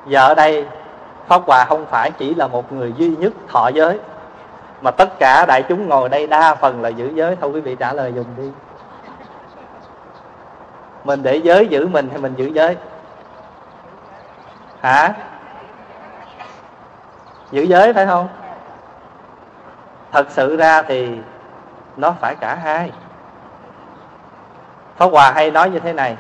Giờ 0.07 0.27
ở 0.27 0.35
đây 0.35 0.67
pháp 1.27 1.43
hòa 1.47 1.65
không 1.65 1.87
phải 1.87 2.11
chỉ 2.11 2.35
là 2.35 2.47
một 2.47 2.73
người 2.73 2.93
duy 2.97 3.17
nhất 3.17 3.33
thọ 3.49 3.69
giới, 3.69 4.01
mà 4.83 4.91
tất 4.91 5.19
cả 5.19 5.47
đại 5.47 5.63
chúng 5.69 5.89
ngồi 5.89 6.09
đây 6.09 6.27
đa 6.27 6.55
phần 6.55 6.83
là 6.83 6.89
giữ 6.89 7.11
giới. 7.15 7.37
Thôi 7.41 7.51
quý 7.55 7.61
vị 7.61 7.77
trả 7.79 7.93
lời 7.93 8.13
dùng 8.17 8.27
đi. 8.37 8.51
Mình 11.05 11.23
để 11.23 11.37
giới 11.37 11.67
giữ 11.67 11.87
mình 11.87 12.09
hay 12.09 12.19
mình 12.19 12.35
giữ 12.37 12.47
giới? 12.47 12.77
Hả? 14.81 15.13
Giữ 17.51 17.63
giới 17.63 17.93
phải 17.93 18.07
không? 18.07 18.29
Thật 20.13 20.27
sự 20.31 20.57
ra 20.57 20.83
thì 20.83 21.09
nó 21.97 22.15
phải 22.21 22.35
cả 22.41 22.55
hai. 22.55 22.93
Pháp 24.99 25.07
Hòa 25.13 25.33
hay 25.33 25.51
nói 25.51 25.71
như 25.71 25.79
thế 25.79 25.93
này, 25.93 26.17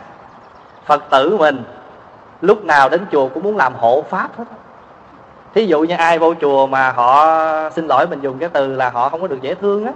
Phật 0.86 1.04
tử 1.10 1.36
mình 1.36 1.62
lúc 2.40 2.64
nào 2.64 2.88
đến 2.88 3.06
chùa 3.12 3.28
cũng 3.28 3.42
muốn 3.42 3.56
làm 3.56 3.74
hộ 3.74 4.04
pháp 4.10 4.28
hết. 4.38 4.44
Thí 5.54 5.66
dụ 5.66 5.80
như 5.80 5.94
ai 5.96 6.18
vô 6.18 6.34
chùa 6.40 6.66
mà 6.66 6.92
họ 6.92 7.26
xin 7.70 7.86
lỗi 7.86 8.06
mình 8.06 8.20
dùng 8.20 8.38
cái 8.38 8.48
từ 8.48 8.74
là 8.74 8.90
họ 8.90 9.08
không 9.08 9.20
có 9.20 9.26
được 9.26 9.40
dễ 9.40 9.54
thương 9.54 9.86
á, 9.86 9.92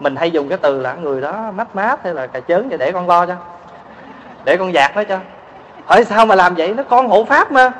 mình 0.00 0.16
hay 0.16 0.30
dùng 0.30 0.48
cái 0.48 0.58
từ 0.58 0.80
là 0.80 0.94
người 0.94 1.20
đó 1.20 1.50
mát 1.54 1.76
mát 1.76 2.04
hay 2.04 2.14
là 2.14 2.26
cà 2.26 2.40
chớn 2.40 2.68
để 2.78 2.92
con 2.92 3.08
lo 3.08 3.26
cho, 3.26 3.34
để 4.44 4.56
con 4.56 4.74
dạt 4.74 4.96
nó 4.96 5.04
cho. 5.04 5.18
Hỏi 5.86 6.04
sao 6.04 6.26
mà 6.26 6.34
làm 6.34 6.54
vậy? 6.54 6.74
Nó 6.74 6.82
con 6.82 7.08
hộ 7.08 7.24
pháp 7.24 7.52
mà. 7.52 7.72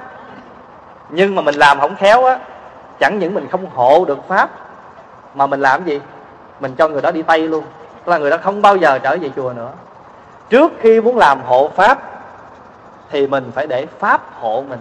Nhưng 1.09 1.35
mà 1.35 1.43
mình 1.43 1.55
làm 1.55 1.81
không 1.81 1.97
khéo 1.97 2.25
á, 2.25 2.39
chẳng 3.01 3.19
những 3.19 3.35
mình 3.35 3.49
không 3.51 3.67
hộ 3.75 4.05
được 4.05 4.29
pháp, 4.29 4.51
mà 5.35 5.47
mình 5.47 5.61
làm 5.61 5.85
gì? 5.85 6.01
Mình 6.61 6.75
cho 6.75 6.89
người 6.89 7.03
đó 7.03 7.11
đi 7.11 7.23
tây 7.23 7.49
luôn. 7.49 7.65
Là 8.07 8.19
người 8.19 8.31
đó 8.31 8.37
không 8.43 8.63
bao 8.63 8.77
giờ 8.77 8.99
trở 8.99 9.17
về 9.21 9.31
chùa 9.37 9.53
nữa 9.53 9.71
trước 10.49 10.73
khi 10.81 11.01
muốn 11.01 11.17
làm 11.17 11.41
hộ 11.47 11.71
pháp, 11.77 11.99
thì 13.11 13.27
mình 13.27 13.51
phải 13.55 13.67
để 13.67 13.87
pháp 13.99 14.21
hộ 14.41 14.65
mình. 14.69 14.81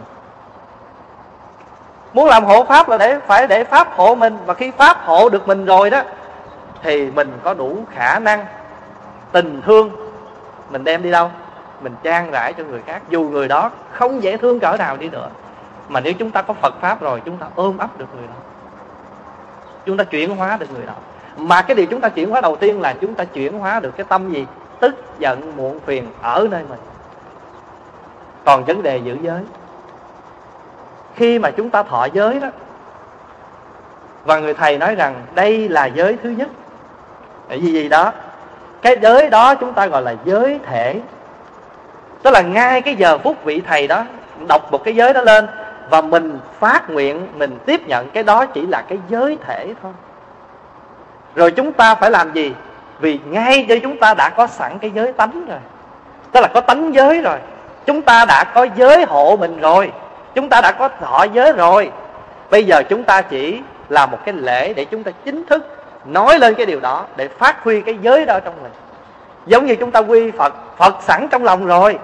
Muốn 2.13 2.27
làm 2.27 2.45
hộ 2.45 2.63
pháp 2.63 2.89
là 2.89 2.97
để, 2.97 3.19
phải 3.19 3.47
để 3.47 3.63
pháp 3.63 3.87
hộ 3.91 4.15
mình, 4.15 4.37
và 4.45 4.53
khi 4.53 4.71
pháp 4.71 4.97
hộ 5.05 5.29
được 5.29 5.47
mình 5.47 5.65
rồi 5.65 5.89
đó, 5.89 6.01
thì 6.83 7.11
mình 7.11 7.31
có 7.43 7.53
đủ 7.53 7.77
khả 7.95 8.19
năng, 8.19 8.45
tình 9.31 9.61
thương, 9.65 9.91
mình 10.69 10.83
đem 10.83 11.03
đi 11.03 11.11
đâu? 11.11 11.31
Mình 11.81 11.95
trang 12.03 12.31
rải 12.31 12.53
cho 12.53 12.63
người 12.63 12.81
khác, 12.85 13.01
dù 13.09 13.23
người 13.23 13.47
đó 13.47 13.71
không 13.91 14.23
dễ 14.23 14.37
thương 14.37 14.59
cỡ 14.59 14.77
nào 14.77 14.97
đi 14.97 15.09
nữa. 15.09 15.29
Mà 15.89 15.99
nếu 15.99 16.13
chúng 16.13 16.31
ta 16.31 16.41
có 16.41 16.53
Phật 16.53 16.73
pháp 16.81 17.01
rồi, 17.01 17.21
chúng 17.25 17.37
ta 17.37 17.45
ôm 17.55 17.77
ấp 17.77 17.97
được 17.97 18.05
người 18.15 18.27
đó. 18.27 18.33
Chúng 19.85 19.97
ta 19.97 20.03
chuyển 20.03 20.35
hóa 20.35 20.57
được 20.57 20.71
người 20.73 20.85
đó. 20.85 20.93
Mà 21.37 21.61
cái 21.61 21.75
điều 21.75 21.85
chúng 21.85 22.01
ta 22.01 22.09
chuyển 22.09 22.29
hóa 22.29 22.41
đầu 22.41 22.55
tiên 22.55 22.81
là 22.81 22.93
chúng 23.01 23.15
ta 23.15 23.23
chuyển 23.23 23.59
hóa 23.59 23.79
được 23.79 23.91
cái 23.97 24.05
tâm 24.09 24.31
gì? 24.31 24.45
Tức 24.79 24.95
giận 25.19 25.57
muộn 25.57 25.79
phiền 25.79 26.07
ở 26.21 26.47
nơi 26.51 26.63
mình. 26.69 26.79
Còn 28.45 28.65
vấn 28.65 28.83
đề 28.83 28.97
giữ 28.97 29.17
giới. 29.21 29.41
Khi 31.15 31.39
mà 31.39 31.51
chúng 31.51 31.69
ta 31.69 31.83
thọ 31.83 32.07
giới 32.13 32.39
đó, 32.39 32.47
và 34.25 34.39
người 34.39 34.53
thầy 34.53 34.77
nói 34.77 34.95
rằng 34.95 35.25
đây 35.35 35.69
là 35.69 35.85
giới 35.85 36.17
thứ 36.23 36.29
nhất, 36.29 36.47
cái 37.49 37.61
gì 37.61 37.71
gì 37.73 37.89
đó, 37.89 38.11
cái 38.81 38.97
giới 39.01 39.29
đó 39.29 39.55
chúng 39.55 39.73
ta 39.73 39.87
gọi 39.87 40.01
là 40.01 40.15
giới 40.25 40.59
thể. 40.65 41.01
Tức 42.23 42.31
là 42.31 42.41
ngay 42.41 42.81
cái 42.81 42.95
giờ 42.95 43.17
phút 43.17 43.43
vị 43.43 43.61
thầy 43.67 43.87
đó 43.87 44.03
đọc 44.47 44.71
một 44.71 44.83
cái 44.83 44.95
giới 44.95 45.13
đó 45.13 45.21
lên 45.21 45.47
và 45.89 46.01
mình 46.01 46.39
phát 46.59 46.89
nguyện, 46.89 47.27
mình 47.35 47.57
tiếp 47.65 47.87
nhận 47.87 48.09
cái 48.09 48.23
đó 48.23 48.45
chỉ 48.45 48.65
là 48.65 48.81
cái 48.81 48.99
giới 49.09 49.37
thể 49.45 49.73
thôi. 49.81 49.91
Rồi 51.35 51.51
chúng 51.51 51.73
ta 51.73 51.95
phải 51.95 52.11
làm 52.11 52.33
gì? 52.33 52.53
Vì 52.99 53.19
ngay 53.25 53.65
cho 53.69 53.75
chúng 53.83 53.97
ta 53.97 54.13
đã 54.13 54.29
có 54.29 54.47
sẵn 54.47 54.79
cái 54.79 54.91
giới 54.91 55.13
tánh 55.13 55.45
rồi. 55.47 55.59
Tức 56.31 56.39
là 56.41 56.47
có 56.47 56.61
tánh 56.61 56.93
giới 56.93 57.21
rồi. 57.21 57.37
Chúng 57.85 58.01
ta 58.01 58.25
đã 58.25 58.43
có 58.43 58.67
giới 58.75 59.05
hộ 59.05 59.37
mình 59.39 59.59
rồi. 59.59 59.91
Chúng 60.35 60.49
ta 60.49 60.61
đã 60.61 60.71
có 60.71 60.89
thọ 61.01 61.25
giới 61.33 61.51
rồi. 61.51 61.91
Bây 62.49 62.63
giờ 62.63 62.83
chúng 62.89 63.03
ta 63.03 63.21
chỉ 63.21 63.61
là 63.89 64.05
một 64.05 64.17
cái 64.25 64.33
lễ 64.33 64.73
để 64.73 64.85
chúng 64.85 65.03
ta 65.03 65.11
chính 65.25 65.45
thức 65.45 65.67
nói 66.05 66.39
lên 66.39 66.55
cái 66.55 66.65
điều 66.65 66.79
đó 66.79 67.05
để 67.15 67.27
phát 67.27 67.63
huy 67.63 67.81
cái 67.81 67.97
giới 68.01 68.25
đó 68.25 68.39
trong 68.39 68.53
mình. 68.63 68.71
Giống 69.45 69.65
như 69.65 69.75
chúng 69.75 69.91
ta 69.91 69.99
quy 69.99 70.31
phật 70.31 70.53
phật 70.77 70.95
sẵn 71.01 71.27
trong 71.31 71.43
lòng 71.43 71.65
rồi. 71.65 71.99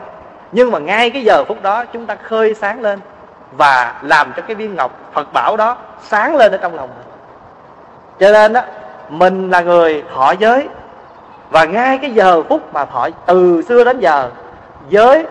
Nhưng 0.51 0.71
mà 0.71 0.79
ngay 0.79 1.09
cái 1.09 1.23
giờ 1.23 1.43
phút 1.43 1.63
đó 1.63 1.85
chúng 1.85 2.05
ta 2.05 2.15
khơi 2.15 2.53
sáng 2.53 2.81
lên 2.81 2.99
và 3.57 3.99
làm 4.01 4.33
cho 4.35 4.41
cái 4.47 4.55
viên 4.55 4.75
ngọc 4.75 4.91
phật 5.13 5.33
bảo 5.33 5.57
đó 5.57 5.77
sáng 6.01 6.35
lên 6.35 6.51
ở 6.51 6.57
trong 6.57 6.75
lòng 6.75 6.89
mình. 6.89 7.07
Cho 8.19 8.31
nên 8.31 8.53
đó 8.53 8.61
mình 9.09 9.51
là 9.51 9.61
người 9.61 10.03
thọ 10.15 10.31
giới 10.31 10.67
và 11.53 11.65
ngay 11.65 11.97
cái 11.97 12.11
giờ 12.11 12.43
phút 12.43 12.73
mà 12.73 12.85
thọ, 12.85 13.09
từ 13.25 13.61
xưa 13.61 13.83
đến 13.83 13.99
giờ, 13.99 14.29
giới 14.89 15.25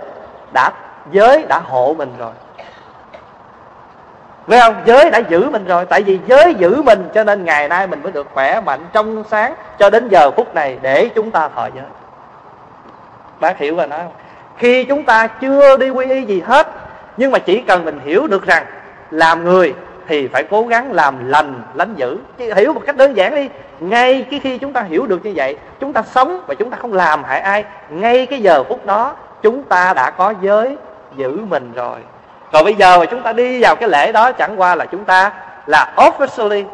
đã 0.52 0.72
giới 1.12 1.44
đã 1.48 1.58
hộ 1.58 1.94
mình 1.98 2.12
rồi 2.18 2.32
phải 4.46 4.60
không? 4.60 4.74
Giới 4.84 5.10
đã 5.10 5.18
giữ 5.18 5.50
mình 5.50 5.64
rồi 5.64 5.86
Tại 5.86 6.02
vì 6.02 6.18
giới 6.26 6.54
giữ 6.54 6.82
mình 6.82 7.08
cho 7.14 7.24
nên 7.24 7.44
ngày 7.44 7.68
nay 7.68 7.86
mình 7.86 8.02
mới 8.02 8.12
được 8.12 8.26
khỏe, 8.34 8.60
mạnh, 8.60 8.80
trong 8.92 9.24
sáng 9.30 9.54
Cho 9.78 9.90
đến 9.90 10.08
giờ 10.08 10.30
phút 10.30 10.54
này 10.54 10.78
để 10.82 11.08
chúng 11.14 11.30
ta 11.30 11.48
thọ 11.48 11.68
giới 11.74 11.84
Bác 13.40 13.58
hiểu 13.58 13.74
và 13.74 13.86
nói 13.86 13.98
không? 13.98 14.12
Khi 14.56 14.84
chúng 14.84 15.04
ta 15.04 15.26
chưa 15.26 15.76
đi 15.76 15.90
quy 15.90 16.06
y 16.10 16.22
gì 16.24 16.40
hết, 16.40 16.68
Nhưng 17.16 17.30
mà 17.30 17.38
chỉ 17.38 17.62
cần 17.62 17.84
mình 17.84 18.00
hiểu 18.04 18.26
được 18.26 18.46
rằng 18.46 18.64
Làm 19.10 19.44
người 19.44 19.74
thì 20.09 20.28
phải 20.28 20.44
cố 20.44 20.62
gắng 20.62 20.92
làm 20.92 21.28
lành, 21.28 21.62
lánh 21.74 21.94
dữ. 21.96 22.18
Chứ 22.38 22.55
hiểu 22.55 22.72
một 22.72 22.82
cách 22.86 22.96
đơn 22.96 23.16
giản 23.16 23.34
đi, 23.34 23.48
Ngay 23.80 24.26
cái 24.30 24.40
khi 24.40 24.59
chúng 24.59 24.72
ta 24.72 24.82
hiểu 24.82 25.07
được 25.07 25.24
như 25.24 25.32
vậy, 25.36 25.57
Chúng 25.80 25.92
ta 25.92 26.03
sống 26.03 26.40
và 26.46 26.55
chúng 26.55 26.70
ta 26.70 26.76
không 26.80 26.92
làm 26.92 27.24
hại 27.24 27.40
ai, 27.40 27.64
Ngay 27.90 28.26
cái 28.26 28.40
giờ 28.40 28.64
phút 28.64 28.86
đó, 28.86 29.16
Chúng 29.42 29.62
ta 29.62 29.94
đã 29.94 30.11
có 30.11 30.34
giới 30.42 30.76
giữ 31.16 31.38
mình 31.48 31.72
rồi. 31.74 31.98
Còn 32.53 32.64
bây 32.64 32.74
giờ 32.74 32.98
mà 32.98 33.05
chúng 33.05 33.22
ta 33.22 33.32
đi 33.32 33.62
vào 33.62 33.76
cái 33.76 33.88
lễ 33.88 34.12
đó, 34.12 34.32
chẳng 34.32 34.61
qua 34.61 34.74
là 34.74 34.86
chúng 34.86 35.05
ta 35.05 35.32
là 35.66 35.94
officially 35.96 36.64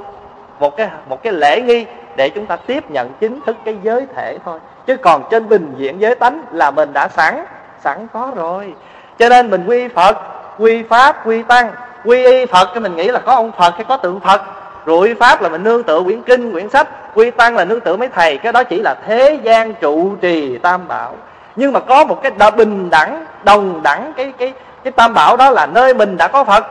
một 0.59 0.77
cái 0.77 0.89
một 1.09 1.23
cái 1.23 1.33
lễ 1.33 1.61
nghi 1.61 1.87
để 2.17 2.29
chúng 2.29 2.47
ta 2.47 2.57
tiếp 2.57 2.91
nhận 2.91 3.11
chính 3.21 3.41
thức 3.47 3.57
cái 3.65 3.77
giới 3.83 4.07
thể 4.17 4.39
thôi. 4.45 4.59
Chứ 4.87 4.97
còn 4.97 5.23
trên 5.31 5.49
bình 5.49 5.75
diện 5.77 6.01
giới 6.01 6.15
tánh 6.15 6.43
là 6.51 6.71
mình 6.71 6.93
đã 6.93 7.09
sẵn 7.09 7.45
sẵn 7.81 8.07
có 8.13 8.33
rồi. 8.37 8.75
Cho 9.19 9.29
nên 9.29 9.51
mình 9.51 9.65
quy 9.67 9.89
phật, 9.89 10.17
quy 10.59 10.83
pháp, 10.83 11.27
quy 11.27 11.43
tăng 11.43 11.71
quy 12.05 12.25
y 12.25 12.47
phật, 12.47 12.69
cái 12.75 12.81
mình 12.81 12.97
nghĩ 12.97 13.09
là 13.09 13.19
có 13.19 13.35
ông 13.35 13.53
phật 13.59 13.75
hay 13.75 13.85
có 13.89 13.97
tượng 13.97 14.21
phật. 14.21 14.43
Rồi 14.87 15.17
pháp 15.21 15.43
là 15.43 15.49
mình 15.49 15.63
nương 15.63 15.83
tựa 15.83 16.03
quyển 16.05 16.23
kinh, 16.23 16.53
quyển 16.53 16.69
sách. 16.71 16.89
Quy 17.15 17.31
tăng 17.31 17.57
là 17.57 17.65
nương 17.65 17.81
tựa 17.81 17.97
mấy 17.97 18.09
thầy, 18.09 18.39
cái 18.39 18.53
đó 18.53 18.65
chỉ 18.65 18.81
là 18.81 18.95
thế 19.07 19.39
gian 19.43 19.75
trụ 19.75 20.17
trì 20.21 20.59
tam 20.59 20.89
bảo. 20.89 21.15
Nhưng 21.57 21.73
mà 21.73 21.81
có 21.81 22.05
một 22.05 22.23
cái 22.23 22.51
bình 22.57 22.91
đẳng, 22.91 23.25
đồng 23.45 23.83
đẳng, 23.83 24.13
cái 24.17 24.33
cái 24.39 24.53
cái 24.85 24.93
tam 24.93 25.15
bảo 25.15 25.37
đó 25.37 25.51
là 25.51 25.67
nơi 25.67 25.95
mình 25.95 26.17
đã 26.17 26.29
có 26.29 26.45
phật, 26.45 26.67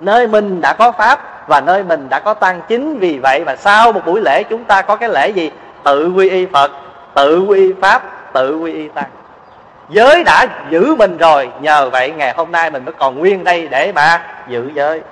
nơi 0.00 0.26
mình 0.26 0.60
đã 0.60 0.72
có 0.72 0.92
pháp 0.92 1.48
và 1.48 1.60
nơi 1.60 1.82
mình 1.82 2.08
đã 2.08 2.18
có 2.18 2.34
tăng. 2.34 2.60
Chính 2.68 2.98
vì 2.98 3.18
vậy 3.22 3.42
mà 3.46 3.56
sau 3.56 3.92
một 3.92 4.00
buổi 4.06 4.20
lễ 4.20 4.42
chúng 4.42 4.64
ta 4.64 4.82
có 4.82 4.96
cái 4.96 5.08
lễ 5.08 5.28
gì? 5.28 5.50
Tự 5.84 6.12
quy 6.16 6.30
y 6.30 6.46
phật, 6.46 6.70
tự 7.14 7.40
quy 7.40 7.56
y 7.56 7.72
pháp, 7.82 8.02
tự 8.32 8.58
quy 8.58 8.72
y 8.72 8.88
tăng 8.88 9.08
giới 9.90 10.24
đã 10.24 10.46
giữ 10.70 10.94
mình 10.94 11.16
rồi, 11.16 11.50
nhờ 11.60 11.90
vậy 11.90 12.10
ngày 12.10 12.34
hôm 12.36 12.52
nay 12.52 12.70
mình 12.70 12.84
mới 12.84 12.94
còn 12.98 13.18
nguyên 13.18 13.44
đây 13.44 13.68
để 13.68 13.92
mà 13.92 14.22
giữ 14.48 14.70
giới. 14.74 15.02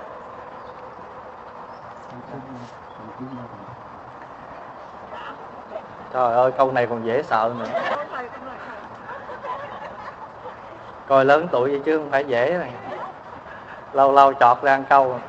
Trời 6.13 6.35
ơi, 6.35 6.51
câu 6.59 6.73
này 6.73 6.87
còn 6.87 7.07
dễ 7.07 7.23
sợ 7.23 7.51
nữa. 7.59 7.81
Coi 11.09 11.25
lớn 11.25 11.49
tuổi 11.51 11.71
vậy 11.71 11.81
chứ 11.85 11.99
không 11.99 12.11
phải 12.11 12.25
dễ 12.25 12.57
này 12.61 12.71
lâu 13.93 14.13
lâu 14.13 14.33
chọt 14.33 14.63
ra 14.63 14.73
ăn 14.73 14.85
câu. 14.89 15.21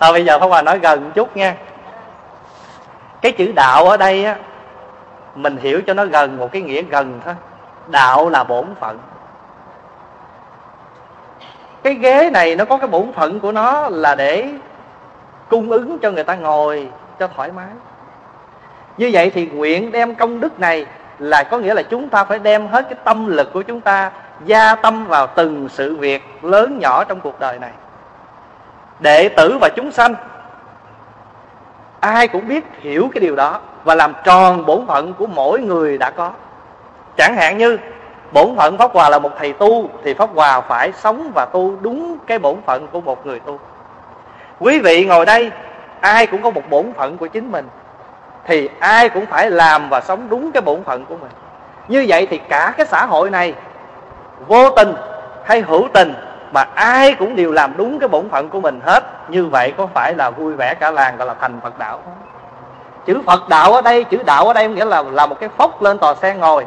Thôi 0.00 0.12
bây 0.12 0.24
giờ 0.24 0.38
pháp 0.38 0.46
hòa 0.46 0.62
nói 0.62 0.78
gần 0.78 1.04
một 1.04 1.10
chút 1.14 1.36
nha. 1.36 1.54
Cái 3.20 3.32
chữ 3.32 3.52
đạo 3.56 3.84
ở 3.84 3.96
đây 3.96 4.24
á 4.24 4.36
mình 5.42 5.56
hiểu 5.56 5.80
cho 5.86 5.94
nó 5.94 6.04
gần 6.04 6.36
một 6.36 6.52
cái 6.52 6.62
nghĩa 6.62 6.82
gần 6.82 7.20
thôi. 7.24 7.34
Đạo 7.86 8.28
là 8.28 8.44
bổn 8.44 8.66
phận. 8.80 8.98
Cái 11.82 11.94
ghế 11.94 12.30
này 12.32 12.56
nó 12.56 12.64
có 12.64 12.78
cái 12.78 12.88
bổn 12.88 13.12
phận 13.12 13.40
của 13.40 13.52
nó 13.52 13.88
là 13.88 14.14
để 14.14 14.48
cung 15.48 15.70
ứng 15.70 15.98
cho 15.98 16.10
người 16.10 16.24
ta 16.24 16.34
ngồi 16.34 16.88
cho 17.18 17.28
thoải 17.28 17.52
mái. 17.52 17.66
Như 18.96 19.10
vậy 19.12 19.30
thì 19.34 19.46
nguyện 19.46 19.92
đem 19.92 20.14
công 20.14 20.40
đức 20.40 20.60
này 20.60 20.86
là 21.18 21.42
có 21.42 21.58
nghĩa 21.58 21.74
là 21.74 21.82
chúng 21.82 22.08
ta 22.08 22.24
phải 22.24 22.38
đem 22.38 22.66
hết 22.66 22.84
cái 22.90 22.98
tâm 23.04 23.26
lực 23.26 23.52
của 23.52 23.62
chúng 23.62 23.80
ta 23.80 24.10
gia 24.44 24.74
tâm 24.74 25.06
vào 25.06 25.26
từng 25.26 25.68
sự 25.68 25.96
việc 25.96 26.44
lớn 26.44 26.78
nhỏ 26.78 27.04
trong 27.04 27.20
cuộc 27.20 27.40
đời 27.40 27.58
này. 27.58 27.70
Đệ 29.00 29.28
tử 29.28 29.58
và 29.60 29.68
chúng 29.76 29.92
sanh, 29.92 30.14
ai 32.00 32.28
cũng 32.28 32.48
biết 32.48 32.64
hiểu 32.80 33.10
cái 33.14 33.20
điều 33.20 33.36
đó 33.36 33.60
và 33.88 33.94
làm 33.94 34.14
tròn 34.24 34.66
bổn 34.66 34.86
phận 34.86 35.14
của 35.14 35.26
mỗi 35.26 35.60
người 35.60 35.98
đã 35.98 36.10
có. 36.10 36.30
Chẳng 37.16 37.36
hạn 37.36 37.58
như, 37.58 37.78
bổn 38.32 38.56
phận 38.56 38.78
pháp 38.78 38.92
hòa 38.92 39.08
là 39.08 39.18
một 39.18 39.30
thầy 39.38 39.52
tu, 39.52 39.88
thì 40.04 40.14
pháp 40.14 40.30
hòa 40.34 40.60
phải 40.60 40.92
sống 40.92 41.32
và 41.34 41.46
tu 41.52 41.76
đúng 41.80 42.18
cái 42.26 42.38
bổn 42.38 42.56
phận 42.66 42.86
của 42.92 43.00
một 43.00 43.26
người 43.26 43.40
tu. 43.40 43.58
Quý 44.60 44.80
vị 44.80 45.04
ngồi 45.04 45.26
đây, 45.26 45.50
ai 46.00 46.26
cũng 46.26 46.42
có 46.42 46.50
một 46.50 46.62
bổn 46.70 46.92
phận 46.92 47.16
của 47.16 47.26
chính 47.26 47.52
mình, 47.52 47.68
thì 48.46 48.68
ai 48.78 49.08
cũng 49.08 49.26
phải 49.26 49.50
làm 49.50 49.88
và 49.88 50.00
sống 50.00 50.28
đúng 50.28 50.52
cái 50.52 50.60
bổn 50.60 50.84
phận 50.84 51.04
của 51.04 51.16
mình. 51.16 51.30
Như 51.88 52.04
vậy 52.08 52.26
thì 52.30 52.38
cả 52.38 52.74
cái 52.76 52.86
xã 52.86 53.06
hội 53.06 53.30
này, 53.30 53.54
vô 54.46 54.70
tình 54.70 54.94
hay 55.44 55.60
hữu 55.60 55.88
tình, 55.92 56.14
mà 56.52 56.66
ai 56.74 57.14
cũng 57.14 57.36
đều 57.36 57.52
làm 57.52 57.76
đúng 57.76 57.98
cái 57.98 58.08
bổn 58.08 58.28
phận 58.28 58.48
của 58.48 58.60
mình 58.60 58.80
hết. 58.84 59.04
Như 59.28 59.46
vậy 59.46 59.72
có 59.76 59.86
phải 59.94 60.14
là 60.14 60.30
vui 60.30 60.52
vẻ 60.52 60.74
cả 60.74 60.90
làng 60.90 61.16
gọi 61.16 61.26
là 61.26 61.34
thành 61.40 61.60
phật 61.62 61.78
đạo 61.78 62.00
không? 62.04 62.14
Chữ 63.08 63.20
phật 63.26 63.48
đạo 63.48 63.72
ở 63.72 63.82
đây, 63.82 64.04
chữ 64.04 64.18
đạo 64.26 64.46
ở 64.46 64.52
đây 64.52 64.68
nghĩa 64.68 64.84
là 64.84 65.02
là 65.02 65.26
một 65.26 65.40
cái 65.40 65.48
phốc 65.48 65.82
lên 65.82 65.98
tòa 65.98 66.14
sen 66.14 66.38
ngồi. 66.38 66.66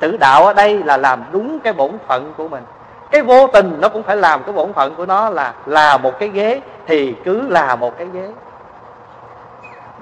Chữ 0.00 0.16
đạo 0.16 0.46
ở 0.46 0.52
đây 0.52 0.82
là 0.84 0.96
làm 0.96 1.24
đúng 1.32 1.60
cái 1.60 1.72
bổn 1.72 1.90
phận 2.06 2.32
của 2.36 2.48
mình. 2.48 2.64
Cái 3.10 3.22
vô 3.22 3.46
tình 3.46 3.76
nó 3.80 3.88
cũng 3.88 4.02
phải 4.02 4.16
làm 4.16 4.42
cái 4.42 4.52
bổn 4.52 4.72
phận 4.72 4.94
của 4.94 5.06
nó 5.06 5.30
là 5.30 5.52
là 5.66 5.96
một 5.96 6.18
cái 6.18 6.28
ghế, 6.28 6.60
thì 6.86 7.14
cứ 7.24 7.48
là 7.48 7.76
một 7.76 7.98
cái 7.98 8.06
ghế. 8.12 8.28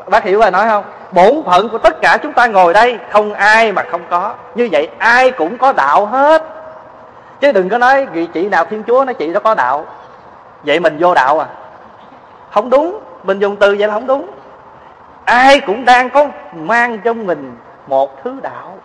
Bác 0.07 0.25
hiểu 0.25 0.41
rồi 0.41 0.51
nói 0.51 0.67
không? 0.69 0.85
Bổn 1.13 1.43
phận 1.47 1.69
của 1.69 1.79
tất 1.79 2.01
cả 2.01 2.19
chúng 2.23 2.33
ta 2.33 2.47
ngồi 2.47 2.73
đây, 2.73 2.99
không 3.11 3.35
ai 3.35 3.73
mà 3.73 3.83
không 3.91 4.03
có. 4.11 4.35
Như 4.55 4.69
vậy 4.73 4.89
ai 4.99 5.31
cũng 5.31 5.59
có 5.59 5.73
đạo 5.73 6.07
hết. 6.07 6.43
Chứ 7.41 7.53
đừng 7.53 7.69
có 7.69 7.79
nói 7.79 8.07
vị 8.07 8.27
chị 8.27 8.49
nào 8.49 8.65
thiên 8.65 8.83
chúa 8.87 9.05
nói 9.05 9.15
chị 9.15 9.33
đó 9.33 9.41
có 9.45 9.55
đạo. 9.55 9.87
Vậy 10.65 10.81
mình 10.81 10.97
vô 11.01 11.15
đạo 11.15 11.39
à? 11.39 11.47
Không 12.51 12.71
đúng. 12.71 12.99
Mình 13.23 13.39
dùng 13.39 13.57
từ 13.57 13.77
vậy 13.79 13.89
là 13.89 13.95
không 13.95 14.07
đúng 14.07 14.27
ai 15.25 15.61
cũng 15.61 15.85
đang 15.85 16.11
có 16.11 16.27
mang 16.53 16.99
trong 16.99 17.27
mình 17.27 17.57
một 17.87 18.25
thứ 18.25 18.41
đạo. 18.43 18.79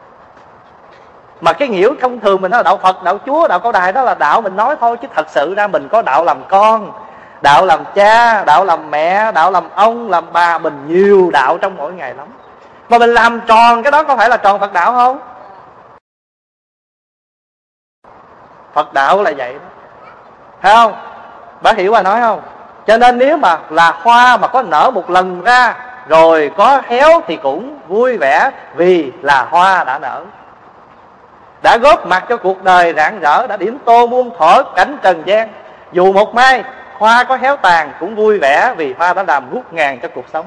Mà 1.42 1.54
cái 1.54 1.68
nghĩa 1.68 1.90
thông 2.02 2.20
thường 2.20 2.42
mình 2.42 2.52
nói 2.52 2.60
là 2.60 2.64
đạo 2.64 2.78
phật, 2.78 3.04
đạo 3.04 3.18
chúa, 3.26 3.48
đạo 3.48 3.60
cao 3.60 3.72
đài 3.72 3.94
đó 3.94 4.04
là 4.04 4.16
đạo 4.16 4.42
mình 4.42 4.56
nói 4.56 4.76
thôi, 4.80 4.98
chứ 5.02 5.08
thật 5.16 5.30
sự 5.30 5.56
ra 5.56 5.68
mình 5.68 5.88
có 5.92 6.02
đạo 6.02 6.24
làm 6.24 6.38
con, 6.50 6.92
đạo 7.42 7.66
làm 7.66 7.84
cha, 7.96 8.44
đạo 8.44 8.66
làm 8.66 8.92
mẹ, 8.92 9.32
đạo 9.32 9.52
làm 9.52 9.70
ông, 9.70 10.10
làm 10.10 10.26
bà, 10.34 10.58
mình 10.58 10.86
nhiều 10.88 11.30
đạo 11.34 11.58
trong 11.58 11.78
mỗi 11.78 11.94
ngày 11.94 12.14
lắm. 12.14 12.28
Mà 12.90 12.98
mình 12.98 13.14
làm 13.14 13.42
tròn 13.48 13.84
cái 13.84 13.92
đó 13.92 14.04
có 14.04 14.16
phải 14.16 14.30
là 14.30 14.38
tròn 14.38 14.60
phật 14.60 14.74
đạo 14.74 14.92
không? 14.92 15.20
Phật 18.74 18.94
đạo 18.94 19.24
là 19.24 19.32
vậy 19.38 19.54
đó. 19.54 19.60
Thấy 20.62 20.74
không? 20.74 20.94
Bác 21.62 21.78
hiểu 21.78 21.92
bà 21.92 22.02
nói 22.02 22.22
không? 22.22 22.42
Cho 22.88 22.98
nên 22.98 23.18
nếu 23.18 23.38
mà 23.38 23.58
là 23.70 23.92
hoa 24.04 24.38
mà 24.38 24.48
có 24.48 24.62
nở 24.62 24.92
một 24.94 25.10
lần 25.10 25.42
ra 25.42 25.87
rồi 26.08 26.52
có 26.58 26.82
héo 26.88 27.22
thì 27.28 27.36
cũng 27.36 27.80
vui 27.88 28.18
vẻ 28.18 28.52
vì 28.76 29.12
là 29.22 29.48
hoa 29.50 29.84
đã 29.84 30.00
nở. 30.00 30.24
Đã 31.64 31.78
góp 31.78 32.08
mặt 32.08 32.26
cho 32.30 32.38
cuộc 32.38 32.64
đời 32.64 32.94
rạng 32.94 33.20
rỡ, 33.20 33.48
đã 33.48 33.58
điểm 33.58 33.78
tô 33.86 34.08
muôn 34.08 34.32
thuở 34.38 34.64
cảnh 34.76 34.98
trần 35.04 35.24
gian. 35.26 35.50
Dù 35.92 36.14
một 36.14 36.36
mai 36.36 36.64
hoa 36.98 37.24
có 37.24 37.36
héo 37.36 37.58
tàn, 37.58 37.92
cũng 38.00 38.16
vui 38.16 38.40
vẻ 38.40 38.74
vì 38.78 38.94
hoa 38.94 39.14
đã 39.14 39.24
làm 39.28 39.50
rút 39.52 39.74
ngàn 39.74 40.00
cho 40.00 40.08
cuộc 40.16 40.26
sống. 40.34 40.46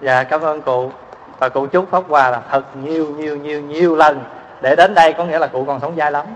Dạ 0.00 0.24
cảm 0.24 0.40
ơn 0.40 0.62
cụ. 0.62 0.90
Và 1.38 1.48
cụ 1.48 1.66
chúc 1.66 1.90
pháp 1.90 2.02
hòa 2.08 2.30
là 2.30 2.40
thật 2.50 2.62
nhiều 2.76 3.06
nhiều 3.06 3.36
nhiều 3.36 3.60
nhiều 3.60 3.96
lần. 3.96 4.24
Để 4.60 4.76
đến 4.76 4.94
đây 4.94 5.12
có 5.12 5.24
nghĩa 5.24 5.38
là 5.38 5.46
cụ 5.46 5.64
còn 5.66 5.80
sống 5.80 5.94
dai 5.96 6.12
lắm 6.12 6.26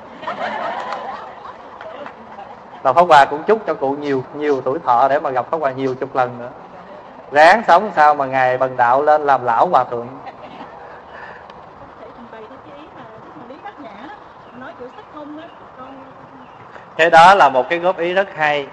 và 2.82 2.92
pháp 2.92 3.02
hòa 3.08 3.24
cũng 3.24 3.42
chúc 3.42 3.66
cho 3.66 3.74
cụ 3.74 3.90
nhiều 3.90 4.24
nhiều 4.34 4.60
tuổi 4.64 4.78
thọ 4.86 5.08
để 5.08 5.20
mà 5.20 5.30
gặp 5.30 5.50
pháp 5.50 5.60
hòa 5.60 5.70
nhiều 5.70 5.94
chục 5.94 6.16
lần 6.16 6.38
nữa. 6.38 6.50
Ráng 7.30 7.62
sống 7.66 7.90
sao 7.96 8.14
mà 8.14 8.26
ngày 8.26 8.58
bần 8.58 8.76
đạo 8.76 9.02
lên 9.02 9.26
làm 9.26 9.44
lão 9.44 9.66
hòa 9.66 9.84
thượng. 9.84 10.08
Thế 16.96 17.10
đó 17.10 17.34
là 17.34 17.48
một 17.48 17.68
cái 17.68 17.78
góp 17.78 17.98
ý 17.98 18.12
rất 18.12 18.28
hay. 18.36 18.66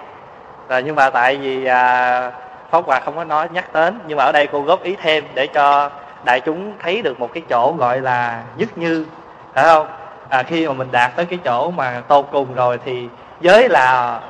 Là 0.68 0.80
nhưng 0.80 0.96
mà 0.96 1.10
tại 1.10 1.36
vì 1.36 1.64
à, 1.64 2.32
pháp 2.70 2.84
hòa 2.86 3.00
không 3.00 3.16
có 3.16 3.24
nói 3.24 3.48
nhắc 3.52 3.72
đến 3.72 4.00
nhưng 4.06 4.18
mà 4.18 4.24
ở 4.24 4.32
đây 4.32 4.46
cô 4.52 4.62
góp 4.62 4.82
ý 4.82 4.96
thêm 5.02 5.24
để 5.34 5.46
cho 5.46 5.90
đại 6.24 6.40
chúng 6.40 6.72
thấy 6.78 7.02
được 7.02 7.20
một 7.20 7.32
cái 7.34 7.42
chỗ 7.48 7.74
gọi 7.78 8.00
là 8.00 8.42
nhất 8.56 8.78
như 8.78 9.06
phải 9.54 9.64
không? 9.64 9.86
À, 10.28 10.42
khi 10.42 10.66
mà 10.66 10.72
mình 10.72 10.88
đạt 10.92 11.16
tới 11.16 11.26
cái 11.26 11.38
chỗ 11.44 11.70
mà 11.70 12.02
tô 12.08 12.22
cùng 12.22 12.54
rồi 12.54 12.78
thì 12.84 13.08
giới 13.40 13.68
là 13.68 14.20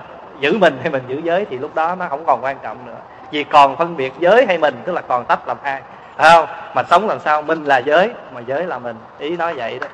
giữ 0.41 0.59
mình 0.59 0.79
hay 0.83 0.91
mình 0.91 1.05
giữ 1.07 1.21
giới 1.25 1.45
thì 1.45 1.59
lúc 1.59 1.75
đó 1.75 1.95
nó 1.95 2.07
không 2.09 2.25
còn 2.27 2.45
quan 2.45 2.59
trọng 2.63 2.87
nữa. 2.87 2.97
Vì 3.31 3.45
còn 3.45 3.77
phân 3.77 3.97
biệt 3.97 4.13
giới 4.19 4.47
hay 4.47 4.59
mình 4.59 4.83
tức 4.85 4.93
là 4.93 5.01
còn 5.01 5.25
tách 5.25 5.49
làm 5.49 5.57
hai. 5.63 5.83
Phải 6.17 6.31
không? 6.33 6.47
Mà 6.75 6.83
sống 6.91 7.09
làm 7.09 7.21
sao? 7.21 7.43
Mình 7.43 7.65
là 7.65 7.79
giới 7.79 8.11
mà 8.33 8.41
giới 8.41 8.67
là 8.67 8.79
mình. 8.79 8.97
Ý 9.19 9.37
nói 9.37 9.55
vậy 9.55 9.79
đó. 9.79 9.87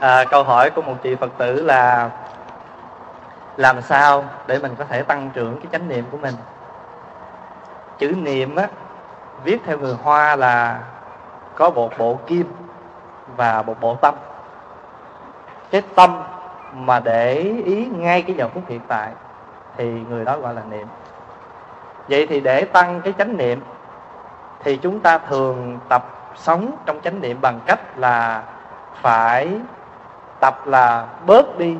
À, 0.00 0.24
câu 0.30 0.44
hỏi 0.44 0.70
của 0.70 0.82
một 0.82 0.94
chị 1.02 1.14
phật 1.14 1.30
tử 1.38 1.62
là 1.62 2.10
làm 3.56 3.82
sao 3.82 4.24
để 4.46 4.58
mình 4.58 4.74
có 4.78 4.84
thể 4.84 5.02
tăng 5.02 5.30
trưởng 5.34 5.56
cái 5.60 5.66
chánh 5.72 5.88
niệm 5.88 6.04
của 6.10 6.18
mình? 6.18 6.34
Chữ 7.98 8.14
niệm 8.16 8.56
á 8.56 8.66
viết 9.44 9.58
theo 9.66 9.78
người 9.78 9.94
hoa 10.02 10.36
là 10.36 10.78
có 11.54 11.70
một 11.70 11.98
bộ 11.98 12.18
kim 12.26 12.52
và 13.36 13.62
một 13.62 13.80
bộ 13.80 13.94
tâm 13.94 14.14
cái 15.70 15.82
tâm 15.94 16.22
mà 16.74 17.00
để 17.00 17.34
ý 17.64 17.86
ngay 17.86 18.22
cái 18.22 18.36
giờ 18.36 18.48
phút 18.48 18.62
hiện 18.68 18.80
tại 18.88 19.12
thì 19.76 19.90
người 20.08 20.24
đó 20.24 20.38
gọi 20.38 20.54
là 20.54 20.62
niệm. 20.70 20.86
Vậy 22.08 22.26
thì 22.26 22.40
để 22.40 22.64
tăng 22.64 23.00
cái 23.00 23.12
chánh 23.18 23.36
niệm 23.36 23.60
thì 24.62 24.76
chúng 24.76 25.00
ta 25.00 25.18
thường 25.18 25.78
tập 25.88 26.04
sống 26.34 26.76
trong 26.86 27.00
chánh 27.00 27.20
niệm 27.20 27.40
bằng 27.40 27.60
cách 27.66 27.98
là 27.98 28.42
phải 28.94 29.58
tập 30.40 30.66
là 30.66 31.06
bớt 31.26 31.58
đi 31.58 31.76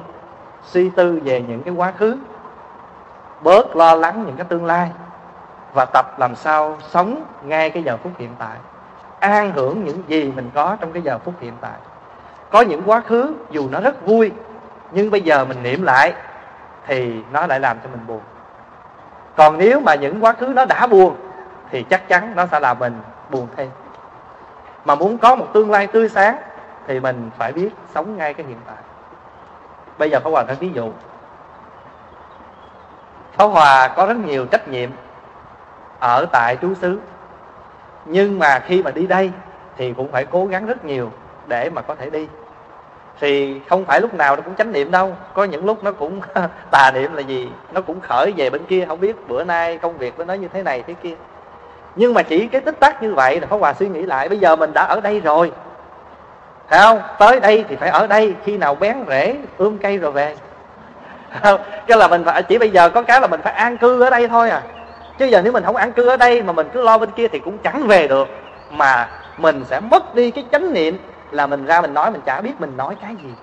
suy 0.62 0.90
tư 0.90 1.20
về 1.24 1.40
những 1.48 1.62
cái 1.62 1.74
quá 1.74 1.92
khứ, 1.98 2.18
bớt 3.40 3.76
lo 3.76 3.94
lắng 3.94 4.24
những 4.26 4.36
cái 4.36 4.46
tương 4.48 4.64
lai 4.64 4.90
và 5.74 5.84
tập 5.84 6.18
làm 6.18 6.34
sao 6.34 6.76
sống 6.80 7.24
ngay 7.42 7.70
cái 7.70 7.82
giờ 7.82 7.96
phút 7.96 8.12
hiện 8.18 8.30
tại, 8.38 8.56
an 9.20 9.52
hưởng 9.52 9.84
những 9.84 10.02
gì 10.08 10.32
mình 10.36 10.50
có 10.54 10.76
trong 10.80 10.92
cái 10.92 11.02
giờ 11.02 11.18
phút 11.18 11.34
hiện 11.40 11.54
tại 11.60 11.78
có 12.56 12.62
những 12.62 12.82
quá 12.86 13.00
khứ, 13.00 13.34
dù 13.50 13.68
nó 13.68 13.80
rất 13.80 14.06
vui, 14.06 14.32
nhưng 14.90 15.10
bây 15.10 15.20
giờ 15.20 15.44
mình 15.44 15.62
niệm 15.62 15.82
lại 15.82 16.12
thì 16.86 17.22
nó 17.32 17.46
lại 17.46 17.60
làm 17.60 17.78
cho 17.82 17.88
mình 17.88 18.06
buồn. 18.06 18.20
Còn 19.36 19.58
nếu 19.58 19.80
mà 19.80 19.94
những 19.94 20.24
quá 20.24 20.32
khứ 20.32 20.46
nó 20.46 20.64
đã 20.64 20.86
buồn 20.86 21.16
thì 21.70 21.82
chắc 21.82 22.08
chắn 22.08 22.32
nó 22.36 22.46
sẽ 22.46 22.60
làm 22.60 22.78
mình 22.78 23.00
buồn 23.30 23.48
thêm. 23.56 23.70
Mà 24.84 24.94
muốn 24.94 25.18
có 25.18 25.36
một 25.36 25.46
tương 25.52 25.70
lai 25.70 25.86
tươi 25.86 26.08
sáng 26.08 26.36
thì 26.86 27.00
mình 27.00 27.30
phải 27.38 27.52
biết 27.52 27.68
sống 27.94 28.16
ngay 28.16 28.34
cái 28.34 28.46
hiện 28.46 28.58
tại. 28.66 28.76
Bây 29.98 30.10
giờ 30.10 30.20
Pháp 30.20 30.30
Hòa 30.30 30.42
nói 30.42 30.56
ví 30.60 30.70
dụ. 30.74 30.90
Pháp 33.32 33.46
Hòa 33.46 33.88
có 33.88 34.06
rất 34.06 34.16
nhiều 34.16 34.46
trách 34.46 34.68
nhiệm 34.68 34.90
ở 35.98 36.26
tại 36.32 36.56
trú 36.62 36.74
xứ. 36.74 37.00
Nhưng 38.04 38.38
mà 38.38 38.58
khi 38.58 38.82
mà 38.82 38.90
đi 38.90 39.06
đây 39.06 39.32
thì 39.76 39.92
cũng 39.92 40.12
phải 40.12 40.24
cố 40.24 40.46
gắng 40.46 40.66
rất 40.66 40.84
nhiều 40.84 41.10
để 41.46 41.70
mà 41.70 41.82
có 41.82 41.94
thể 41.94 42.10
đi 42.10 42.28
thì 43.20 43.60
không 43.68 43.84
phải 43.84 44.00
lúc 44.00 44.14
nào 44.14 44.36
nó 44.36 44.42
cũng 44.42 44.54
chánh 44.54 44.72
niệm 44.72 44.90
đâu. 44.90 45.16
Có 45.34 45.44
những 45.44 45.64
lúc 45.64 45.84
nó 45.84 45.92
cũng 45.92 46.20
tà 46.70 46.90
niệm 46.94 47.14
là 47.14 47.20
gì? 47.20 47.48
Nó 47.72 47.80
cũng 47.80 48.00
khởi 48.00 48.32
về 48.36 48.50
bên 48.50 48.64
kia, 48.64 48.84
không 48.88 49.00
biết 49.00 49.28
bữa 49.28 49.44
nay 49.44 49.78
công 49.78 49.98
việc 49.98 50.18
nó 50.18 50.34
như 50.34 50.48
thế 50.52 50.62
này, 50.62 50.82
thế 50.86 50.94
kia. 51.02 51.14
Nhưng 51.96 52.14
mà 52.14 52.22
chỉ 52.22 52.46
cái 52.46 52.60
tích 52.60 52.80
tắc 52.80 53.02
như 53.02 53.14
vậy 53.14 53.40
là 53.40 53.46
Pháp 53.46 53.56
Hòa 53.56 53.74
suy 53.74 53.88
nghĩ 53.88 54.02
lại, 54.02 54.28
bây 54.28 54.38
giờ 54.38 54.56
mình 54.56 54.70
đã 54.74 54.82
ở 54.82 55.00
đây 55.00 55.20
rồi. 55.20 55.52
Phải 56.68 56.78
không? 56.78 57.00
Tới 57.18 57.40
đây 57.40 57.64
thì 57.68 57.76
phải 57.76 57.88
ở 57.88 58.06
đây, 58.06 58.34
khi 58.44 58.58
nào 58.58 58.74
bén 58.74 58.96
rễ, 59.08 59.36
ươm 59.58 59.78
cây 59.78 59.98
rồi 59.98 60.12
về. 60.12 60.36
Không 61.42 61.60
cái 61.86 61.98
là 61.98 62.08
mình 62.08 62.24
phải, 62.24 62.42
chỉ 62.42 62.58
bây 62.58 62.70
giờ 62.70 62.88
có 62.88 63.02
cái 63.02 63.20
là 63.20 63.26
mình 63.26 63.40
phải 63.42 63.52
an 63.52 63.78
cư 63.78 64.02
ở 64.02 64.10
đây 64.10 64.28
thôi 64.28 64.50
à. 64.50 64.62
Chứ 65.18 65.24
giờ 65.26 65.40
nếu 65.42 65.52
mình 65.52 65.64
không 65.64 65.76
an 65.76 65.92
cư 65.92 66.08
ở 66.08 66.16
đây 66.16 66.42
mà 66.42 66.52
mình 66.52 66.68
cứ 66.72 66.82
lo 66.82 66.98
bên 66.98 67.10
kia 67.10 67.28
thì 67.28 67.38
cũng 67.38 67.58
chẳng 67.58 67.86
về 67.86 68.08
được. 68.08 68.28
Mà 68.70 69.08
mình 69.36 69.64
sẽ 69.64 69.80
mất 69.80 70.14
đi 70.14 70.30
cái 70.30 70.44
chánh 70.52 70.72
niệm 70.72 70.98
là 71.30 71.46
mình 71.46 71.66
ra 71.66 71.80
mình 71.80 71.94
nói, 71.94 72.10
mình 72.10 72.20
chả 72.26 72.40
biết 72.40 72.60
mình 72.60 72.76
nói 72.76 72.96
cái 73.02 73.16
gì. 73.22 73.34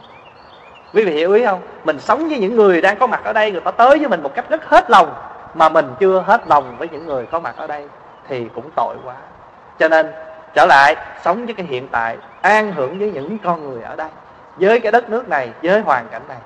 Quý 0.93 1.03
vị 1.05 1.11
hiểu 1.11 1.34
ý 1.34 1.45
không? 1.45 1.61
Mình 1.84 1.99
sống 1.99 2.29
với 2.29 2.39
những 2.39 2.55
người 2.55 2.81
đang 2.81 2.97
có 2.97 3.07
mặt 3.07 3.21
ở 3.23 3.34
đây, 3.34 3.51
người 3.51 3.61
ta 3.61 3.71
tới 3.71 3.99
với 3.99 4.07
mình 4.07 4.23
một 4.23 4.36
cách 4.36 4.45
rất 4.49 4.65
hết 4.65 4.89
lòng, 4.89 5.13
mà 5.53 5.69
mình 5.69 5.86
chưa 5.99 6.23
hết 6.27 6.41
lòng 6.47 6.75
với 6.77 6.89
những 6.91 7.05
người 7.05 7.25
có 7.25 7.39
mặt 7.39 7.55
ở 7.57 7.67
đây, 7.67 7.88
thì 8.27 8.47
cũng 8.55 8.69
tội 8.75 8.95
quá. 9.05 9.15
Cho 9.79 9.88
nên, 9.88 10.11
trở 10.53 10.65
lại, 10.65 10.95
sống 11.23 11.45
với 11.45 11.53
cái 11.53 11.65
hiện 11.65 11.88
tại, 11.88 12.17
an 12.41 12.73
hưởng 12.73 12.99
với 12.99 13.11
những 13.11 13.38
con 13.43 13.69
người 13.69 13.81
ở 13.81 13.95
đây, 13.95 14.09
với 14.55 14.79
cái 14.79 14.91
đất 14.91 15.09
nước 15.09 15.29
này, 15.29 15.49
với 15.63 15.81
hoàn 15.81 16.07
cảnh 16.07 16.21
này. 16.27 16.38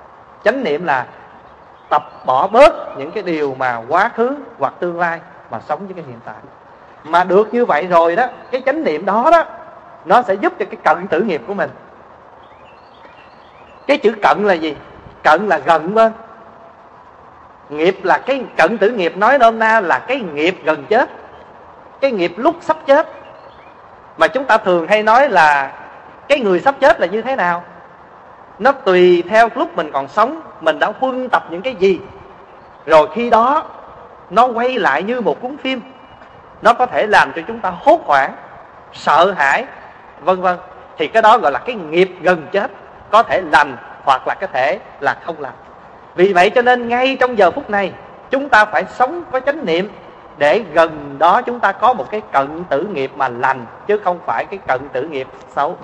Chánh 0.43 0.63
niệm 0.63 0.85
là 0.85 1.05
tập 1.89 2.03
bỏ 2.25 2.47
bớt 2.47 2.97
những 2.97 3.11
cái 3.11 3.23
điều 3.23 3.55
mà 3.59 3.81
quá 3.89 4.09
khứ 4.15 4.35
hoặc 4.59 4.73
tương 4.79 4.99
lai 4.99 5.19
mà 5.51 5.59
sống 5.59 5.79
với 5.85 5.93
cái 5.93 6.03
hiện 6.07 6.19
tại. 6.25 6.35
Mà 7.03 7.23
được 7.23 7.53
như 7.53 7.65
vậy 7.65 7.87
rồi 7.87 8.15
đó, 8.15 8.25
cái 8.51 8.61
chánh 8.65 8.83
niệm 8.83 9.05
đó 9.05 9.29
đó 9.31 9.43
nó 10.07 10.21
sẽ 10.21 10.33
giúp 10.33 10.53
cho 10.59 10.65
cái 10.65 10.77
cận 10.83 11.07
tử 11.07 11.21
nghiệp 11.21 11.41
của 11.47 11.53
mình. 11.53 11.69
Cái 13.87 13.97
chữ 13.97 14.13
cận 14.21 14.43
là 14.43 14.53
gì? 14.53 14.75
Cận 15.23 15.47
là 15.47 15.57
gần 15.57 15.97
quá 15.97 16.11
nghiệp 17.69 17.97
là 18.03 18.17
cái 18.17 18.43
cận 18.57 18.77
tử 18.77 18.89
nghiệp, 18.89 19.17
nói 19.17 19.39
nôm 19.39 19.59
na 19.59 19.79
là 19.79 19.99
cái 19.99 20.19
nghiệp 20.19 20.57
gần 20.63 20.85
chết. 20.89 21.09
Cái 22.01 22.11
nghiệp 22.11 22.33
lúc 22.37 22.55
sắp 22.61 22.77
chết. 22.85 23.07
Mà 24.17 24.27
chúng 24.27 24.45
ta 24.45 24.57
thường 24.57 24.87
hay 24.87 25.03
nói 25.03 25.29
là 25.29 25.73
cái 26.27 26.39
người 26.39 26.59
sắp 26.59 26.75
chết 26.79 26.99
là 26.99 27.07
như 27.07 27.21
thế 27.21 27.35
nào? 27.35 27.63
Nó 28.59 28.71
tùy 28.71 29.23
theo 29.29 29.49
lúc 29.55 29.75
mình 29.75 29.91
còn 29.91 30.07
sống, 30.07 30.41
mình 30.61 30.79
đã 30.79 30.91
huân 30.99 31.29
tập 31.29 31.43
những 31.49 31.61
cái 31.61 31.75
gì. 31.75 31.99
Rồi 32.85 33.07
khi 33.15 33.29
đó, 33.29 33.65
nó 34.29 34.45
quay 34.45 34.79
lại 34.79 35.03
như 35.03 35.21
một 35.21 35.41
cuốn 35.41 35.57
phim. 35.57 35.81
Nó 36.61 36.73
có 36.73 36.85
thể 36.85 37.07
làm 37.07 37.31
cho 37.35 37.41
chúng 37.47 37.59
ta 37.59 37.73
hốt 37.79 38.01
hoảng, 38.05 38.33
sợ 38.93 39.33
hãi 39.37 39.65
vân 40.21 40.41
vân. 40.41 40.57
Thì 40.97 41.07
cái 41.07 41.21
đó 41.21 41.37
gọi 41.37 41.51
là 41.51 41.59
cái 41.59 41.75
nghiệp 41.75 42.11
gần 42.21 42.47
chết, 42.51 42.71
có 43.11 43.23
thể 43.23 43.41
lành 43.51 43.77
hoặc 44.03 44.27
là 44.27 44.35
có 44.41 44.47
thể 44.47 44.79
là 44.99 45.15
không 45.25 45.35
lành. 45.39 45.53
Vì 46.15 46.33
vậy 46.33 46.49
cho 46.49 46.61
nên 46.61 46.87
ngay 46.87 47.17
trong 47.19 47.37
giờ 47.37 47.51
phút 47.51 47.69
này, 47.69 47.93
chúng 48.29 48.49
ta 48.49 48.65
phải 48.65 48.85
sống 48.89 49.23
có 49.31 49.39
chánh 49.39 49.65
niệm. 49.65 49.89
Để 50.37 50.63
gần 50.73 51.15
đó 51.19 51.41
chúng 51.41 51.59
ta 51.59 51.71
có 51.71 51.93
một 51.93 52.11
cái 52.11 52.21
cận 52.31 52.63
tử 52.69 52.81
nghiệp 52.81 53.11
mà 53.15 53.27
lành, 53.29 53.65
chứ 53.87 53.99
không 54.03 54.19
phải 54.25 54.45
cái 54.45 54.59
cận 54.67 54.89
tử 54.89 55.03
nghiệp 55.03 55.27
xấu. 55.55 55.77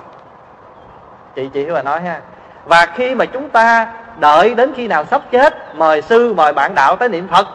Chị 1.35 1.49
chị 1.53 1.65
và 1.65 1.83
nói 1.83 2.01
ha. 2.01 2.21
Và 2.65 2.85
khi 2.85 3.15
mà 3.15 3.25
chúng 3.25 3.49
ta 3.49 3.93
đợi 4.19 4.55
đến 4.55 4.73
khi 4.75 4.87
nào 4.87 5.05
sắp 5.05 5.21
chết, 5.31 5.75
mời 5.75 6.01
sư, 6.01 6.33
mời 6.33 6.53
bạn 6.53 6.75
đạo 6.75 6.95
tới 6.95 7.09
niệm 7.09 7.27
phật, 7.27 7.47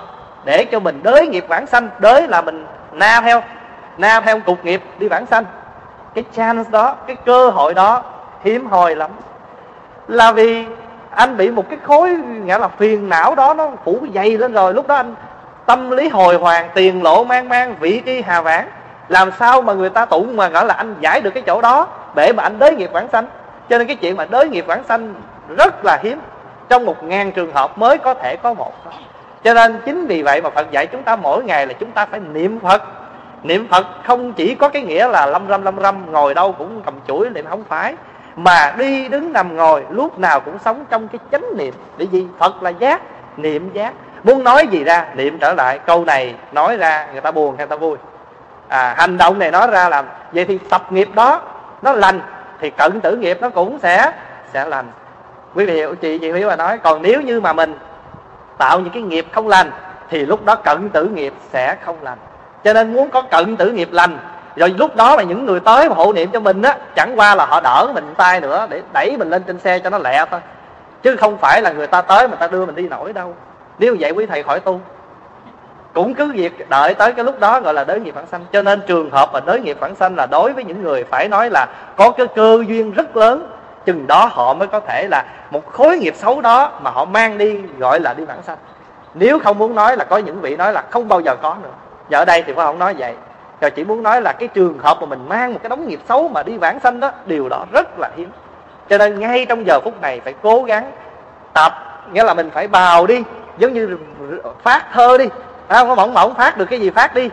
để 0.45 0.65
cho 0.65 0.81
mình 0.81 1.01
đới 1.03 1.27
nghiệp 1.27 1.45
vãng 1.49 1.67
sanh, 1.67 1.89
đới 1.99 2.29
là 2.29 2.43
mình 2.43 2.67
na 2.93 3.21
theo 3.21 3.43
na 3.99 4.21
theo 4.21 4.41
cục 4.41 4.65
nghiệp 4.65 4.83
đi 4.99 5.09
vãng 5.09 5.27
sanh 5.27 5.45
cái 6.15 6.25
chance 6.37 6.71
đó, 6.71 6.97
cái 7.07 7.17
cơ 7.17 7.51
hội 7.51 7.75
đó 7.75 8.03
hiếm 8.45 8.67
hoi 8.67 8.97
lắm. 8.97 9.11
Là 10.09 10.33
vì 10.33 10.67
anh 11.11 11.37
bị 11.37 11.51
một 11.51 11.65
cái 11.71 11.79
khối, 11.83 12.17
nghĩa 12.45 12.59
là 12.59 12.69
phiền 12.69 13.09
não 13.09 13.35
đó, 13.35 13.55
nó 13.55 13.71
phủ 13.85 14.07
dày 14.15 14.31
lên 14.31 14.53
rồi, 14.53 14.75
lúc 14.75 14.87
đó 14.87 14.95
anh 14.95 15.15
tâm 15.67 15.91
lý 15.91 16.09
hồi 16.09 16.37
hoàng, 16.37 16.69
tiền 16.75 17.03
lộ 17.03 17.25
mang 17.25 17.49
mang, 17.49 17.75
vị 17.81 18.03
tri 18.07 18.23
hà 18.23 18.41
vãn 18.41 18.69
làm 19.09 19.31
sao 19.39 19.63
mà 19.63 19.73
người 19.73 19.91
ta 19.91 20.05
tụng 20.05 20.37
mà 20.37 20.49
gọi 20.49 20.67
là 20.67 20.75
anh 20.75 20.95
giải 21.01 21.21
được 21.21 21.31
cái 21.31 21.43
chỗ 21.47 21.61
đó 21.61 21.87
để 22.15 22.33
mà 22.33 22.43
anh 22.43 22.59
đới 22.59 22.75
nghiệp 22.75 22.91
vãng 22.93 23.09
sanh. 23.09 23.27
Cho 23.69 23.79
nên 23.79 23.87
cái 23.87 23.97
chuyện 23.97 24.17
mà 24.17 24.25
đới 24.25 24.49
nghiệp 24.49 24.67
vãng 24.67 24.85
sanh 24.85 25.15
rất 25.57 25.85
là 25.85 25.99
hiếm. 26.03 26.21
Trong 26.69 26.85
một 26.85 27.03
ngàn 27.03 27.33
trường 27.33 27.53
hợp 27.53 27.79
mới 27.79 27.99
có 27.99 28.15
thể 28.15 28.37
có 28.37 28.55
một. 28.55 28.73
Cho 29.45 29.55
nên 29.55 29.81
chính 29.85 30.07
vì 30.07 30.23
vậy 30.23 30.43
mà 30.43 30.51
phật 30.51 30.71
dạy 30.71 30.87
chúng 30.87 31.03
ta 31.03 31.17
mỗi 31.17 31.45
ngày 31.45 31.67
là 31.67 31.73
chúng 31.73 31.91
ta 31.91 32.07
phải 32.07 32.21
niệm 32.21 32.61
phật 32.61 32.83
niệm 33.43 33.69
phật 33.69 33.87
không 34.05 34.33
chỉ 34.33 34.55
có 34.55 34.69
cái 34.69 34.83
nghĩa 34.83 35.09
là 35.09 35.27
lâm 35.27 35.49
râm 35.49 35.63
lâm 35.63 35.81
râm 35.81 36.13
ngồi 36.13 36.35
đâu 36.35 36.53
cũng 36.53 36.83
cầm 36.85 36.95
chuỗi 37.07 37.31
niệm 37.31 37.47
không 37.49 37.65
phải. 37.65 37.95
Mà 38.37 38.75
đi 38.79 39.09
đứng 39.09 39.33
nằm 39.33 39.57
ngồi 39.57 39.85
lúc 39.91 40.19
nào 40.19 40.41
cũng 40.41 40.59
sống 40.65 40.85
trong 40.91 41.09
cái 41.09 41.19
chánh 41.33 41.45
niệm. 41.57 41.75
Để 41.97 42.07
gì 42.13 42.27
phật 42.39 42.63
là 42.63 42.71
giác 42.71 43.03
niệm 43.37 43.71
giác. 43.73 43.93
Muốn 44.25 44.45
nói 44.45 44.67
gì 44.67 44.85
ra 44.85 45.07
niệm 45.15 45.39
trở 45.39 45.55
lại. 45.55 45.79
Câu 45.79 46.05
này 46.05 46.35
nói 46.53 46.77
ra 46.77 47.09
người 47.13 47.21
ta 47.21 47.31
buồn 47.31 47.57
hay 47.57 47.67
người 47.67 47.77
ta 47.77 47.77
vui? 47.77 47.97
À, 48.69 48.95
hành 48.99 49.19
động 49.19 49.39
này 49.39 49.51
nói 49.51 49.67
ra 49.71 49.89
làm. 49.89 50.05
Vậy 50.33 50.45
thì 50.45 50.59
tập 50.71 50.93
nghiệp 50.93 51.09
đó 51.15 51.41
nó 51.83 51.93
lành 51.93 52.21
thì 52.61 52.71
cận 52.71 53.01
tử 53.01 53.17
nghiệp 53.17 53.39
nó 53.41 53.51
cũng 53.51 53.79
sẽ 53.79 54.13
sẽ 54.53 54.65
lành. 54.65 54.87
Quý 55.55 55.67
vị 55.67 55.75
hiểu 55.75 55.95
chị 55.95 56.19
chị 56.19 56.33
hiểu 56.33 56.49
mà 56.49 56.57
nói 56.57 56.79
còn 56.79 57.03
nếu 57.03 57.21
như 57.21 57.41
mà 57.41 57.53
mình 57.53 57.75
tạo 58.59 58.81
những 58.81 58.93
cái 58.93 59.03
nghiệp 59.03 59.27
không 59.33 59.49
lành 59.49 59.71
thì 60.11 60.27
lúc 60.27 60.45
đó 60.45 60.55
cận 60.55 60.89
tử 60.89 61.05
nghiệp 61.05 61.33
sẽ 61.53 61.77
không 61.85 61.97
lành 62.03 62.19
cho 62.65 62.73
nên 62.73 62.95
muốn 62.95 63.11
có 63.11 63.23
cận 63.23 63.57
tử 63.57 63.71
nghiệp 63.71 63.89
lành. 63.93 64.19
Rồi 64.57 64.69
lúc 64.69 64.97
đó 64.97 65.17
mà 65.17 65.23
những 65.23 65.47
người 65.47 65.61
tới 65.61 65.89
mà 65.89 65.95
hộ 65.95 66.13
niệm 66.13 66.31
cho 66.33 66.41
mình 66.41 66.63
á, 66.63 66.77
chẳng 66.97 67.13
qua 67.17 67.35
là 67.35 67.47
họ 67.47 67.61
đỡ 67.61 67.87
mình 67.95 68.15
tay 68.17 68.41
nữa, 68.41 68.67
để 68.71 68.83
đẩy 68.93 69.17
mình 69.17 69.31
lên 69.31 69.43
trên 69.43 69.59
xe 69.59 69.79
cho 69.79 69.91
nó 69.91 69.99
lẹ 69.99 70.25
thôi. 70.31 70.41
Chứ 71.03 71.17
không 71.17 71.39
phải 71.39 71.63
là 71.63 71.73
người 71.73 71.87
ta 71.87 72.03
tới 72.03 72.29
mà 72.29 72.37
ta 72.37 72.47
đưa 72.47 72.67
mình 72.67 72.75
đi 72.75 72.89
nổi 72.89 73.13
đâu. 73.13 73.35
Nếu 73.79 73.97
vậy 74.01 74.11
quý 74.11 74.27
thầy 74.27 74.43
khỏi 74.43 74.61
tu. 74.61 74.81
Cũng 75.95 76.15
cứ 76.15 76.33
việc 76.33 76.69
đợi 76.69 76.95
tới 76.95 77.13
cái 77.13 77.25
lúc 77.25 77.41
đó 77.41 77.61
gọi 77.61 77.75
là 77.75 77.85
đới 77.85 78.01
nghiệp 78.01 78.15
phản 78.15 78.27
sanh. 78.27 78.45
Cho 78.53 78.63
nên 78.63 78.81
trường 78.87 79.11
hợp 79.11 79.31
mà 79.33 79.41
đới 79.41 79.61
nghiệp 79.61 79.77
phản 79.81 79.95
sanh 79.95 80.17
là 80.17 80.27
đối 80.27 80.53
với 80.53 80.65
những 80.65 80.83
người 80.83 81.05
phải 81.05 81.29
nói 81.29 81.51
là 81.51 81.67
có 81.97 82.11
cái 82.11 82.27
cơ 82.27 82.65
duyên 82.69 82.93
rất 82.93 83.17
lớn, 83.17 83.51
chừng 83.85 84.07
đó 84.07 84.29
họ 84.33 84.55
mới 84.55 84.69
có 84.69 84.81
thể 84.81 85.09
là 85.11 85.25
một 85.51 85.73
khối 85.73 85.99
nghiệp 85.99 86.15
xấu 86.17 86.41
đó 86.41 86.71
mà 86.83 86.91
họ 86.91 87.05
mang 87.05 87.39
đi 87.39 87.61
gọi 87.79 88.01
là 88.01 88.15
đi 88.15 88.25
vãng 88.25 88.43
sanh. 88.43 88.57
Nếu 89.15 89.39
không 89.39 89.59
muốn 89.59 89.75
nói 89.75 89.97
là 89.97 90.05
có 90.05 90.17
những 90.17 90.41
vị 90.41 90.57
nói 90.57 90.73
là 90.73 90.85
không 90.91 91.09
bao 91.09 91.21
giờ 91.21 91.37
có 91.43 91.57
nữa 91.63 91.71
và 92.11 92.19
ở 92.19 92.25
đây 92.25 92.43
thì 92.47 92.53
phật 92.53 92.65
không 92.65 92.79
nói 92.79 92.95
vậy. 92.99 93.15
Rồi 93.61 93.71
chỉ 93.71 93.85
muốn 93.85 94.03
nói 94.03 94.23
là 94.23 94.33
cái 94.33 94.49
trường 94.49 94.79
hợp 94.79 94.97
mà 95.01 95.07
mình 95.07 95.29
mang 95.29 95.53
một 95.53 95.59
cái 95.63 95.71
đống 95.71 95.89
nghiệp 95.89 96.01
xấu 96.09 96.29
mà 96.29 96.43
đi 96.43 96.59
vãng 96.59 96.81
sanh 96.81 97.01
đó, 97.01 97.11
điều 97.27 97.49
đó 97.49 97.65
rất 97.73 97.99
là 97.99 98.11
hiếm. 98.17 98.31
Cho 98.89 98.99
nên 98.99 99.21
ngay 99.21 99.47
trong 99.49 99.67
giờ 99.67 99.81
phút 99.85 100.01
này 100.01 100.21
phải 100.25 100.35
cố 100.43 100.63
gắng 100.63 100.93
tập, 101.53 101.73
nghĩa 102.13 102.25
là 102.25 102.35
mình 102.35 102.51
phải 102.51 102.69
bào 102.69 103.07
đi, 103.07 103.23
giống 103.59 103.73
như 103.73 103.99
phát 104.63 104.85
thơ 104.93 105.19
đi. 105.19 105.29
Không? 105.69 105.89
Có 105.89 105.95
mỏng 105.95 106.15
mỏng 106.15 106.35
phát 106.35 106.57
được 106.57 106.65
cái 106.65 106.81
gì 106.81 106.91
phát 106.91 107.15
đi, 107.15 107.31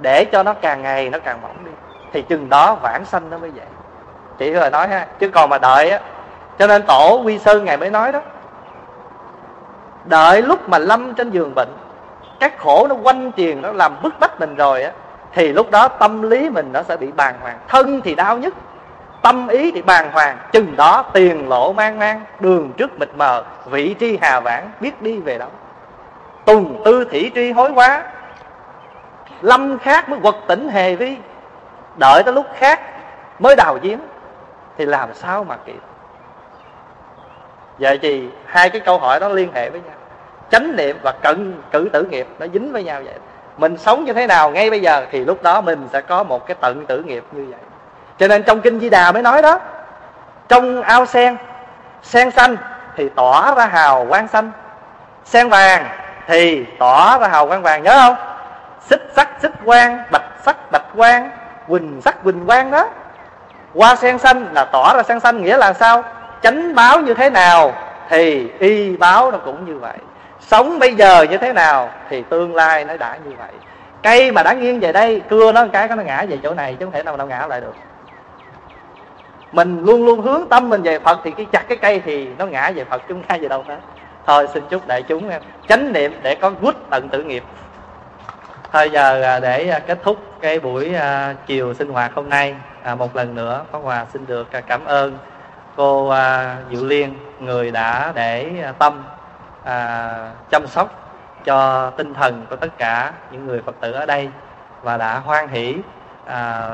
để 0.00 0.24
cho 0.24 0.42
nó 0.42 0.54
càng 0.54 0.82
ngày 0.82 1.10
nó 1.10 1.18
càng 1.18 1.42
mỏng 1.42 1.56
đi. 1.64 1.70
Thì 2.12 2.22
chừng 2.22 2.48
đó 2.48 2.74
vãng 2.82 3.04
sanh 3.04 3.30
nó 3.30 3.38
mới 3.38 3.50
vậy 3.50 3.66
chỉ 4.38 4.52
rồi 4.52 4.70
nói 4.70 4.88
ha, 4.88 5.06
chứ 5.18 5.28
còn 5.28 5.50
mà 5.50 5.58
đợi 5.58 5.90
á, 5.90 6.00
cho 6.58 6.66
nên 6.66 6.82
tổ 6.82 7.22
quy 7.24 7.38
sư 7.38 7.60
ngày 7.60 7.76
mới 7.76 7.90
nói 7.90 8.12
đó, 8.12 8.20
đợi 10.04 10.42
lúc 10.42 10.68
mà 10.68 10.78
lâm 10.78 11.14
trên 11.14 11.30
giường 11.30 11.52
bệnh 11.54 11.68
các 12.42 12.58
khổ 12.58 12.86
nó 12.88 12.94
quanh 12.94 13.32
truyền 13.36 13.62
nó 13.62 13.72
làm 13.72 14.02
bức 14.02 14.20
bách 14.20 14.40
mình 14.40 14.54
rồi 14.54 14.82
á, 14.82 14.92
thì 15.32 15.52
lúc 15.52 15.70
đó 15.70 15.88
tâm 15.88 16.22
lý 16.22 16.50
mình 16.50 16.72
nó 16.72 16.82
sẽ 16.82 16.96
bị 16.96 17.12
bàng 17.12 17.34
hoàng. 17.40 17.58
Thân 17.68 18.00
thì 18.04 18.14
đau 18.14 18.38
nhất, 18.38 18.54
tâm 19.22 19.48
ý 19.48 19.72
thì 19.72 19.82
bàng 19.82 20.12
hoàng. 20.12 20.38
Chừng 20.52 20.76
đó 20.76 21.04
tiền 21.12 21.48
lộ 21.48 21.72
mang 21.72 21.98
mang, 21.98 22.20
đường 22.40 22.72
trước 22.76 22.98
mịt 22.98 23.08
mờ, 23.16 23.44
vị 23.70 23.94
tri 24.00 24.18
hà 24.22 24.40
vãng, 24.40 24.70
biết 24.80 25.02
đi 25.02 25.18
về 25.18 25.38
đâu 25.38 25.48
tùng 26.44 26.82
tư 26.84 27.04
thủy 27.04 27.30
tri 27.34 27.52
hối 27.52 27.70
quá 27.74 28.02
lâm 29.40 29.78
khác 29.78 30.08
mới 30.08 30.20
quật 30.20 30.34
tỉnh 30.46 30.68
hề 30.68 30.96
vi. 30.96 31.16
Đợi 31.96 32.22
tới 32.22 32.34
lúc 32.34 32.46
khác 32.54 32.80
mới 33.38 33.56
đào 33.56 33.78
giếng, 33.82 34.00
thì 34.78 34.84
làm 34.84 35.14
sao 35.14 35.44
mà 35.44 35.56
kịp? 35.56 35.80
Vậy 37.78 37.98
thì 38.02 38.28
hai 38.46 38.70
cái 38.70 38.80
câu 38.80 38.98
hỏi 38.98 39.20
đó 39.20 39.28
liên 39.28 39.52
hệ 39.54 39.70
với 39.70 39.80
nhau 39.80 39.94
chánh 40.52 40.76
niệm 40.76 40.98
và 41.02 41.12
cận 41.22 41.54
cử 41.72 41.88
tử 41.92 42.02
nghiệp, 42.02 42.26
nó 42.38 42.46
dính 42.52 42.72
với 42.72 42.84
nhau 42.84 43.00
vậy. 43.04 43.14
Mình 43.56 43.76
sống 43.76 44.04
như 44.04 44.12
thế 44.12 44.26
nào 44.26 44.50
ngay 44.50 44.70
bây 44.70 44.80
giờ 44.80 45.06
thì 45.10 45.24
lúc 45.24 45.42
đó 45.42 45.60
mình 45.60 45.88
sẽ 45.92 46.00
có 46.00 46.22
một 46.22 46.46
cái 46.46 46.56
tận 46.60 46.86
tử 46.86 47.02
nghiệp 47.02 47.24
như 47.32 47.46
vậy. 47.50 47.60
Cho 48.18 48.28
nên 48.28 48.42
trong 48.42 48.60
kinh 48.60 48.80
di 48.80 48.90
đà 48.90 49.12
mới 49.12 49.22
nói 49.22 49.42
đó, 49.42 49.60
trong 50.48 50.82
ao 50.82 51.06
sen 51.06 51.36
sen 52.02 52.30
xanh 52.30 52.56
thì 52.96 53.08
tỏa 53.08 53.54
ra 53.54 53.66
hào 53.66 54.06
quang 54.08 54.28
xanh, 54.28 54.50
sen 55.24 55.48
vàng 55.48 55.86
thì 56.26 56.64
tỏa 56.78 57.18
ra 57.18 57.28
hào 57.28 57.46
quang 57.46 57.62
vàng. 57.62 57.82
Nhớ 57.82 58.00
không? 58.00 58.16
Xích 58.80 59.02
sắc, 59.16 59.28
xích 59.42 59.52
quang, 59.64 60.02
bạch 60.10 60.30
sắc, 60.44 60.72
bạch 60.72 60.86
quang, 60.96 61.30
quỳnh 61.68 62.00
sắc, 62.04 62.24
quỳnh 62.24 62.46
quang 62.46 62.70
đó. 62.70 62.88
Hoa 63.74 63.96
sen 63.96 64.18
xanh 64.18 64.46
là 64.52 64.64
tỏa 64.64 64.94
ra 64.94 65.02
sen 65.02 65.20
xanh 65.20 65.42
nghĩa 65.42 65.56
là 65.56 65.72
sao? 65.72 66.04
Chánh 66.42 66.74
báo 66.74 67.00
như 67.00 67.14
thế 67.14 67.30
nào 67.30 67.74
thì 68.08 68.50
y 68.58 68.96
báo 68.96 69.30
nó 69.30 69.38
cũng 69.38 69.64
như 69.66 69.78
vậy 69.78 69.96
sống 70.46 70.78
bây 70.78 70.94
giờ 70.94 71.26
như 71.30 71.38
thế 71.38 71.52
nào 71.52 71.90
thì 72.10 72.22
tương 72.22 72.54
lai 72.54 72.84
nó 72.84 72.96
đã 72.96 73.18
như 73.24 73.30
vậy. 73.38 73.52
Cây 74.02 74.32
mà 74.32 74.42
đã 74.42 74.52
nghiêng 74.52 74.80
về 74.80 74.92
đây, 74.92 75.22
cưa 75.28 75.52
nó 75.52 75.66
cái 75.72 75.88
nó 75.88 76.02
ngã 76.02 76.24
về 76.28 76.38
chỗ 76.42 76.54
này 76.54 76.76
chứ 76.78 76.84
không 76.84 76.92
thể 76.92 77.02
nào 77.02 77.16
nó 77.16 77.26
ngã 77.26 77.46
lại 77.46 77.60
được. 77.60 77.74
Mình 79.52 79.84
luôn 79.84 80.06
luôn 80.06 80.20
hướng 80.20 80.48
tâm 80.48 80.68
mình 80.68 80.82
về 80.82 80.98
phật 80.98 81.20
thì 81.24 81.30
cái 81.30 81.46
chặt 81.52 81.68
cái 81.68 81.78
cây 81.78 82.02
thì 82.04 82.28
nó 82.38 82.46
ngã 82.46 82.70
về 82.70 82.84
phật 82.84 83.02
chúng 83.08 83.22
ngã 83.28 83.36
về 83.40 83.48
đâu 83.48 83.64
hết. 83.68 83.78
Thôi, 84.26 84.48
xin 84.54 84.64
chúc 84.70 84.86
đại 84.86 85.02
chúng 85.02 85.28
em 85.28 85.42
chánh 85.68 85.92
niệm 85.92 86.12
để 86.22 86.34
có 86.34 86.50
quýt 86.50 86.74
tận 86.90 87.08
tử 87.08 87.22
nghiệp. 87.22 87.42
Thôi 88.72 88.90
giờ 88.92 89.22
à, 89.22 89.40
để 89.40 89.68
à, 89.68 89.78
kết 89.78 89.98
thúc 90.02 90.16
cái 90.40 90.60
buổi 90.60 90.94
chiều 91.46 91.74
sinh 91.74 91.88
hoạt 91.88 92.14
hôm 92.14 92.28
nay. 92.28 92.54
Một 92.98 93.16
lần 93.16 93.34
nữa, 93.34 93.64
pháp 93.72 93.78
hòa 93.78 94.06
xin 94.12 94.26
được 94.26 94.48
cảm 94.66 94.84
ơn 94.84 95.18
cô 95.76 96.14
diệu 96.70 96.84
liên, 96.84 97.14
người 97.40 97.70
đã 97.70 98.12
để 98.14 98.50
tâm 98.78 99.02
À, 99.64 100.30
chăm 100.50 100.66
sóc 100.66 100.88
cho 101.44 101.90
tinh 101.90 102.14
thần 102.14 102.46
của 102.50 102.56
tất 102.56 102.78
cả 102.78 103.12
những 103.30 103.46
người 103.46 103.62
phật 103.62 103.74
tử 103.80 103.92
ở 103.92 104.06
đây 104.06 104.28
và 104.82 104.96
đã 104.96 105.18
hoan 105.18 105.48
hỷ 105.48 105.76
à, 106.26 106.68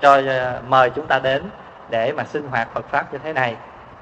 cho 0.00 0.20
à, 0.28 0.60
mời 0.68 0.90
chúng 0.90 1.06
ta 1.06 1.18
đến 1.18 1.42
để 1.90 2.12
mà 2.12 2.24
sinh 2.24 2.48
hoạt 2.48 2.68
Phật 2.74 2.84
pháp 2.90 3.12
như 3.12 3.18
thế 3.24 3.32
này. 3.32 3.56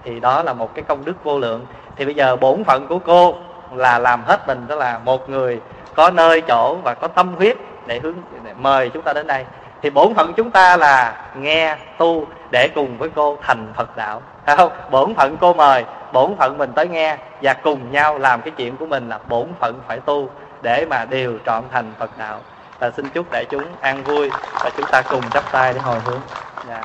Thì 0.05 0.21
đó 0.21 0.43
là 0.43 0.53
một 0.53 0.75
cái 0.75 0.85
công 0.89 1.05
đức 1.05 1.25
vô 1.25 1.39
lượng. 1.39 1.67
Thì 1.97 2.05
bây 2.05 2.15
giờ 2.15 2.37
bổn 2.37 2.65
phận 2.65 2.87
của 2.89 2.99
cô 2.99 3.35
là 3.73 3.99
làm 3.99 4.23
hết 4.23 4.47
mình 4.47 4.67
đó 4.69 4.75
là 4.75 4.99
một 4.99 5.31
người 5.31 5.61
có 5.95 6.11
nơi 6.11 6.41
chỗ 6.41 6.77
và 6.85 6.95
có 6.95 7.09
tâm 7.09 7.35
huyết 7.35 7.57
để 7.87 8.01
hướng, 8.01 8.15
để 8.45 8.55
mời 8.55 8.89
chúng 8.89 9.03
ta 9.03 9.13
đến 9.13 9.27
đây 9.27 9.45
thì 9.83 9.91
bổn 9.91 10.15
phận 10.15 10.33
chúng 10.37 10.51
ta 10.51 10.77
là 10.77 11.23
nghe 11.37 11.77
tu 11.99 12.27
để 12.51 12.69
cùng 12.75 12.99
với 12.99 13.09
cô 13.15 13.39
thành 13.43 13.73
phật 13.77 13.97
đạo. 13.97 14.23
Phải 14.47 14.57
không? 14.57 14.73
Bổn 14.91 15.15
phận 15.15 15.37
cô 15.41 15.55
mời 15.55 15.85
bổn 16.13 16.37
phận 16.37 16.59
mình 16.59 16.73
tới 16.73 16.89
nghe. 16.89 17.17
Và 17.43 17.55
cùng 17.55 17.93
nhau 17.93 18.19
làm 18.19 18.41
cái 18.43 18.51
chuyện 18.57 18.77
của 18.77 18.87
mình 18.87 19.09
là 19.09 19.19
bổn 19.29 19.47
phận 19.61 19.81
phải 19.87 20.01
tu 20.01 20.31
để 20.63 20.87
mà 20.91 21.05
đều 21.05 21.39
trọn 21.47 21.65
thành 21.73 21.93
phật 21.99 22.19
đạo. 22.19 22.41
Và 22.79 22.91
xin 22.91 23.09
chúc 23.09 23.27
đại 23.33 23.45
chúng 23.51 23.65
an 23.81 24.03
vui 24.03 24.31
và 24.65 24.71
chúng 24.77 24.87
ta 24.93 25.03
cùng 25.03 25.31
chắp 25.31 25.53
tay 25.53 25.73
để 25.73 25.81
hồi 25.81 25.99
hướng. 26.05 26.21
Tất 26.57 26.63
cả. 26.67 26.85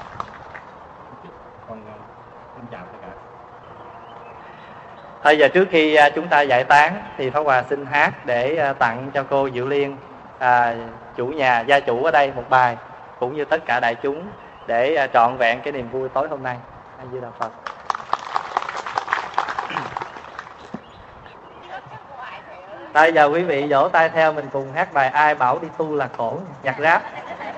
Thôi 5.24 5.38
giờ 5.38 5.48
trước 5.48 5.68
khi 5.72 5.96
à, 5.96 6.10
chúng 6.10 6.28
ta 6.28 6.42
giải 6.42 6.64
tán 6.64 7.02
thì 7.18 7.30
Pháp 7.30 7.40
Hòa 7.40 7.64
xin 7.70 7.86
hát 7.86 8.26
để 8.26 8.58
à, 8.58 8.74
tặng 8.74 9.12
cho 9.14 9.24
cô 9.30 9.50
Diệu 9.50 9.68
Liên 9.68 9.98
à, 10.40 10.76
chủ 11.18 11.28
nhà, 11.28 11.60
gia 11.60 11.80
chủ 11.80 12.04
ở 12.04 12.12
đây 12.12 12.32
một 12.36 12.44
bài, 12.50 12.78
cũng 13.20 13.36
như 13.36 13.46
tất 13.46 13.66
cả 13.66 13.80
đại 13.80 13.96
chúng 13.96 14.28
để 14.68 14.96
à, 14.96 15.08
trọn 15.08 15.38
vẹn 15.38 15.62
cái 15.62 15.74
niềm 15.74 15.90
vui 15.90 16.10
tối 16.10 16.28
hôm 16.28 16.44
nay. 16.44 16.58
A 16.98 17.04
Di 17.12 17.20
Đà 17.22 17.28
Phật. 17.40 17.52
Bây 22.94 23.14
giờ 23.14 23.26
quý 23.26 23.44
vị, 23.44 23.68
vỗ 23.70 23.90
tay 23.90 24.10
theo 24.10 24.34
mình 24.34 24.46
cùng 24.54 24.74
hát 24.74 24.94
bài 24.94 25.08
ai 25.08 25.36
bảo 25.36 25.60
đi 25.62 25.68
tu 25.78 25.96
là 25.96 26.10
khổ, 26.18 26.40
nhạc 26.64 26.76
rap. 26.80 27.04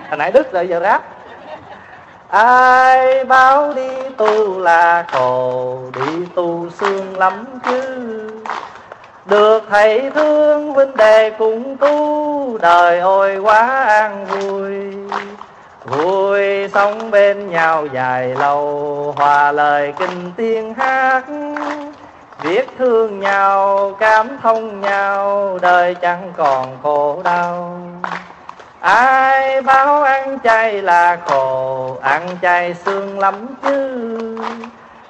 Hồi 0.10 0.18
nãy 0.18 0.32
đứt 0.32 0.52
rồi 0.52 0.68
giờ 0.68 0.80
rap. 0.80 1.04
Ai 2.28 3.26
bảo 3.26 3.74
đi 3.74 3.90
tu 4.18 4.60
là 4.60 5.06
khổ, 5.12 5.82
Đi 5.94 6.26
tu 6.36 6.70
sương 6.70 7.18
lắm 7.18 7.60
chứ 7.66 7.84
được 9.28 9.64
thầy 9.70 10.12
thương 10.16 10.74
huynh 10.74 10.98
đệ 10.98 11.30
cùng 11.30 11.78
tu 11.78 12.58
Đời 12.58 13.00
ôi 13.00 13.38
quá 13.38 13.86
an 13.86 14.26
vui. 14.26 14.74
Vui 15.86 16.70
sống 16.74 17.12
bên 17.12 17.50
nhau 17.50 17.86
dài 17.86 18.36
lâu 18.40 19.14
Hòa 19.18 19.52
lời 19.52 19.94
kinh 20.00 20.32
tiên 20.38 20.74
hát. 20.74 21.24
Biết 22.44 22.68
thương 22.78 23.20
nhau, 23.20 23.92
cảm 24.00 24.28
thông 24.44 24.82
nhau 24.82 25.58
Đời 25.62 25.96
chẳng 25.96 26.34
còn 26.38 26.78
khổ 26.84 27.22
đau. 27.24 27.80
Ai 28.80 29.62
báo 29.62 30.04
ăn 30.04 30.40
chay 30.44 30.82
là 30.82 31.18
khổ 31.26 31.98
ăn 32.02 32.28
chay 32.42 32.74
xương 32.74 33.20
lắm 33.20 33.48
chứ 33.64 34.38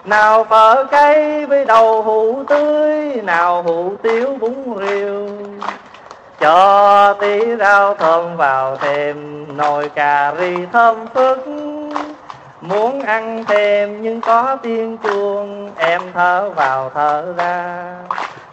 nào 0.08 0.44
phở 0.44 0.86
cây 0.92 1.46
với 1.46 1.66
đầu 1.66 2.02
hũ 2.02 2.44
tươi, 2.48 3.22
nào 3.24 3.64
hũ 3.64 3.94
tiếu 4.02 4.38
bún 4.40 4.56
riêu. 4.80 5.30
Cho 6.40 7.14
tí 7.14 7.56
rau 7.60 7.96
thơm 7.96 8.38
vào 8.38 8.78
thêm 8.78 9.46
nồi 9.58 9.90
cà 9.90 10.34
ri 10.40 10.56
thơm 10.74 11.08
phức. 11.14 11.48
Muốn 12.62 13.02
ăn 13.02 13.44
thêm 13.48 14.02
nhưng 14.02 14.22
có 14.22 14.58
tiếng 14.64 14.98
chuông, 14.98 15.72
em 15.78 16.02
thở 16.14 16.50
vào 16.50 16.92
thở 16.94 17.34
ra. 17.38 17.84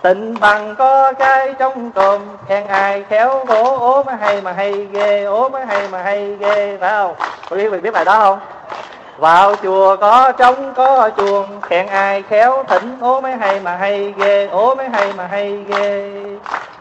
Tình 0.02 0.34
bằng 0.40 0.74
có 0.78 1.12
cái 1.12 1.54
trong 1.58 1.90
cơm 1.90 2.20
khen 2.48 2.66
ai 2.66 3.04
khéo 3.08 3.44
gỗ 3.44 3.76
ố 3.78 4.02
mới 4.02 4.16
hay 4.16 4.40
mà 4.40 4.52
hay 4.52 4.72
ghê 4.92 5.24
ố 5.24 5.48
mới 5.48 5.66
hay 5.66 5.88
mà 5.88 6.02
hay 6.02 6.36
ghê, 6.40 6.76
phải 6.80 6.90
không? 6.90 7.14
Có 7.50 7.56
biết 7.56 7.82
biết 7.82 7.90
bài 7.90 8.04
đó 8.04 8.18
không? 8.18 8.38
Vào 9.18 9.54
chùa 9.62 9.96
có 9.96 10.32
trống 10.32 10.72
có 10.76 11.10
chuông 11.16 11.60
khen 11.62 11.86
ai 11.86 12.22
khéo 12.22 12.64
thỉnh 12.68 12.96
ố 13.00 13.20
mới 13.20 13.32
hay 13.32 13.60
mà 13.60 13.76
hay 13.76 14.14
ghê 14.18 14.46
ố 14.46 14.74
mới 14.74 14.88
hay 14.88 15.12
mà 15.16 15.26
hay 15.26 15.64
ghê. 15.68 16.10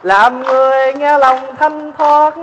Làm 0.03 0.43
người 0.43 0.93
nghe 0.93 1.17
lòng 1.17 1.39
thanh 1.59 1.91
thoát 1.97 2.33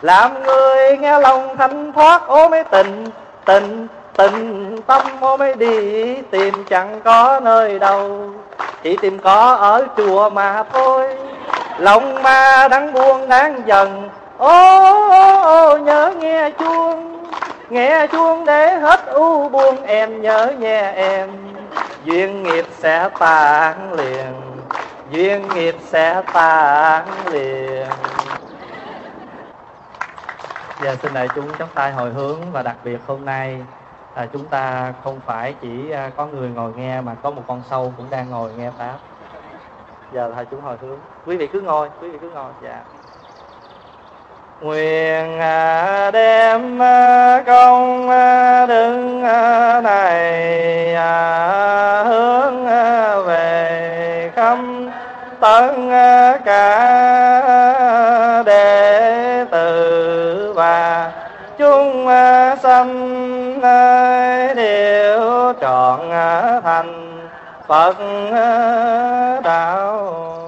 làm 0.00 0.42
người 0.42 0.96
nghe 0.96 1.20
lòng 1.20 1.56
thanh 1.56 1.92
thoát 1.92 2.26
ố 2.26 2.48
mới 2.48 2.64
tình 2.64 3.06
tình 3.44 3.86
tình 4.16 4.76
tâm 4.86 5.02
ố 5.20 5.36
mới 5.36 5.54
đi 5.54 6.14
tìm 6.30 6.64
chẳng 6.68 7.00
có 7.04 7.40
nơi 7.40 7.78
đâu. 7.78 8.30
Chỉ 8.82 8.96
tìm 8.96 9.18
có 9.18 9.54
ở 9.54 9.86
chùa 9.96 10.30
mà 10.30 10.64
thôi. 10.72 11.16
Lòng 11.78 12.22
ma 12.22 12.68
đang 12.70 12.92
buông 12.92 13.28
đáng 13.28 13.62
dần 13.66 14.08
ô, 14.38 14.48
ô, 15.10 15.40
ô 15.42 15.76
nhớ 15.76 16.12
nghe 16.18 16.50
chuông 16.50 17.15
nghe 17.70 18.06
chuông 18.06 18.44
để 18.44 18.78
hết 18.78 19.06
u 19.06 19.48
buồn, 19.48 19.82
em 19.82 20.22
nhớ 20.22 20.52
nghe 20.58 20.92
em. 20.92 21.30
Duyên 22.04 22.42
nghiệp 22.42 22.66
sẽ 22.70 23.08
tan 23.18 23.92
liền, 23.92 24.32
duyên 25.10 25.48
nghiệp 25.54 25.76
sẽ 25.80 26.22
tan 26.32 27.06
liền. 27.30 27.86
Giờ 30.82 30.96
xin 31.02 31.14
đại 31.14 31.28
chúng 31.34 31.54
chắp 31.58 31.68
tay 31.74 31.92
hồi 31.92 32.10
hướng 32.10 32.40
và 32.52 32.62
đặc 32.62 32.76
biệt 32.84 32.98
hôm 33.06 33.24
nay 33.24 33.58
là 34.16 34.26
chúng 34.32 34.44
ta 34.44 34.92
không 35.04 35.20
phải 35.26 35.54
chỉ 35.60 35.90
à, 35.90 36.10
có 36.16 36.26
người 36.26 36.48
ngồi 36.48 36.72
nghe 36.76 37.00
mà 37.00 37.14
có 37.22 37.30
một 37.30 37.42
con 37.46 37.62
sâu 37.70 37.92
cũng 37.96 38.06
đang 38.10 38.30
ngồi 38.30 38.50
nghe 38.58 38.70
pháp. 38.78 38.96
Giờ 40.12 40.32
thầy 40.34 40.44
chúng 40.44 40.60
hồi 40.60 40.76
hướng. 40.80 40.98
Quý 41.26 41.36
vị 41.36 41.46
cứ 41.46 41.60
ngồi, 41.60 41.90
quý 42.00 42.10
vị 42.10 42.18
cứ 42.20 42.30
ngồi 42.30 42.52
dạ 42.62 42.80
nguyện 44.60 45.40
à, 45.40 46.10
đem 46.10 46.82
à, 46.82 47.42
công 47.46 48.10
à, 48.10 48.66
đứng 48.66 49.24
à, 49.24 49.80
này 49.80 50.94
hướng 52.04 52.64
về 53.26 54.30
khắp 54.34 54.58
tất 55.40 55.72
cả 56.44 56.82
đệ 58.46 59.44
tử 59.50 60.52
và 60.56 61.10
chúng 61.58 62.06
sanh 62.62 63.60
đều 64.56 65.52
trọn 65.60 66.00
thành 66.62 67.18
Phật 67.68 67.96
đạo. 69.44 70.45